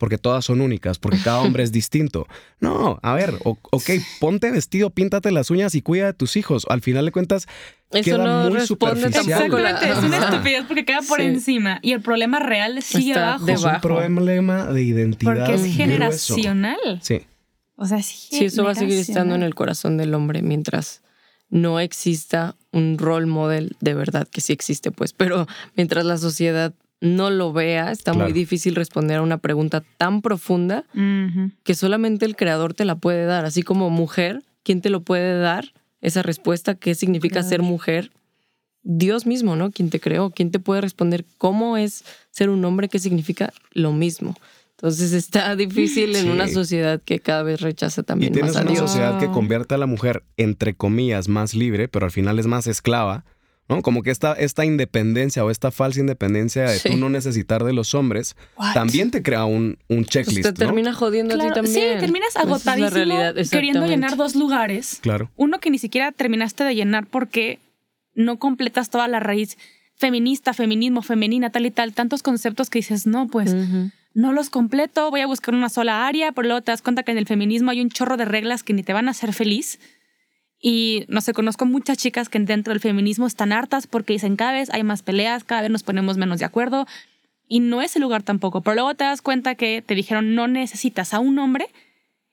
Porque 0.00 0.16
todas 0.16 0.44
son 0.44 0.60
únicas, 0.60 0.96
porque 1.00 1.18
cada 1.18 1.40
hombre 1.40 1.64
es 1.64 1.72
distinto. 1.80 2.28
No, 2.60 3.00
a 3.02 3.14
ver, 3.14 3.34
o- 3.42 3.58
ok, 3.72 3.90
ponte 4.20 4.48
vestido, 4.52 4.90
píntate 4.90 5.32
las 5.32 5.50
uñas 5.50 5.74
y 5.74 5.82
cuida 5.82 6.06
de 6.06 6.12
tus 6.14 6.36
hijos. 6.36 6.66
Al 6.68 6.82
final 6.82 7.04
de 7.06 7.10
cuentas, 7.10 7.48
Eso 7.90 8.04
Queda 8.04 8.18
no 8.18 8.48
muy 8.50 8.58
responde 8.60 9.00
superficial. 9.02 9.38
tampoco 9.40 9.58
la... 9.60 9.70
Exactamente, 9.70 10.06
es 10.06 10.20
una 10.20 10.28
estupidez 10.30 10.64
porque 10.68 10.84
queda 10.84 11.00
por 11.02 11.18
Sí. 11.18 11.26
encima 11.26 11.80
y 11.82 11.92
el 11.94 12.00
problema 12.00 12.38
real 12.38 12.80
sigue 12.80 13.10
Está 13.10 13.34
abajo. 13.34 13.48
es 13.48 13.64
un 13.64 13.80
problema 13.80 14.66
de 14.66 14.82
identidad. 14.84 15.34
Porque 15.34 15.54
es 15.54 15.60
Grueso. 15.62 15.76
generacional. 15.76 17.00
Sí, 17.02 17.22
O 17.74 17.86
sea, 17.86 17.98
es 17.98 18.06
Sí, 18.06 18.44
eso 18.44 18.62
va 18.64 18.70
a 18.72 18.74
seguir 18.76 18.98
estando 18.98 19.34
en 19.34 19.42
el 19.42 19.54
corazón 19.56 19.96
del 19.96 20.14
hombre 20.14 20.42
mientras 20.42 21.02
no 21.50 21.80
exista 21.80 22.56
un 22.72 22.98
role 22.98 23.26
model 23.26 23.76
de 23.80 23.94
verdad, 23.94 24.28
que 24.28 24.40
sí 24.40 24.52
existe, 24.52 24.90
pues, 24.90 25.12
pero 25.12 25.46
mientras 25.76 26.04
la 26.04 26.18
sociedad 26.18 26.74
no 27.00 27.30
lo 27.30 27.52
vea, 27.52 27.92
está 27.92 28.12
muy 28.12 28.32
difícil 28.32 28.74
responder 28.74 29.18
a 29.18 29.22
una 29.22 29.38
pregunta 29.38 29.84
tan 29.96 30.20
profunda 30.20 30.84
que 31.62 31.74
solamente 31.74 32.26
el 32.26 32.36
creador 32.36 32.74
te 32.74 32.84
la 32.84 32.96
puede 32.96 33.24
dar, 33.24 33.44
así 33.44 33.62
como 33.62 33.88
mujer, 33.88 34.42
¿quién 34.62 34.80
te 34.80 34.90
lo 34.90 35.02
puede 35.02 35.38
dar? 35.38 35.72
Esa 36.00 36.22
respuesta, 36.22 36.74
¿qué 36.74 36.94
significa 36.94 37.42
ser 37.42 37.62
mujer? 37.62 38.10
Dios 38.82 39.26
mismo, 39.26 39.56
¿no? 39.56 39.70
Quien 39.70 39.90
te 39.90 40.00
creó, 40.00 40.30
quién 40.30 40.50
te 40.50 40.60
puede 40.60 40.80
responder 40.80 41.24
cómo 41.36 41.76
es 41.76 42.04
ser 42.30 42.50
un 42.50 42.64
hombre, 42.64 42.88
qué 42.88 42.98
significa 42.98 43.52
lo 43.72 43.92
mismo. 43.92 44.34
Entonces 44.78 45.12
está 45.12 45.54
difícil 45.56 46.14
en 46.14 46.22
Sí. 46.24 46.28
una 46.30 46.46
sociedad 46.48 47.00
que 47.04 47.18
cada 47.18 47.42
vez 47.42 47.60
rechaza 47.60 48.02
Y 48.02 48.04
también 48.04 48.32
tienes 48.32 48.52
más 48.52 48.60
a 48.60 48.62
una 48.62 48.70
Dios. 48.70 48.88
sociedad 48.90 49.18
que 49.18 49.26
No. 49.26 49.32
convierte 49.32 49.74
a 49.74 49.78
la 49.78 49.86
mujer, 49.86 50.22
entre 50.36 50.74
comillas, 50.74 51.28
más 51.28 51.54
libre, 51.54 51.88
pero 51.88 52.04
al 52.06 52.12
final 52.12 52.38
es 52.38 52.46
más 52.46 52.66
esclava, 52.68 53.24
¿no? 53.68 53.82
Como 53.82 54.02
que 54.04 54.10
esta, 54.12 54.34
esta 54.34 54.64
independencia 54.64 55.44
o 55.44 55.50
esta 55.50 55.70
falsa 55.72 55.98
independencia 55.98 56.62
de 56.62 56.78
Sí. 56.78 56.90
tú 56.90 56.96
no 56.96 57.08
necesitar 57.10 57.64
de 57.64 57.72
los 57.72 57.92
hombres, 57.94 58.36
What? 58.56 58.72
también 58.72 59.10
te 59.10 59.20
crea 59.22 59.44
un, 59.46 59.78
un 59.88 59.96
Pues 60.04 60.06
checklist, 60.06 60.42
te 60.44 60.48
¿no? 60.50 60.54
termina 60.54 60.94
jodiendo 60.94 61.34
a 61.34 61.38
ti 61.38 61.52
también. 61.52 61.74
Sí, 61.94 61.98
terminas 62.00 62.28
es 62.30 62.36
agotadísimo 62.36 62.90
realidad, 62.90 63.34
queriendo 63.50 63.84
llenar 63.86 64.16
dos 64.16 64.36
lugares. 64.36 64.98
Claro. 65.02 65.30
Uno 65.36 65.58
que 65.58 65.70
ni 65.70 65.78
siquiera 65.78 66.12
terminaste 66.12 66.62
de 66.64 66.74
llenar 66.76 67.06
porque 67.08 67.58
no 68.14 68.38
completas 68.38 68.90
toda 68.90 69.08
la 69.08 69.18
raíz 69.20 69.58
feminista, 69.96 70.54
feminismo, 70.54 71.02
femenina, 71.02 71.50
tal 71.50 71.66
y 71.66 71.72
tal. 71.72 71.92
Tantos 71.94 72.22
conceptos 72.22 72.70
que 72.70 72.78
dices, 72.78 73.06
no, 73.08 73.26
pues. 73.26 73.54
No 74.18 74.32
los 74.32 74.50
completo, 74.50 75.10
voy 75.10 75.20
a 75.20 75.26
buscar 75.26 75.54
una 75.54 75.68
sola 75.68 76.06
área, 76.06 76.32
pero 76.32 76.48
luego 76.48 76.62
te 76.62 76.72
das 76.72 76.82
cuenta 76.82 77.02
que 77.04 77.12
en 77.12 77.18
el 77.18 77.26
feminismo 77.26 77.70
hay 77.70 77.80
un 77.80 77.88
chorro 77.90 78.16
de 78.16 78.24
reglas 78.24 78.62
que 78.64 78.72
ni 78.74 78.82
te 78.82 78.92
van 78.92 79.06
a 79.08 79.12
hacer 79.12 79.32
feliz. 79.32 79.78
Y 80.60 81.04
no 81.08 81.20
sé, 81.20 81.32
conozco 81.32 81.66
muchas 81.66 81.98
chicas 81.98 82.28
que 82.28 82.40
dentro 82.40 82.72
del 82.72 82.80
feminismo 82.80 83.26
están 83.28 83.52
hartas 83.52 83.86
porque 83.86 84.14
dicen 84.14 84.34
cada 84.34 84.52
vez 84.52 84.70
hay 84.70 84.82
más 84.82 85.02
peleas, 85.02 85.44
cada 85.44 85.62
vez 85.62 85.70
nos 85.70 85.84
ponemos 85.84 86.16
menos 86.16 86.40
de 86.40 86.46
acuerdo. 86.46 86.86
Y 87.46 87.60
no 87.60 87.80
es 87.80 87.94
el 87.94 88.02
lugar 88.02 88.24
tampoco. 88.24 88.60
Pero 88.62 88.74
luego 88.74 88.94
te 88.94 89.04
das 89.04 89.22
cuenta 89.22 89.54
que 89.54 89.82
te 89.82 89.94
dijeron 89.94 90.34
no 90.34 90.48
necesitas 90.48 91.14
a 91.14 91.20
un 91.20 91.38
hombre 91.38 91.68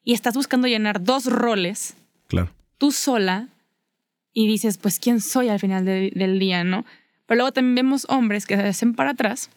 y 0.03 0.13
estás 0.13 0.33
buscando 0.35 0.67
llenar 0.67 1.03
dos 1.03 1.25
roles 1.27 1.95
Claro. 2.27 2.49
tú 2.79 2.91
sola 2.91 3.49
y 4.33 4.47
dices, 4.47 4.77
pues, 4.79 4.99
¿quién 4.99 5.21
soy 5.21 5.49
al 5.49 5.59
final 5.59 5.85
de- 5.85 6.11
del 6.15 6.39
día, 6.39 6.63
no? 6.63 6.83
Pero 7.27 7.37
luego 7.37 7.51
también 7.53 7.75
vemos 7.75 8.05
hombres 8.09 8.45
que 8.47 8.55
se 8.55 8.63
hacen 8.63 8.95
para 8.95 9.11
atrás 9.11 9.49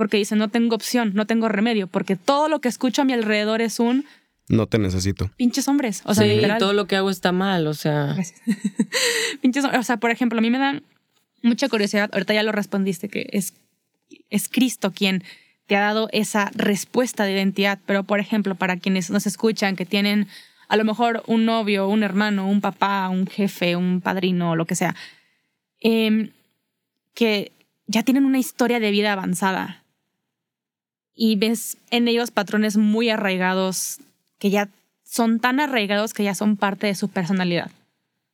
porque 0.00 0.16
dicen, 0.16 0.38
no 0.38 0.48
tengo 0.48 0.74
opción, 0.74 1.12
no 1.12 1.26
tengo 1.26 1.50
remedio, 1.50 1.86
porque 1.86 2.16
todo 2.16 2.48
lo 2.48 2.62
que 2.62 2.68
escucho 2.68 3.02
a 3.02 3.04
mi 3.04 3.12
alrededor 3.12 3.60
es 3.60 3.78
un 3.78 4.06
No 4.48 4.66
te 4.66 4.78
necesito. 4.78 5.30
pinches 5.36 5.68
hombres. 5.68 6.00
O 6.06 6.14
sea, 6.14 6.26
sí, 6.26 6.36
literal. 6.36 6.58
todo 6.58 6.72
lo 6.72 6.86
que 6.86 6.96
hago 6.96 7.10
está 7.10 7.32
mal, 7.32 7.66
o 7.66 7.74
sea. 7.74 8.16
Pinches 9.42 9.62
hombres. 9.62 9.78
O 9.78 9.82
sea, 9.82 9.98
por 9.98 10.10
ejemplo, 10.10 10.38
a 10.38 10.40
mí 10.40 10.48
me 10.48 10.56
da 10.56 10.80
mucha 11.42 11.68
curiosidad, 11.68 12.08
ahorita 12.14 12.32
ya 12.32 12.42
lo 12.42 12.50
respondiste, 12.50 13.10
que 13.10 13.28
es, 13.30 13.52
es 14.30 14.48
Cristo 14.48 14.90
quien 14.90 15.22
te 15.66 15.76
ha 15.76 15.80
dado 15.80 16.08
esa 16.12 16.50
respuesta 16.54 17.24
de 17.24 17.32
identidad, 17.32 17.78
pero 17.84 18.02
por 18.04 18.20
ejemplo, 18.20 18.54
para 18.54 18.78
quienes 18.78 19.10
nos 19.10 19.26
escuchan, 19.26 19.76
que 19.76 19.84
tienen 19.84 20.28
a 20.68 20.78
lo 20.78 20.84
mejor 20.86 21.22
un 21.26 21.44
novio, 21.44 21.88
un 21.88 22.04
hermano, 22.04 22.48
un 22.48 22.62
papá, 22.62 23.06
un 23.10 23.26
jefe, 23.26 23.76
un 23.76 24.00
padrino, 24.00 24.56
lo 24.56 24.64
que 24.64 24.76
sea, 24.76 24.96
em, 25.78 26.30
que 27.12 27.52
ya 27.86 28.02
tienen 28.02 28.24
una 28.24 28.38
historia 28.38 28.80
de 28.80 28.90
vida 28.92 29.12
avanzada 29.12 29.80
y 31.14 31.36
ves 31.36 31.76
en 31.90 32.08
ellos 32.08 32.30
patrones 32.30 32.76
muy 32.76 33.10
arraigados 33.10 33.98
que 34.38 34.50
ya 34.50 34.68
son 35.04 35.40
tan 35.40 35.60
arraigados 35.60 36.14
que 36.14 36.24
ya 36.24 36.34
son 36.34 36.56
parte 36.56 36.86
de 36.86 36.94
su 36.94 37.08
personalidad. 37.08 37.70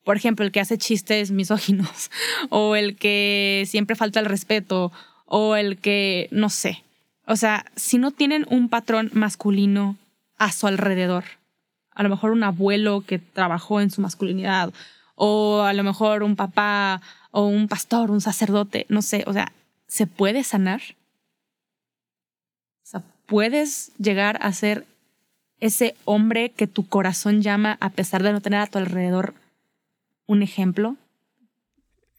Por 0.05 0.17
ejemplo, 0.17 0.45
el 0.45 0.53
que 0.53 0.61
hace 0.61 0.79
chistes 0.79 1.31
misóginos 1.31 2.11
o 2.51 2.77
el 2.77 2.97
que 2.97 3.65
siempre 3.67 3.97
falta 3.97 4.21
el 4.21 4.27
respeto 4.27 4.93
o 5.25 5.57
el 5.57 5.79
que, 5.79 6.29
no 6.31 6.51
sé. 6.51 6.85
O 7.27 7.37
sea, 7.37 7.67
si 7.75 7.99
no 7.99 8.12
tienen 8.12 8.47
un 8.49 8.69
patrón 8.69 9.11
masculino 9.12 9.97
a 10.39 10.53
su 10.53 10.67
alrededor, 10.67 11.25
a 11.91 12.03
lo 12.03 12.09
mejor 12.09 12.31
un 12.31 12.45
abuelo 12.45 13.03
que 13.05 13.19
trabajó 13.19 13.81
en 13.81 13.91
su 13.91 14.01
masculinidad 14.01 14.73
o 15.17 15.62
a 15.62 15.73
lo 15.73 15.83
mejor 15.83 16.23
un 16.23 16.37
papá 16.37 17.01
o 17.33 17.47
un 17.47 17.67
pastor, 17.67 18.11
un 18.11 18.21
sacerdote, 18.21 18.87
no 18.89 19.03
sé, 19.03 19.25
o 19.27 19.33
sea, 19.33 19.51
¿se 19.89 20.07
puede 20.07 20.45
sanar? 20.45 20.83
¿Puedes 23.27 23.93
llegar 23.99 24.39
a 24.41 24.53
ser 24.53 24.87
ese 25.61 25.95
hombre 26.05 26.51
que 26.51 26.67
tu 26.67 26.87
corazón 26.89 27.43
llama 27.43 27.77
a 27.81 27.91
pesar 27.91 28.23
de 28.23 28.33
no 28.33 28.41
tener 28.41 28.61
a 28.61 28.67
tu 28.67 28.79
alrededor 28.79 29.35
un 30.27 30.43
ejemplo? 30.43 30.97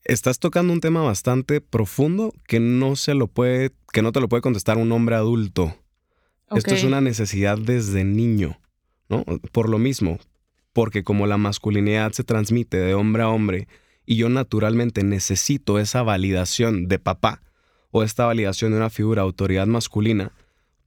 Estás 0.04 0.39
tocando 0.39 0.72
un 0.72 0.80
tema 0.80 1.02
bastante 1.02 1.60
profundo 1.60 2.34
que 2.48 2.60
no 2.60 2.96
se 2.96 3.13
lo 3.13 3.28
puede, 3.28 3.72
que 3.91 4.02
no 4.02 4.12
te 4.12 4.22
lo 4.22 4.30
puede 4.30 4.41
contestar 4.41 4.78
un 4.78 4.91
hombre 4.91 5.15
adulto. 5.15 5.76
Esto 6.56 6.74
es 6.74 6.86
una 6.86 7.02
necesidad 7.02 7.58
desde 7.58 8.06
niño, 8.06 8.58
¿no? 9.10 9.26
Por 9.52 9.67
lo 9.67 9.80
mismo, 9.80 10.17
porque 10.72 11.04
como 11.04 11.28
la 11.28 11.38
masculinidad 11.38 12.13
se 12.13 12.24
transmite 12.24 12.78
de 12.78 12.93
hombre 12.93 13.24
a 13.24 13.30
hombre 13.30 13.67
y 14.06 14.15
yo 14.15 14.30
naturalmente 14.30 15.04
necesito 15.04 15.78
esa 15.78 16.04
validación 16.04 16.88
de 16.88 17.00
papá 17.00 17.41
o 17.91 18.04
esta 18.04 18.26
validación 18.26 18.72
de 18.72 18.78
una 18.78 18.89
figura 18.89 19.24
de 19.24 19.26
autoridad 19.26 19.67
masculina, 19.67 20.32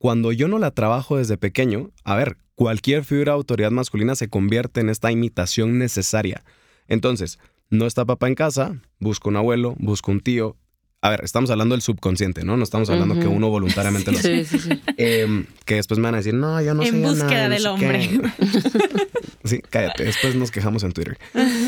cuando 0.00 0.32
yo 0.32 0.48
no 0.48 0.58
la 0.58 0.70
trabajo 0.70 1.18
desde 1.18 1.36
pequeño, 1.36 1.90
a 2.04 2.16
ver, 2.16 2.38
cualquier 2.54 3.04
figura 3.04 3.32
de 3.32 3.36
autoridad 3.36 3.70
masculina 3.70 4.14
se 4.14 4.28
convierte 4.28 4.80
en 4.80 4.88
esta 4.88 5.12
imitación 5.12 5.76
necesaria. 5.78 6.42
Entonces, 6.88 7.38
no 7.68 7.84
está 7.84 8.06
papá 8.06 8.26
en 8.26 8.34
casa, 8.34 8.80
busco 8.98 9.28
un 9.28 9.36
abuelo, 9.36 9.76
busco 9.78 10.10
un 10.10 10.20
tío. 10.20 10.56
A 11.02 11.10
ver, 11.10 11.20
estamos 11.22 11.50
hablando 11.50 11.74
del 11.74 11.82
subconsciente, 11.82 12.44
¿no? 12.44 12.56
No 12.56 12.62
estamos 12.64 12.88
hablando 12.88 13.18
que 13.20 13.26
uno 13.26 13.50
voluntariamente 13.50 14.10
lo 14.10 14.18
hace. 14.18 14.46
Sí, 14.46 14.58
sí, 14.58 14.70
sí. 14.70 14.82
Em, 14.96 15.44
que 15.66 15.74
después 15.74 15.98
me 15.98 16.04
van 16.04 16.14
a 16.14 16.18
decir, 16.18 16.32
no, 16.32 16.62
yo 16.62 16.72
no 16.72 16.82
En 16.82 16.88
soy 16.92 17.00
búsqueda 17.02 17.44
no 17.44 17.50
del 17.50 17.60
sé 17.62 17.68
hombre. 17.68 18.08
qué". 18.08 19.08
sí, 19.44 19.60
cállate, 19.68 20.04
después 20.04 20.34
nos 20.34 20.50
quejamos 20.50 20.82
en 20.82 20.92
Twitter. 20.92 21.18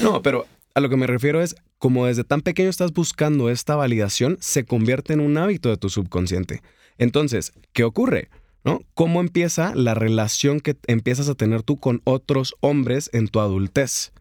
No, 0.02 0.22
pero 0.22 0.46
a 0.74 0.80
lo 0.80 0.88
que 0.88 0.96
me 0.96 1.06
refiero 1.06 1.42
es, 1.42 1.54
como 1.76 2.06
desde 2.06 2.24
tan 2.24 2.40
pequeño 2.40 2.70
estás 2.70 2.94
buscando 2.94 3.50
esta 3.50 3.76
validación, 3.76 4.38
se 4.40 4.64
convierte 4.64 5.12
en 5.12 5.20
un 5.20 5.36
hábito 5.36 5.68
de 5.68 5.76
tu 5.76 5.90
subconsciente. 5.90 6.62
Entonces, 6.98 7.52
¿qué 7.72 7.84
ocurre? 7.84 8.28
¿No? 8.64 8.82
¿Cómo 8.94 9.20
empieza 9.20 9.74
la 9.74 9.94
relación 9.94 10.60
que 10.60 10.76
empiezas 10.86 11.28
a 11.28 11.34
tener 11.34 11.62
tú 11.62 11.80
con 11.80 12.00
otros 12.04 12.54
hombres 12.60 13.10
en 13.12 13.26
tu 13.26 13.40
adultez? 13.40 14.12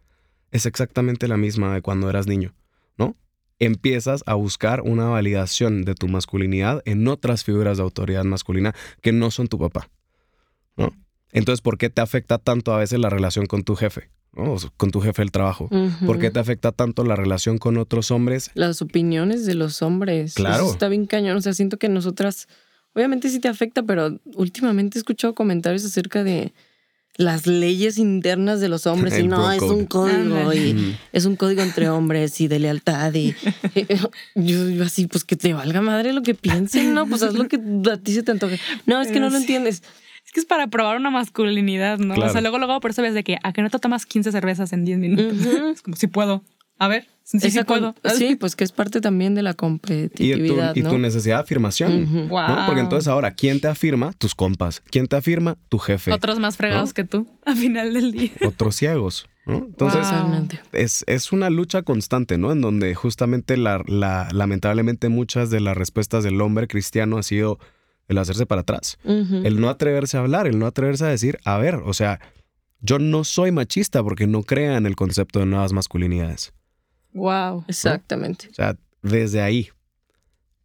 Es 0.50 0.66
exactamente 0.66 1.28
la 1.28 1.36
misma 1.36 1.72
de 1.72 1.80
cuando 1.80 2.10
eras 2.10 2.26
niño, 2.26 2.52
¿no? 2.98 3.16
Empiezas 3.60 4.24
a 4.26 4.34
buscar 4.34 4.80
una 4.80 5.04
validación 5.04 5.84
de 5.84 5.94
tu 5.94 6.08
masculinidad 6.08 6.82
en 6.84 7.06
otras 7.06 7.44
figuras 7.44 7.76
de 7.76 7.84
autoridad 7.84 8.24
masculina 8.24 8.74
que 9.00 9.12
no 9.12 9.30
son 9.30 9.46
tu 9.46 9.58
papá, 9.58 9.88
¿no? 10.76 10.92
Entonces, 11.32 11.60
¿por 11.62 11.78
qué 11.78 11.90
te 11.90 12.00
afecta 12.00 12.38
tanto 12.38 12.72
a 12.72 12.78
veces 12.78 12.98
la 12.98 13.10
relación 13.10 13.46
con 13.46 13.64
tu 13.64 13.74
jefe? 13.74 14.10
¿no? 14.34 14.52
O 14.54 14.58
Con 14.76 14.90
tu 14.90 15.00
jefe 15.00 15.22
del 15.22 15.30
trabajo. 15.30 15.68
¿Por 16.06 16.18
qué 16.18 16.30
te 16.30 16.38
afecta 16.38 16.72
tanto 16.72 17.04
la 17.04 17.16
relación 17.16 17.58
con 17.58 17.76
otros 17.76 18.10
hombres? 18.10 18.50
Las 18.54 18.80
opiniones 18.82 19.44
de 19.46 19.54
los 19.54 19.82
hombres. 19.82 20.34
Claro. 20.34 20.64
Eso 20.64 20.72
está 20.72 20.88
bien 20.88 21.06
cañón. 21.06 21.36
O 21.36 21.40
sea, 21.42 21.52
siento 21.52 21.78
que 21.78 21.88
nosotras, 21.88 22.48
obviamente 22.94 23.28
sí 23.28 23.40
te 23.40 23.48
afecta, 23.48 23.82
pero 23.82 24.18
últimamente 24.34 24.96
he 24.96 25.00
escuchado 25.00 25.34
comentarios 25.34 25.84
acerca 25.84 26.24
de 26.24 26.52
las 27.18 27.46
leyes 27.46 27.98
internas 27.98 28.60
de 28.60 28.70
los 28.70 28.86
hombres. 28.86 29.18
y 29.18 29.26
no, 29.28 29.52
es 29.52 29.58
code. 29.60 29.74
un 29.74 29.84
código. 29.86 30.52
Y 30.54 30.72
Mm. 30.74 30.96
es 31.12 31.26
un 31.26 31.36
código 31.36 31.60
entre 31.60 31.90
hombres 31.90 32.40
y 32.40 32.48
de 32.48 32.58
lealtad. 32.58 33.12
Y 33.14 33.34
yo, 34.34 34.68
yo 34.70 34.82
así, 34.84 35.06
pues 35.08 35.24
que 35.24 35.36
te 35.36 35.52
valga 35.52 35.82
madre 35.82 36.12
lo 36.14 36.22
que 36.22 36.34
piensen, 36.34 36.94
¿no? 36.94 37.06
Pues 37.06 37.22
haz 37.22 37.34
lo 37.34 37.48
que 37.48 37.60
a 37.90 37.96
ti 37.98 38.14
se 38.14 38.22
te 38.22 38.30
antoje. 38.32 38.58
No, 38.86 39.00
es 39.02 39.08
que 39.08 39.20
no 39.20 39.28
lo 39.28 39.36
entiendes. 39.36 39.82
Es 40.32 40.34
que 40.36 40.40
es 40.40 40.46
para 40.46 40.66
probar 40.68 40.96
una 40.96 41.10
masculinidad, 41.10 41.98
¿no? 41.98 42.14
Claro. 42.14 42.30
O 42.30 42.32
sea, 42.32 42.40
luego, 42.40 42.56
luego 42.56 42.80
por 42.80 42.90
eso 42.92 43.02
ves 43.02 43.12
de 43.12 43.22
que 43.22 43.36
a 43.42 43.52
que 43.52 43.60
no 43.60 43.68
te 43.68 43.78
tomas 43.78 44.06
15 44.06 44.32
cervezas 44.32 44.72
en 44.72 44.86
10 44.86 44.98
minutos. 44.98 45.36
Es 45.74 45.82
como 45.82 45.94
si 45.94 46.06
puedo. 46.06 46.42
A 46.78 46.88
ver, 46.88 47.06
sí, 47.22 47.38
sí, 47.38 47.62
puedo. 47.64 47.94
sí, 48.16 48.34
pues 48.36 48.56
que 48.56 48.64
es 48.64 48.72
parte 48.72 49.02
también 49.02 49.34
de 49.34 49.42
la 49.42 49.50
Y, 49.50 49.52
tu, 49.52 49.56
competitividad, 49.58 50.74
y 50.74 50.82
¿no? 50.82 50.90
tu 50.90 50.98
necesidad 50.98 51.36
de 51.36 51.42
afirmación. 51.42 52.04
Ujú. 52.04 52.16
¿no? 52.20 52.28
Wow. 52.28 52.66
Porque 52.66 52.80
entonces 52.80 53.08
ahora, 53.08 53.32
¿quién 53.32 53.60
te 53.60 53.68
afirma? 53.68 54.14
Tus 54.14 54.34
compas. 54.34 54.80
¿Quién 54.90 55.06
te 55.06 55.16
afirma? 55.16 55.58
Tu 55.68 55.78
jefe. 55.78 56.10
Otros 56.12 56.38
más 56.40 56.56
fregados 56.56 56.88
¿No? 56.90 56.94
que 56.94 57.04
tú 57.04 57.26
al 57.44 57.56
final 57.56 57.92
del 57.92 58.10
día. 58.12 58.30
Otros 58.46 58.74
ciegos. 58.76 59.28
¿no? 59.44 59.56
Entonces, 59.58 60.00
Wow. 60.00 60.10
Totalmente. 60.10 60.60
es, 60.72 61.04
es 61.06 61.30
una 61.30 61.50
lucha 61.50 61.82
constante, 61.82 62.38
¿no? 62.38 62.52
En 62.52 62.62
donde 62.62 62.94
justamente 62.94 63.56
la, 63.58 63.82
la- 63.86 64.28
lamentablemente 64.32 65.08
muchas 65.10 65.50
de 65.50 65.60
las 65.60 65.76
respuestas 65.76 66.24
del 66.24 66.40
hombre 66.40 66.68
cristiano 66.68 67.18
ha 67.18 67.22
sido 67.22 67.58
el 68.08 68.18
hacerse 68.18 68.46
para 68.46 68.62
atrás. 68.62 68.98
El 69.04 69.60
no 69.60 69.68
atreverse 69.68 70.16
a 70.16 70.20
hablar, 70.20 70.46
el 70.46 70.58
no 70.58 70.66
atreverse 70.66 71.04
a 71.04 71.08
decir, 71.08 71.38
a 71.44 71.58
ver, 71.58 71.76
o 71.76 71.94
sea, 71.94 72.20
yo 72.80 72.98
no 72.98 73.24
soy 73.24 73.52
machista 73.52 74.02
porque 74.02 74.26
no 74.26 74.42
crea 74.42 74.76
en 74.76 74.86
el 74.86 74.96
concepto 74.96 75.38
de 75.38 75.46
nuevas 75.46 75.72
masculinidades. 75.72 76.52
Wow. 77.12 77.64
Exactamente. 77.68 78.48
O 78.50 78.54
sea, 78.54 78.76
desde 79.02 79.40
ahí. 79.40 79.68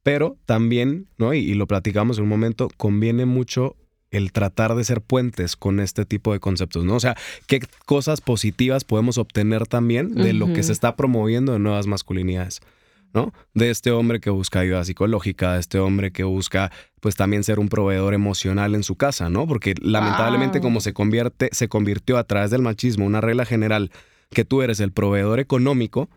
Pero 0.04 0.38
también, 0.46 1.10
¿no? 1.18 1.34
Y, 1.34 1.40
y 1.40 1.54
lo 1.54 1.68
platicamos 1.68 2.18
en 2.18 2.24
un 2.24 2.30
momento, 2.30 2.70
conviene 2.78 3.26
mucho 3.26 3.76
el 4.10 4.32
tratar 4.32 4.76
de 4.76 4.84
ser 4.84 5.02
puentes 5.02 5.56
con 5.56 5.80
este 5.80 6.06
tipo 6.06 6.34
de 6.34 6.40
conceptos, 6.40 6.86
¿no? 6.86 6.96
O 6.96 7.00
sea, 7.00 7.16
qué 7.46 7.60
cosas 7.86 8.22
positivas 8.22 8.84
podemos 8.84 9.18
obtener 9.18 9.68
también 9.68 10.16
de 10.16 10.34
lo 10.34 10.54
que 10.54 10.64
se 10.64 10.72
está 10.72 10.96
promoviendo 10.96 11.54
de 11.54 11.60
nuevas 11.60 11.88
masculinidades. 11.88 12.62
¿No? 13.14 13.34
De 13.54 13.70
este 13.70 13.92
hombre 13.92 14.20
que 14.20 14.30
busca 14.30 14.60
ayuda 14.60 14.84
psicológica, 14.84 15.54
de 15.54 15.60
este 15.60 15.80
hombre 15.80 16.12
que 16.12 16.24
busca 16.24 16.72
pues 17.00 17.16
también 17.16 17.44
ser 17.44 17.60
un 17.60 17.70
proveedor 17.70 18.14
emocional 18.14 18.76
en 18.76 18.84
su 18.84 18.96
casa, 18.96 19.30
¿no? 19.30 19.48
Porque 19.48 19.76
lamentablemente 19.82 20.62
como 20.62 20.82
se 20.82 20.94
convierte 20.94 21.50
se 21.52 21.68
convirtió 21.68 22.18
a 22.18 22.24
través 22.24 22.52
del 22.52 22.62
machismo 22.62 23.06
una 23.06 23.22
regla 23.22 23.46
general 23.46 23.92
que 24.30 24.44
tú 24.44 24.62
eres 24.62 24.80
el 24.80 24.92
proveedor 24.92 25.40
económico 25.40 26.10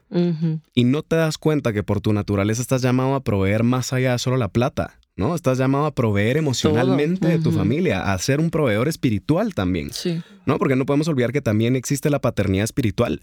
y 0.74 0.84
no 0.84 1.03
te 1.03 1.16
das 1.16 1.38
cuenta 1.38 1.72
que 1.72 1.82
por 1.82 2.01
tu 2.01 2.12
naturaleza 2.12 2.61
estás 2.61 2.82
llamado 2.82 3.14
a 3.14 3.22
proveer 3.22 3.62
más 3.62 3.93
allá 3.93 4.12
de 4.12 4.18
solo 4.18 4.36
la 4.36 4.49
plata. 4.49 4.99
¿no? 5.16 5.34
Estás 5.34 5.59
llamado 5.59 5.84
a 5.84 5.95
proveer 5.95 6.38
emocionalmente 6.38 7.28
de 7.28 7.38
tu 7.38 7.53
familia, 7.53 8.12
a 8.12 8.18
ser 8.18 8.41
un 8.41 8.51
proveedor 8.51 8.88
espiritual 8.88 9.55
también. 9.55 9.93
Sí. 9.93 10.22
¿No? 10.47 10.59
Porque 10.59 10.76
no 10.76 10.86
podemos 10.86 11.09
olvidar 11.09 11.30
que 11.30 11.43
también 11.43 11.76
existe 11.76 12.09
la 12.09 12.20
paternidad 12.20 12.64
espiritual. 12.64 13.20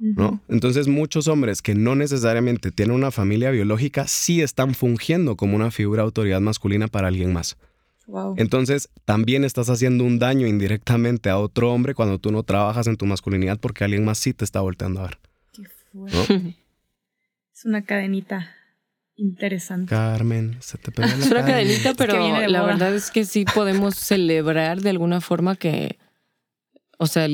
¿No? 0.00 0.40
Entonces 0.48 0.86
muchos 0.86 1.26
hombres 1.26 1.60
que 1.60 1.74
no 1.74 1.96
necesariamente 1.96 2.70
tienen 2.70 2.94
una 2.94 3.10
familia 3.10 3.50
biológica 3.50 4.06
sí 4.06 4.42
están 4.42 4.74
fungiendo 4.74 5.36
como 5.36 5.56
una 5.56 5.72
figura 5.72 6.02
de 6.02 6.06
autoridad 6.06 6.40
masculina 6.40 6.86
para 6.86 7.08
alguien 7.08 7.32
más. 7.32 7.56
Entonces 8.36 8.88
también 9.04 9.44
estás 9.44 9.68
haciendo 9.68 10.04
un 10.04 10.18
daño 10.18 10.46
indirectamente 10.46 11.28
a 11.28 11.38
otro 11.38 11.72
hombre 11.72 11.94
cuando 11.94 12.18
tú 12.18 12.32
no 12.32 12.42
trabajas 12.42 12.86
en 12.86 12.96
tu 12.96 13.04
masculinidad 13.04 13.58
porque 13.60 13.84
alguien 13.84 14.04
más 14.04 14.18
sí 14.18 14.32
te 14.32 14.44
está 14.44 14.60
volteando 14.60 15.00
a 15.00 15.02
ver. 15.04 15.18
Qué 15.52 15.64
fuerte. 15.92 16.56
Es 17.54 17.64
una 17.64 17.82
cadenita 17.82 18.54
interesante. 19.16 19.90
Carmen, 19.90 20.56
se 20.60 20.78
te 20.78 20.90
pegó 20.90 21.08
la 21.08 21.14
Es 21.16 21.30
una 21.30 21.44
cadenita, 21.44 21.92
pero 21.94 22.46
la 22.46 22.62
verdad 22.62 22.94
es 22.94 23.10
que 23.10 23.24
sí 23.24 23.44
podemos 23.44 23.94
celebrar 23.96 24.80
de 24.80 24.90
alguna 24.90 25.20
forma 25.20 25.56
que, 25.56 25.98
o 26.98 27.06
sea, 27.06 27.26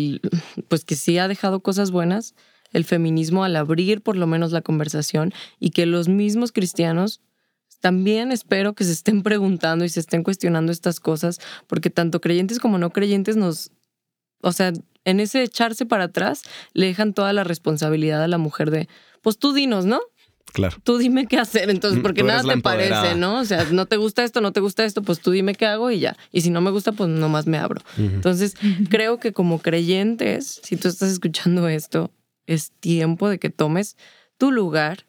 pues 0.69 0.85
que 0.85 0.97
sí 0.97 1.19
ha 1.19 1.29
dejado 1.29 1.61
cosas 1.61 1.91
buenas 1.91 2.35
el 2.75 2.85
feminismo 2.85 3.45
al 3.45 3.57
abrir 3.57 4.03
por 4.03 4.16
lo 4.16 4.27
menos 4.27 4.53
la 4.53 4.61
conversación 4.61 5.33
y 5.59 5.70
que 5.70 5.87
los 5.87 6.09
mismos 6.09 6.53
cristianos 6.53 7.22
también 7.81 8.33
espero 8.33 8.75
que 8.75 8.85
se 8.85 8.93
estén 8.93 9.22
preguntando 9.22 9.85
y 9.85 9.89
se 9.89 10.01
estén 10.01 10.22
cuestionando 10.22 10.72
estas 10.72 11.01
cosas, 11.01 11.39
porque 11.66 11.91
tanto 11.91 12.20
creyentes 12.20 12.59
como 12.59 12.79
no 12.79 12.91
creyentes 12.91 13.37
nos, 13.37 13.72
o 14.43 14.53
sea, 14.53 14.72
en 15.05 15.20
ese 15.20 15.43
echarse 15.43 15.87
para 15.87 16.05
atrás, 16.05 16.43
le 16.72 16.87
dejan 16.87 17.12
toda 17.12 17.33
la 17.33 17.45
responsabilidad 17.45 18.22
a 18.22 18.29
la 18.29 18.39
mujer 18.39 18.70
de, 18.70 18.89
pues 19.20 19.39
tú 19.39 19.53
dinos, 19.53 19.85
¿no? 19.85 20.01
Claro. 20.55 20.79
Tú 20.83 20.99
dime 20.99 21.27
qué 21.27 21.37
hacer, 21.37 21.68
entonces, 21.68 21.99
mm, 21.99 22.03
porque 22.03 22.22
nada 22.22 22.43
te 22.43 22.61
parece, 22.61 23.16
¿no? 23.16 23.41
O 23.41 23.45
sea, 23.45 23.64
no 23.70 23.87
te 23.87 23.97
gusta 23.97 24.25
esto, 24.25 24.41
no 24.41 24.53
te 24.53 24.61
gusta 24.61 24.85
esto, 24.85 25.03
pues 25.03 25.20
tú 25.20 25.31
dime 25.31 25.55
qué 25.55 25.66
hago 25.66 25.91
y 25.91 25.99
ya. 25.99 26.16
Y 26.33 26.41
si 26.41 26.51
no 26.51 26.61
me 26.61 26.70
gusta, 26.70 26.93
pues 26.93 27.11
nomás 27.11 27.47
me 27.47 27.59
abro. 27.59 27.83
Entonces, 27.99 28.55
creo 28.89 29.18
que 29.18 29.33
como 29.33 29.59
creyentes, 29.59 30.61
si 30.62 30.77
tú 30.77 30.89
estás 30.89 31.11
escuchando 31.11 31.68
esto, 31.68 32.11
es 32.47 32.72
tiempo 32.80 33.28
de 33.28 33.38
que 33.38 33.51
tomes 33.51 33.97
tu 34.38 34.53
lugar, 34.53 35.07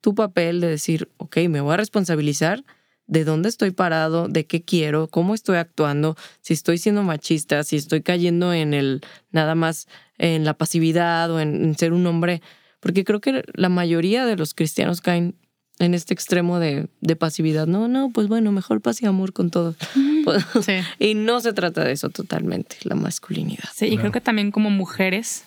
tu 0.00 0.14
papel 0.14 0.60
de 0.60 0.68
decir, 0.68 1.10
ok, 1.16 1.38
me 1.48 1.60
voy 1.60 1.74
a 1.74 1.76
responsabilizar 1.78 2.64
de 3.06 3.24
dónde 3.24 3.48
estoy 3.48 3.72
parado, 3.72 4.28
de 4.28 4.46
qué 4.46 4.62
quiero, 4.62 5.08
cómo 5.08 5.34
estoy 5.34 5.56
actuando, 5.56 6.16
si 6.40 6.54
estoy 6.54 6.78
siendo 6.78 7.02
machista, 7.02 7.64
si 7.64 7.76
estoy 7.76 8.02
cayendo 8.02 8.52
en 8.54 8.74
el 8.74 9.02
nada 9.30 9.54
más 9.54 9.88
en 10.18 10.44
la 10.44 10.54
pasividad 10.54 11.30
o 11.30 11.40
en 11.40 11.76
ser 11.76 11.92
un 11.92 12.06
hombre 12.06 12.40
porque 12.82 13.04
creo 13.04 13.20
que 13.20 13.44
la 13.54 13.68
mayoría 13.68 14.26
de 14.26 14.36
los 14.36 14.54
cristianos 14.54 15.00
caen 15.00 15.36
en 15.78 15.94
este 15.94 16.14
extremo 16.14 16.58
de, 16.58 16.88
pasividad. 17.16 17.68
No, 17.68 17.86
no, 17.86 18.10
pues 18.10 18.26
bueno, 18.26 18.50
mejor 18.50 18.80
paz 18.80 19.00
y 19.02 19.06
amor 19.06 19.32
con 19.32 19.50
todo. 19.50 19.76
y 20.98 21.14
no 21.14 21.40
se 21.40 21.52
trata 21.52 21.84
de 21.84 21.92
eso 21.92 22.10
totalmente, 22.10 22.76
la 22.82 22.96
masculinidad. 22.96 23.68
Sí, 23.72 23.86
y 23.86 23.96
creo 23.96 24.10
que 24.10 24.20
también 24.20 24.50
como 24.50 24.68
mujeres 24.68 25.44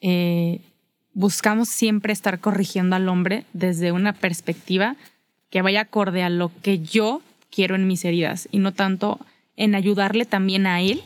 eh, 0.00 0.62
buscamos 1.18 1.68
siempre 1.68 2.12
estar 2.12 2.38
corrigiendo 2.38 2.94
al 2.94 3.08
hombre 3.08 3.44
desde 3.52 3.90
una 3.90 4.12
perspectiva 4.12 4.94
que 5.50 5.62
vaya 5.62 5.80
acorde 5.80 6.22
a 6.22 6.30
lo 6.30 6.52
que 6.62 6.78
yo 6.78 7.22
quiero 7.50 7.74
en 7.74 7.88
mis 7.88 8.04
heridas 8.04 8.48
y 8.52 8.60
no 8.60 8.72
tanto 8.72 9.18
en 9.56 9.74
ayudarle 9.74 10.26
también 10.26 10.68
a 10.68 10.80
él 10.80 11.02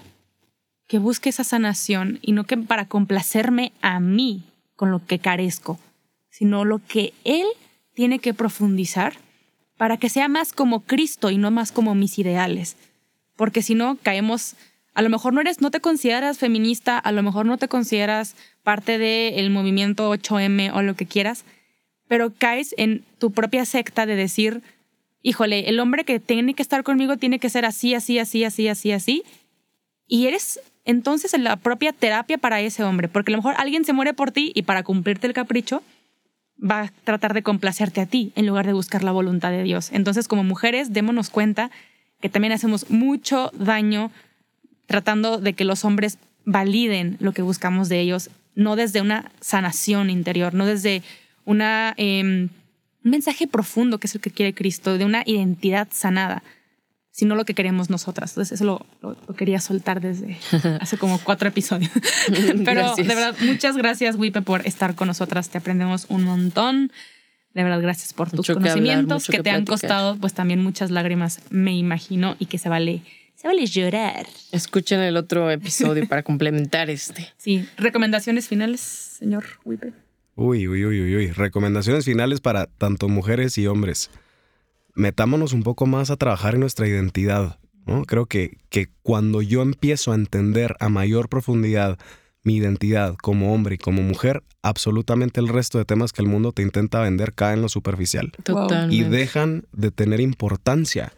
que 0.87 0.99
busque 0.99 1.31
esa 1.31 1.45
sanación 1.45 2.19
y 2.21 2.33
no 2.33 2.45
que 2.45 2.59
para 2.59 2.85
complacerme 2.85 3.73
a 3.81 4.01
mí 4.01 4.43
con 4.77 4.91
lo 4.91 5.03
que 5.03 5.19
carezco, 5.19 5.79
sino 6.29 6.67
lo 6.67 6.79
que 6.87 7.15
Él 7.25 7.47
tiene 7.95 8.19
que 8.19 8.35
profundizar 8.35 9.15
para 9.79 9.97
que 9.97 10.11
sea 10.11 10.29
más 10.29 10.53
como 10.53 10.81
Cristo 10.81 11.31
y 11.31 11.39
no 11.39 11.51
más 11.51 11.73
como 11.73 11.95
mis 11.95 12.19
ideales. 12.19 12.77
Porque 13.35 13.63
si 13.63 13.75
no, 13.75 13.97
caemos, 14.03 14.57
a 14.95 15.03
lo 15.03 15.09
mejor 15.09 15.33
no 15.33 15.41
eres, 15.41 15.61
no 15.61 15.71
te 15.71 15.81
consideras 15.81 16.39
feminista, 16.39 16.99
a 16.99 17.13
lo 17.13 17.23
mejor 17.23 17.47
no 17.47 17.57
te 17.59 17.69
consideras 17.69 18.37
parte 18.63 18.99
del 18.99 19.51
movimiento 19.51 20.13
8M 20.13 20.73
o 20.75 20.83
lo 20.83 20.95
que 20.95 21.07
quieras, 21.07 21.45
pero 22.09 22.33
caes 22.37 22.75
en 22.77 23.05
tu 23.19 23.31
propia 23.31 23.65
secta 23.65 24.05
de 24.05 24.17
decir, 24.17 24.63
híjole, 25.23 25.69
el 25.69 25.81
hombre 25.81 26.05
que 26.05 26.21
tiene 26.21 26.55
que 26.55 26.63
estar 26.63 26.83
conmigo 26.83 27.17
tiene 27.17 27.39
que 27.39 27.49
ser 27.49 27.65
así, 27.65 27.95
así, 27.95 28.19
así, 28.19 28.45
así, 28.45 28.69
así, 28.69 28.93
así. 28.93 29.23
Y 30.07 30.27
eres 30.27 30.61
entonces 30.85 31.33
en 31.33 31.45
la 31.45 31.57
propia 31.57 31.93
terapia 31.93 32.39
para 32.39 32.61
ese 32.61 32.85
hombre, 32.85 33.09
porque 33.09 33.33
a 33.33 33.35
lo 33.37 33.39
mejor 33.39 33.55
alguien 33.57 33.85
se 33.85 33.93
muere 33.93 34.13
por 34.13 34.31
ti 34.31 34.53
y 34.55 34.63
para 34.63 34.83
cumplirte 34.83 35.27
el 35.27 35.33
capricho 35.33 35.83
va 36.63 36.83
a 36.83 36.93
tratar 37.05 37.35
de 37.35 37.43
complacerte 37.43 38.01
a 38.01 38.07
ti 38.07 38.33
en 38.35 38.47
lugar 38.47 38.67
de 38.67 38.73
buscar 38.73 39.03
la 39.03 39.13
voluntad 39.13 39.51
de 39.51 39.63
Dios. 39.63 39.91
Entonces 39.93 40.29
como 40.29 40.45
mujeres 40.45 40.93
démonos 40.93 41.31
cuenta 41.31 41.71
que 42.21 42.29
también 42.29 42.53
hacemos 42.53 42.91
mucho 42.91 43.51
daño 43.55 44.11
tratando 44.93 45.39
de 45.39 45.53
que 45.55 45.65
los 45.65 45.85
hombres 45.85 46.19
validen 46.45 47.17
lo 47.21 47.33
que 47.33 47.43
buscamos 47.43 47.89
de 47.89 48.01
ellos, 48.01 48.31
no 48.55 48.77
desde 48.77 49.01
una 49.01 49.33
sanación 49.41 50.11
interior, 50.11 50.55
no 50.55 50.67
desde 50.67 51.03
una, 51.45 51.95
em, 51.97 52.49
un 53.05 53.11
mensaje 53.11 53.47
profundo 53.47 53.99
que 53.99 54.07
es 54.07 54.15
el 54.15 54.21
que 54.21 54.31
quiere 54.31 54.55
Cristo, 54.55 54.97
de 54.97 55.05
una 55.05 55.23
identidad 55.27 55.89
sanada 55.91 56.43
sino 57.13 57.35
lo 57.35 57.45
que 57.45 57.55
queremos 57.55 57.91
nosotras. 57.91 58.33
Entonces, 58.33 58.61
eso 58.61 58.87
lo, 59.03 59.35
quería 59.35 59.61
soltar 59.61 60.01
desde 60.01 60.39
hace 60.81 60.97
como 60.97 61.19
cuatro 61.19 61.49
episodios. 61.49 61.93
Pero 62.65 62.97
de 62.97 63.03
verdad, 63.03 63.37
muchas 63.43 63.77
gracias, 63.77 64.17
Wipe, 64.17 64.41
por 64.43 64.67
estar 64.67 64.95
con 64.95 65.09
nosotras. 65.09 65.51
Te 65.51 65.59
aprendemos 65.59 66.07
un 66.09 66.25
montón. 66.25 66.91
De 67.53 67.63
verdad, 67.63 67.83
gracias 67.83 68.15
por 68.15 68.31
tus 68.31 68.47
conocimientos 68.47 69.27
que, 69.27 69.43
te 69.43 69.51
han 69.51 69.67
costado, 69.67 70.17
pues 70.17 70.33
también 70.33 70.63
muchas 70.63 70.91
lágrimas, 70.91 71.43
me 71.51 71.77
imagino, 71.77 72.35
y 72.39 72.47
que 72.47 72.57
se 72.57 72.71
vale, 72.71 73.03
se 73.43 73.49
vale 73.49 73.67
llorar. 73.67 74.27
Escuchen 74.53 75.01
el 75.01 75.17
otro 75.17 75.51
episodio 75.51 76.09
para 76.09 76.23
complementar 76.23 76.89
este. 76.91 77.29
Sí, 77.37 77.69
recomendaciones 77.77 78.47
finales, 78.47 78.81
señor 78.81 79.45
Wipe. 79.65 79.93
Uy, 80.37 80.69
uy, 80.69 80.85
uy, 80.87 81.03
uy, 81.03 81.17
uy. 81.17 81.27
Recomendaciones 81.33 82.05
finales 82.05 82.41
para 82.41 82.67
tanto 82.67 83.09
mujeres 83.09 83.59
y 83.59 83.67
hombres 83.67 84.11
metámonos 84.95 85.53
un 85.53 85.63
poco 85.63 85.87
más 85.87 86.11
a 86.11 86.17
trabajar 86.17 86.55
en 86.55 86.61
nuestra 86.61 86.87
identidad. 86.87 87.59
¿no? 87.87 88.05
Creo 88.05 88.27
que, 88.27 88.59
que 88.69 88.89
cuando 89.03 89.43
yo 89.43 89.63
empiezo 89.63 90.13
a 90.13 90.15
entender 90.15 90.77
a 90.79 90.89
mayor 90.89 91.29
profundidad 91.29 91.99
mi 92.45 92.57
identidad 92.57 93.17
como 93.17 93.55
hombre 93.55 93.77
y 93.77 93.79
como 93.79 94.03
mujer, 94.03 94.43
absolutamente 94.63 95.41
el 95.41 95.49
resto 95.49 95.79
de 95.79 95.85
temas 95.85 96.13
que 96.13 96.23
el 96.23 96.29
mundo 96.29 96.53
te 96.53 96.63
intenta 96.63 97.01
vender 97.01 97.35
caen 97.35 97.57
en 97.57 97.63
lo 97.63 97.69
superficial. 97.69 98.33
Y 98.91 99.03
dejan 99.05 99.65
de 99.73 99.91
tener 99.91 100.21
importancia. 100.21 101.13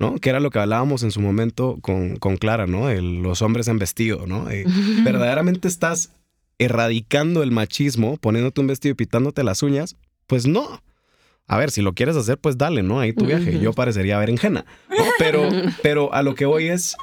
¿No? 0.00 0.16
Que 0.16 0.30
era 0.30 0.40
lo 0.40 0.50
que 0.50 0.58
hablábamos 0.58 1.04
en 1.04 1.12
su 1.12 1.20
momento 1.20 1.78
con, 1.80 2.16
con 2.16 2.36
Clara, 2.36 2.66
¿no? 2.66 2.92
los 2.92 3.42
hombres 3.42 3.68
en 3.68 3.78
vestido, 3.78 4.26
¿no? 4.26 4.50
Eh, 4.50 4.64
verdaderamente 5.04 5.68
estás 5.68 6.10
erradicando 6.58 7.44
el 7.44 7.52
machismo, 7.52 8.16
poniéndote 8.16 8.60
un 8.60 8.66
vestido 8.66 8.92
y 8.92 8.96
pitándote 8.96 9.44
las 9.44 9.62
uñas. 9.62 9.96
Pues 10.26 10.46
no 10.46 10.82
a 11.50 11.58
ver, 11.58 11.72
si 11.72 11.82
lo 11.82 11.94
quieres 11.94 12.14
hacer, 12.14 12.38
pues 12.38 12.58
dale, 12.58 12.84
¿no? 12.84 13.00
Ahí 13.00 13.12
tu 13.12 13.26
viaje. 13.26 13.58
Yo 13.58 13.72
parecería 13.72 14.16
berenjena. 14.20 14.64
¿no? 14.88 15.04
Pero, 15.18 15.48
pero 15.82 16.14
a 16.14 16.22
lo 16.22 16.36
que 16.36 16.46
voy 16.46 16.68
es, 16.68 16.96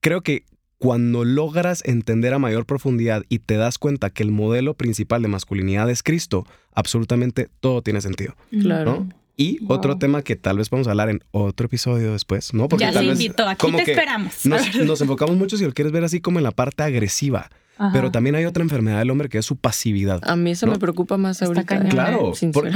creo 0.00 0.22
que 0.22 0.46
cuando 0.78 1.22
logras 1.26 1.82
entender 1.84 2.32
a 2.32 2.38
mayor 2.38 2.64
profundidad 2.64 3.22
y 3.28 3.40
te 3.40 3.56
das 3.56 3.76
cuenta 3.76 4.08
que 4.08 4.22
el 4.22 4.32
modelo 4.32 4.72
principal 4.72 5.20
de 5.20 5.28
masculinidad 5.28 5.90
es 5.90 6.02
Cristo, 6.02 6.46
absolutamente 6.72 7.50
todo 7.60 7.82
tiene 7.82 8.00
sentido. 8.00 8.34
Claro. 8.50 9.06
Y 9.36 9.60
otro 9.68 9.98
tema 9.98 10.22
que 10.22 10.36
tal 10.36 10.58
vez 10.58 10.68
podemos 10.68 10.88
hablar 10.88 11.08
en 11.08 11.24
otro 11.30 11.66
episodio 11.66 12.12
después, 12.12 12.52
¿no? 12.52 12.68
Porque 12.68 12.84
ya 12.84 12.92
se 12.92 13.04
invitó, 13.04 13.48
aquí 13.48 13.72
te 13.72 13.92
esperamos. 13.92 14.44
Nos, 14.44 14.74
nos, 14.84 15.00
enfocamos 15.00 15.36
mucho, 15.36 15.56
si 15.56 15.64
lo 15.64 15.72
quieres 15.72 15.92
ver 15.92 16.04
así, 16.04 16.20
como 16.20 16.38
en 16.38 16.44
la 16.44 16.52
parte 16.52 16.82
agresiva. 16.82 17.50
Pero 17.92 18.12
también 18.12 18.36
hay 18.36 18.44
otra 18.44 18.62
enfermedad 18.62 19.00
del 19.00 19.10
hombre 19.10 19.28
que 19.28 19.38
es 19.38 19.46
su 19.46 19.56
pasividad. 19.56 20.20
A 20.22 20.36
mí 20.36 20.52
eso 20.52 20.68
me 20.68 20.78
preocupa 20.78 21.16
más 21.16 21.42
ahorita. 21.42 21.88
claro, 21.88 22.32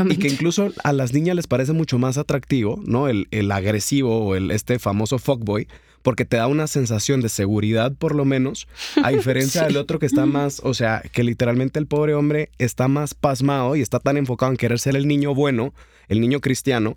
y 0.09 0.17
que 0.17 0.29
incluso 0.29 0.73
a 0.83 0.93
las 0.93 1.13
niñas 1.13 1.37
les 1.37 1.47
parece 1.47 1.73
mucho 1.73 1.99
más 1.99 2.19
atractivo, 2.19 2.81
¿no? 2.85 3.07
El, 3.09 3.29
el 3.31 3.53
agresivo 3.53 4.27
o 4.27 4.35
el, 4.35 4.51
este 4.51 4.81
famoso 4.81 5.19
fuckboy, 5.19 5.69
porque 6.03 6.25
te 6.25 6.37
da 6.39 6.47
una 6.47 6.67
sensación 6.67 7.21
de 7.21 7.29
seguridad 7.29 7.93
por 7.93 8.15
lo 8.15 8.25
menos, 8.25 8.67
a 9.03 9.11
diferencia 9.11 9.63
del 9.67 9.77
otro 9.77 9.99
que 9.99 10.07
está 10.07 10.27
más, 10.27 10.61
o 10.65 10.75
sea, 10.75 11.03
que 11.13 11.23
literalmente 11.23 11.79
el 11.79 11.87
pobre 11.87 12.15
hombre 12.15 12.51
está 12.59 12.89
más 12.89 13.15
pasmado 13.15 13.77
y 13.77 13.83
está 13.83 14.01
tan 14.01 14.17
enfocado 14.17 14.51
en 14.51 14.57
querer 14.57 14.79
ser 14.79 14.97
el 14.97 15.07
niño 15.07 15.35
bueno, 15.35 15.73
el 16.09 16.21
niño 16.21 16.41
cristiano, 16.41 16.97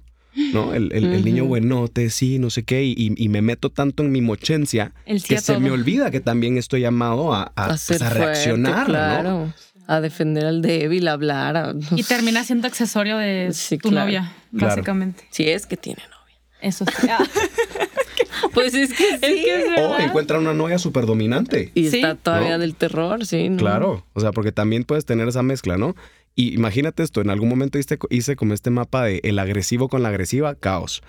¿no? 0.53 0.73
El, 0.73 0.91
el- 0.93 1.11
el 1.13 1.25
niño 1.25 1.45
buenote, 1.45 2.09
sí, 2.09 2.39
no 2.39 2.49
sé 2.49 2.63
qué, 2.63 2.83
y, 2.83 2.95
y 3.17 3.29
me 3.29 3.41
meto 3.41 3.69
tanto 3.69 4.03
en 4.03 4.11
mi 4.11 4.21
mochencia 4.21 4.93
sí 5.07 5.19
que 5.27 5.37
se 5.39 5.53
todo. 5.53 5.59
me 5.59 5.71
olvida 5.71 6.11
que 6.11 6.19
también 6.19 6.57
estoy 6.57 6.81
llamado 6.81 7.33
a, 7.33 7.51
a, 7.55 7.65
A 7.65 7.67
pues, 7.69 7.81
fuerte, 7.85 8.09
reaccionar, 8.09 8.79
¿no? 8.87 8.93
claro. 8.93 9.53
A 9.87 10.01
defender 10.01 10.45
al 10.45 10.61
débil, 10.61 11.07
a 11.07 11.13
hablar. 11.13 11.57
a- 11.57 11.73
Y 11.95 12.03
termina 12.03 12.43
siendo 12.43 12.67
accesorio 12.67 13.17
de 13.17 13.49
Sí, 13.53 13.77
tu 13.79 13.89
claro. 13.89 14.05
novia, 14.05 14.31
Claro. 14.51 14.67
básicamente. 14.67 15.23
Si 15.31 15.49
es 15.49 15.65
que 15.65 15.77
tiene 15.77 16.03
novia. 16.03 16.37
Eso 16.61 16.85
sí. 16.85 17.07
Ah, 17.09 17.17
Pues 18.53 18.73
es 18.73 18.89
que 18.93 19.03
sí. 19.03 19.13
es 19.13 19.19
que 19.21 19.55
es 19.75 19.79
O 19.79 19.97
encuentra 19.99 20.39
una 20.39 20.53
novia 20.53 20.77
súper 20.77 21.05
dominante. 21.05 21.71
Y 21.75 21.89
Sí. 21.89 21.97
está 21.97 22.15
todavía 22.15 22.51
¿No? 22.53 22.59
del 22.59 22.75
terror, 22.75 23.25
sí. 23.25 23.49
¿no? 23.49 23.57
Claro, 23.57 24.05
o 24.13 24.19
sea, 24.21 24.31
porque 24.31 24.51
también 24.51 24.83
puedes 24.83 25.05
tener 25.05 25.27
esa 25.27 25.43
mezcla, 25.43 25.77
¿no? 25.77 25.95
Y 26.39 26.53
imagínate 26.53 27.03
esto, 27.03 27.19
en 27.19 27.29
algún 27.31 27.49
momento 27.49 27.77
hice, 27.79 27.97
hice 28.09 28.35
como 28.37 28.53
este 28.53 28.69
mapa 28.69 29.03
de 29.03 29.19
el 29.23 29.39
agresivo 29.39 29.89
con 29.89 30.03
la 30.03 30.07
agresiva, 30.09 30.55
caos. 30.55 31.01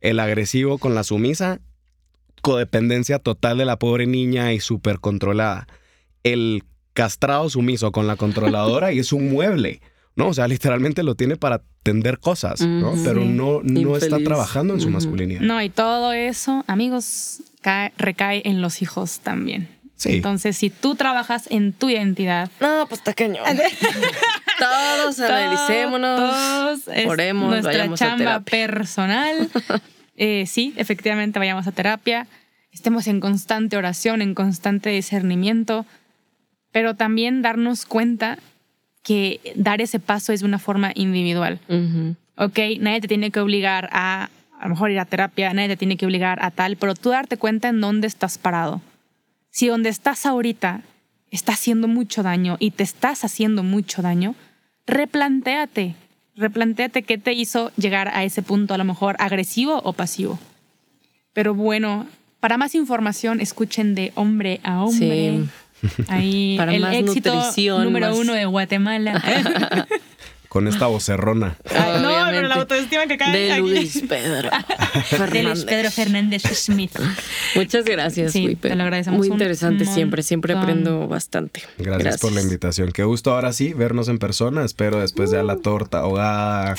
El 0.00 0.18
agresivo 0.18 0.78
con 0.78 0.94
la 0.94 1.04
sumisa, 1.04 1.60
codependencia 2.40 3.18
total 3.18 3.58
de 3.58 3.64
la 3.66 3.78
pobre 3.78 4.06
niña 4.06 4.52
y 4.54 4.60
súper 4.60 5.00
controlada. 5.00 5.66
El 6.22 6.64
castrado 6.94 7.50
sumiso 7.50 7.92
con 7.92 8.06
la 8.06 8.16
controladora 8.16 8.92
y 8.92 8.98
es 9.00 9.12
un 9.12 9.30
mueble, 9.30 9.82
¿no? 10.16 10.28
O 10.28 10.34
sea, 10.34 10.48
literalmente 10.48 11.02
lo 11.02 11.14
tiene 11.16 11.36
para 11.36 11.62
tender 11.82 12.18
cosas, 12.18 12.60
¿no? 12.62 12.94
Pero 13.04 13.24
no, 13.24 13.60
no 13.62 13.96
está 13.96 14.18
trabajando 14.18 14.72
en 14.74 14.80
su 14.80 14.88
masculinidad. 14.90 15.40
No, 15.42 15.62
y 15.62 15.68
todo 15.68 16.12
eso, 16.12 16.64
amigos, 16.66 17.42
cae- 17.62 17.92
recae 17.98 18.42
en 18.46 18.60
los 18.62 18.80
hijos 18.82 19.20
también. 19.20 19.68
Sí. 19.96 20.14
Entonces, 20.16 20.56
si 20.56 20.70
tú 20.70 20.94
trabajas 20.94 21.48
en 21.50 21.72
tu 21.72 21.90
identidad, 21.90 22.50
No, 22.60 22.86
pues 22.88 23.00
está 23.00 23.14
cañón. 23.14 23.44
Todos 25.04 25.20
analicémonos. 25.20 26.18
todos, 26.18 26.88
es 26.88 27.06
oremos, 27.06 27.50
nuestra 27.50 27.72
vayamos 27.72 28.02
a 28.02 28.04
chamba 28.04 28.24
terapia. 28.44 28.66
personal. 28.66 29.48
Eh, 30.20 30.46
sí, 30.46 30.74
efectivamente, 30.76 31.38
vayamos 31.38 31.68
a 31.68 31.70
terapia. 31.70 32.26
Estemos 32.72 33.06
en 33.06 33.20
constante 33.20 33.76
oración, 33.76 34.20
en 34.20 34.34
constante 34.34 34.90
discernimiento, 34.90 35.86
pero 36.72 36.94
también 36.96 37.40
darnos 37.40 37.86
cuenta 37.86 38.36
que 39.04 39.40
dar 39.54 39.80
ese 39.80 40.00
paso 40.00 40.32
es 40.32 40.40
de 40.40 40.46
una 40.46 40.58
forma 40.58 40.90
individual. 40.96 41.60
Ujú. 41.68 42.16
Ok, 42.34 42.58
nadie 42.80 43.00
te 43.00 43.06
tiene 43.06 43.30
que 43.30 43.38
obligar 43.38 43.88
a 43.92 44.28
a 44.58 44.64
lo 44.64 44.70
mejor 44.70 44.90
ir 44.90 44.98
a 44.98 45.04
terapia, 45.04 45.52
nadie 45.52 45.68
te 45.68 45.76
tiene 45.76 45.96
que 45.96 46.06
obligar 46.06 46.44
a 46.44 46.50
tal, 46.50 46.76
pero 46.76 46.94
tú 46.94 47.10
darte 47.10 47.36
cuenta 47.36 47.68
en 47.68 47.80
dónde 47.80 48.06
estás 48.06 48.38
parado. 48.38 48.80
Si 49.50 49.68
donde 49.68 49.88
estás 49.88 50.26
ahorita 50.26 50.82
está 51.30 51.52
haciendo 51.52 51.88
mucho 51.88 52.22
daño 52.22 52.56
y 52.58 52.72
te 52.72 52.82
estás 52.82 53.24
haciendo 53.24 53.62
mucho 53.62 54.02
daño, 54.02 54.34
replantéate. 54.88 55.94
Replantéate 56.36 57.02
qué 57.02 57.18
te 57.18 57.32
hizo 57.32 57.70
llegar 57.76 58.08
a 58.08 58.24
ese 58.24 58.42
punto, 58.42 58.74
a 58.74 58.78
lo 58.78 58.84
mejor 58.84 59.16
agresivo 59.18 59.80
o 59.84 59.92
pasivo. 59.92 60.38
Pero 61.32 61.54
bueno, 61.54 62.06
para 62.40 62.56
más 62.56 62.74
información, 62.74 63.40
escuchen 63.40 63.94
de 63.94 64.12
hombre 64.14 64.60
a 64.62 64.82
hombre. 64.82 65.44
Ahí 66.08 66.56
Para 66.56 66.74
el 66.74 66.82
más 66.82 66.94
éxito 66.94 67.34
nutrición, 67.34 67.84
número 67.84 68.08
más- 68.08 68.18
uno 68.18 68.32
de 68.34 68.44
Guatemala. 68.46 69.22
Con 70.48 70.66
esta 70.66 70.86
vocerrona. 70.86 71.58
Ay, 71.70 72.00
no, 72.00 72.10
pero 72.30 72.48
la 72.48 72.54
autoestima 72.54 73.06
que 73.06 73.18
cae 73.18 73.38
De 73.38 73.52
aquí. 73.52 73.60
Luis 73.60 74.02
Pedro. 74.08 74.48
De 75.30 75.42
Luis 75.42 75.64
Fernández. 75.64 75.64
Pedro 75.66 75.90
Fernández 75.90 76.42
Smith. 76.54 76.92
Muchas 77.54 77.84
gracias, 77.84 78.32
Sí, 78.32 78.46
Wipe. 78.46 78.70
te 78.70 78.74
lo 78.74 78.82
agradecemos 78.84 79.18
Muy 79.18 79.28
un 79.28 79.34
interesante 79.34 79.84
siempre, 79.84 80.22
siempre 80.22 80.54
aprendo 80.54 81.06
bastante. 81.06 81.62
Gracias, 81.76 82.18
por 82.20 82.32
la 82.32 82.40
invitación. 82.40 82.92
Qué 82.92 83.04
gusto 83.04 83.32
ahora 83.32 83.52
sí 83.52 83.74
vernos 83.74 84.08
en 84.08 84.18
persona. 84.18 84.64
Espero 84.64 85.00
después 85.00 85.30
ya 85.30 85.42
la 85.42 85.56
torta 85.56 85.98
ahogada 85.98 86.76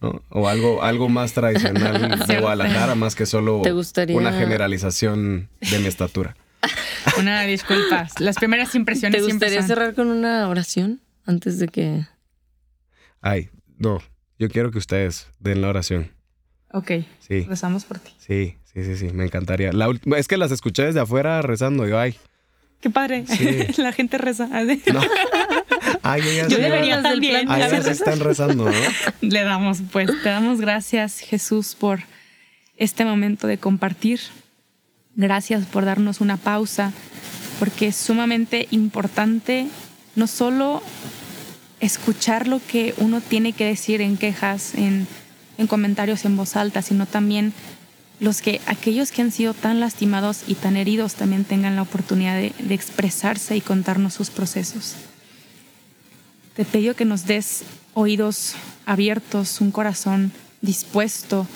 ¿no? 0.00 0.22
o 0.30 0.48
algo, 0.48 0.82
algo 0.82 1.10
más 1.10 1.34
tradicional 1.34 2.24
de. 2.26 2.40
Guadalajara, 2.40 2.94
más 2.94 3.14
que 3.14 3.26
solo 3.26 3.60
¿Te 3.62 3.72
gustaría- 3.72 4.16
una 4.16 4.32
generalización 4.32 5.48
de 5.70 5.78
mi 5.80 5.86
estatura. 5.86 6.34
Una 7.18 7.42
disculpa. 7.42 8.08
Las 8.20 8.36
primeras 8.36 8.74
impresiones 8.74 9.20
¿Te 9.20 9.24
siempre 9.26 9.48
gustaría 9.48 9.60
son- 9.60 9.68
cerrar 9.68 9.94
con 9.94 10.08
una 10.08 10.48
oración 10.48 11.00
antes 11.26 11.58
de 11.58 11.68
que... 11.68 12.04
Ay, 13.26 13.50
no, 13.76 14.00
yo 14.38 14.48
quiero 14.48 14.70
que 14.70 14.78
ustedes 14.78 15.26
den 15.40 15.60
la 15.60 15.68
oración. 15.68 16.12
Ok, 16.72 16.92
Sí, 17.18 17.42
rezamos 17.42 17.84
por 17.84 17.98
ti. 17.98 18.12
sí, 18.18 18.56
sí, 18.72 18.84
sí, 18.84 18.96
sí, 18.96 19.08
me 19.12 19.24
encantaría. 19.24 19.72
La 19.72 19.88
es 20.16 20.28
que 20.28 20.36
las 20.36 20.52
escuché 20.52 20.84
desde 20.84 21.00
afuera 21.00 21.42
rezando. 21.42 21.88
Yo, 21.88 21.98
ay, 21.98 22.16
Qué 22.80 22.88
padre. 22.88 23.24
Sí. 23.26 23.66
La 23.82 23.90
gente 23.90 24.16
reza. 24.16 24.46
no. 24.92 25.00
Ay, 26.02 26.22
ellas 26.22 26.48
Yo 26.48 26.58
debería 26.58 27.02
también. 27.02 27.50
Ay, 27.50 27.62
ellas 27.62 27.86
están 27.88 28.20
rezando, 28.20 28.66
¿no? 28.66 28.76
Le 29.22 29.42
damos, 29.42 29.78
pues, 29.90 30.08
te 30.22 30.28
damos 30.28 30.60
gracias, 30.60 31.18
Jesús, 31.18 31.74
por 31.74 32.00
este 32.76 33.04
momento 33.04 33.48
de 33.48 33.58
compartir. 33.58 34.20
Gracias 35.16 35.64
por 35.66 35.84
darnos 35.84 36.20
una 36.20 36.36
pausa, 36.36 36.92
porque 37.58 37.88
es 37.88 37.96
sumamente 37.96 38.68
importante 38.70 39.66
no 40.14 40.26
solo 40.28 40.80
escuchar 41.80 42.48
lo 42.48 42.60
que 42.66 42.94
uno 42.98 43.20
tiene 43.20 43.52
que 43.52 43.64
decir 43.64 44.00
en 44.00 44.16
quejas, 44.16 44.74
en, 44.74 45.06
en 45.58 45.66
comentarios 45.66 46.24
en 46.24 46.36
voz 46.36 46.56
alta, 46.56 46.82
sino 46.82 47.06
también 47.06 47.52
los 48.18 48.40
que 48.40 48.60
aquellos 48.66 49.12
que 49.12 49.22
han 49.22 49.30
sido 49.30 49.52
tan 49.52 49.78
lastimados 49.78 50.42
y 50.46 50.54
tan 50.54 50.76
heridos 50.76 51.14
también 51.14 51.44
tengan 51.44 51.76
la 51.76 51.82
oportunidad 51.82 52.34
de, 52.34 52.52
de 52.58 52.74
expresarse 52.74 53.56
y 53.56 53.60
contarnos 53.60 54.14
sus 54.14 54.30
procesos. 54.30 54.94
Te 56.54 56.64
pido 56.64 56.94
que 56.94 57.04
nos 57.04 57.26
des 57.26 57.64
oídos 57.92 58.54
abiertos, 58.86 59.60
un 59.60 59.70
corazón 59.70 60.32
dispuesto, 60.62 61.46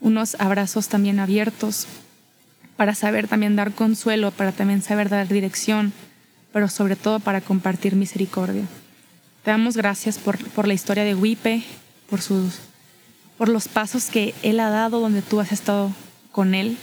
unos 0.00 0.36
abrazos 0.38 0.88
también 0.88 1.18
abiertos 1.18 1.86
para 2.76 2.94
saber 2.94 3.28
también 3.28 3.56
dar 3.56 3.72
consuelo, 3.72 4.30
para 4.30 4.52
también 4.52 4.82
saber 4.82 5.08
dar 5.08 5.28
dirección, 5.28 5.92
pero 6.54 6.68
sobre 6.68 6.94
todo 6.94 7.18
para 7.18 7.40
compartir 7.40 7.96
misericordia. 7.96 8.62
Te 9.42 9.50
damos 9.50 9.76
gracias 9.76 10.18
por, 10.18 10.38
por 10.50 10.68
la 10.68 10.74
historia 10.74 11.02
de 11.02 11.16
Wipe, 11.16 11.64
por, 12.08 12.22
sus, 12.22 12.60
por 13.36 13.48
los 13.48 13.66
pasos 13.66 14.04
que 14.04 14.36
él 14.44 14.60
ha 14.60 14.70
dado 14.70 15.00
donde 15.00 15.20
tú 15.20 15.40
has 15.40 15.50
estado 15.50 15.90
con 16.30 16.54
él, 16.54 16.78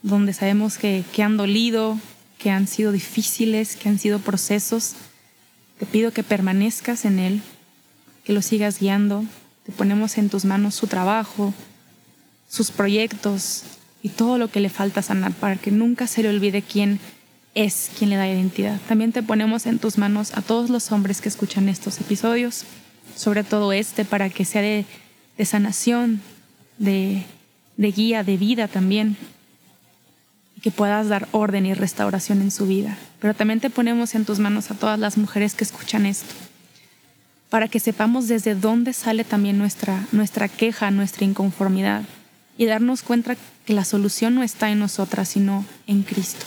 donde 0.00 0.32
sabemos 0.32 0.78
que, 0.78 1.04
que 1.12 1.22
han 1.22 1.36
dolido, 1.36 1.98
que 2.38 2.48
han 2.50 2.66
sido 2.66 2.90
difíciles, 2.90 3.76
que 3.76 3.90
han 3.90 3.98
sido 3.98 4.18
procesos. 4.18 4.94
Te 5.78 5.84
pido 5.84 6.10
que 6.10 6.22
permanezcas 6.22 7.04
en 7.04 7.18
Él, 7.18 7.42
que 8.24 8.32
lo 8.32 8.40
sigas 8.40 8.80
guiando. 8.80 9.26
Te 9.66 9.72
ponemos 9.72 10.16
en 10.16 10.30
tus 10.30 10.46
manos 10.46 10.74
su 10.74 10.86
trabajo, 10.86 11.52
sus 12.48 12.70
proyectos 12.70 13.64
y 14.02 14.08
todo 14.08 14.38
lo 14.38 14.48
que 14.48 14.60
le 14.60 14.70
falta 14.70 15.02
sanar 15.02 15.32
para 15.32 15.56
que 15.56 15.70
nunca 15.70 16.06
se 16.06 16.22
le 16.22 16.30
olvide 16.30 16.62
quién 16.62 16.98
es 17.56 17.90
quien 17.98 18.10
le 18.10 18.16
da 18.16 18.28
identidad. 18.28 18.78
También 18.86 19.12
te 19.12 19.22
ponemos 19.22 19.64
en 19.64 19.78
tus 19.78 19.96
manos 19.96 20.32
a 20.34 20.42
todos 20.42 20.68
los 20.68 20.92
hombres 20.92 21.22
que 21.22 21.30
escuchan 21.30 21.70
estos 21.70 21.98
episodios, 21.98 22.64
sobre 23.16 23.44
todo 23.44 23.72
este, 23.72 24.04
para 24.04 24.28
que 24.28 24.44
sea 24.44 24.60
de, 24.60 24.84
sanación, 25.44 26.20
de, 26.76 27.24
de 27.78 27.92
guía, 27.92 28.22
de 28.22 28.36
vida 28.36 28.68
también, 28.68 29.16
y 30.54 30.60
que 30.60 30.70
puedas 30.70 31.08
dar 31.08 31.28
orden 31.32 31.64
y 31.64 31.72
restauración 31.72 32.42
en 32.42 32.50
su 32.50 32.66
vida. 32.66 32.98
Pero 33.20 33.32
también 33.32 33.60
te 33.60 33.70
ponemos 33.70 34.14
en 34.14 34.26
tus 34.26 34.38
manos 34.38 34.70
a 34.70 34.74
todas 34.74 34.98
las 34.98 35.16
mujeres 35.16 35.54
que 35.54 35.64
escuchan 35.64 36.04
esto, 36.04 36.34
para 37.48 37.68
que 37.68 37.80
sepamos 37.80 38.28
desde 38.28 38.54
dónde 38.54 38.92
sale 38.92 39.24
también 39.24 39.56
nuestra, 39.56 40.06
nuestra 40.12 40.48
queja, 40.48 40.90
nuestra 40.90 41.24
inconformidad, 41.24 42.02
y 42.58 42.66
darnos 42.66 43.00
cuenta 43.00 43.34
que 43.64 43.72
la 43.72 43.86
solución 43.86 44.34
no 44.34 44.42
está 44.42 44.70
en 44.70 44.78
nosotras, 44.78 45.30
sino 45.30 45.64
en 45.86 46.02
Cristo. 46.02 46.44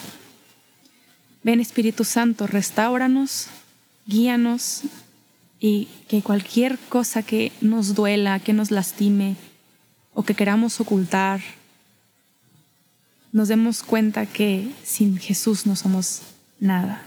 Ven 1.42 1.60
Espíritu 1.60 2.04
Santo, 2.04 2.46
restauranos, 2.46 3.46
guíanos 4.06 4.82
y 5.58 5.88
que 6.08 6.22
cualquier 6.22 6.78
cosa 6.78 7.22
que 7.22 7.52
nos 7.60 7.94
duela, 7.94 8.40
que 8.40 8.52
nos 8.52 8.70
lastime 8.70 9.36
o 10.12 10.22
que 10.22 10.34
queramos 10.34 10.80
ocultar, 10.80 11.40
nos 13.32 13.48
demos 13.48 13.82
cuenta 13.82 14.26
que 14.26 14.70
sin 14.84 15.18
Jesús 15.18 15.66
no 15.66 15.76
somos 15.76 16.22
nada. 16.58 17.06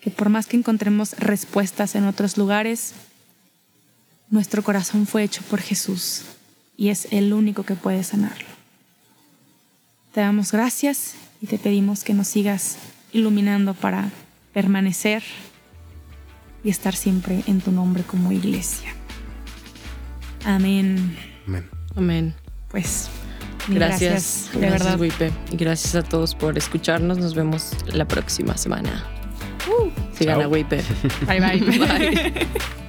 Que 0.00 0.10
por 0.10 0.30
más 0.30 0.46
que 0.46 0.56
encontremos 0.56 1.12
respuestas 1.18 1.94
en 1.94 2.06
otros 2.06 2.36
lugares, 2.38 2.92
nuestro 4.30 4.62
corazón 4.62 5.06
fue 5.06 5.22
hecho 5.22 5.42
por 5.42 5.60
Jesús 5.60 6.22
y 6.76 6.88
es 6.88 7.06
el 7.12 7.32
único 7.32 7.62
que 7.62 7.74
puede 7.74 8.02
sanarlo. 8.02 8.48
Te 10.12 10.20
damos 10.20 10.50
gracias 10.50 11.14
y 11.40 11.46
te 11.46 11.58
pedimos 11.58 12.02
que 12.02 12.14
nos 12.14 12.28
sigas 12.28 12.78
iluminando 13.12 13.74
para 13.74 14.10
permanecer 14.52 15.22
y 16.64 16.70
estar 16.70 16.94
siempre 16.94 17.42
en 17.46 17.60
tu 17.60 17.72
nombre 17.72 18.02
como 18.02 18.32
iglesia. 18.32 18.92
Amén. 20.44 21.16
Amén. 21.46 21.68
Amén. 21.96 22.34
Pues 22.70 23.10
mil 23.68 23.78
Gracias. 23.78 24.50
de 24.52 24.60
verdad. 24.60 24.98
Wipe. 24.98 25.30
Y 25.50 25.56
gracias 25.56 25.94
a 25.94 26.02
todos 26.02 26.34
por 26.34 26.56
escucharnos. 26.56 27.18
Nos 27.18 27.34
vemos 27.34 27.72
la 27.86 28.06
próxima 28.06 28.56
semana. 28.56 29.04
Sigan 30.12 30.40
Chao. 30.40 30.44
a 30.44 30.48
Wipe. 30.48 30.82
Bye 31.26 31.40
bye. 31.40 31.78
Bye. 31.78 32.87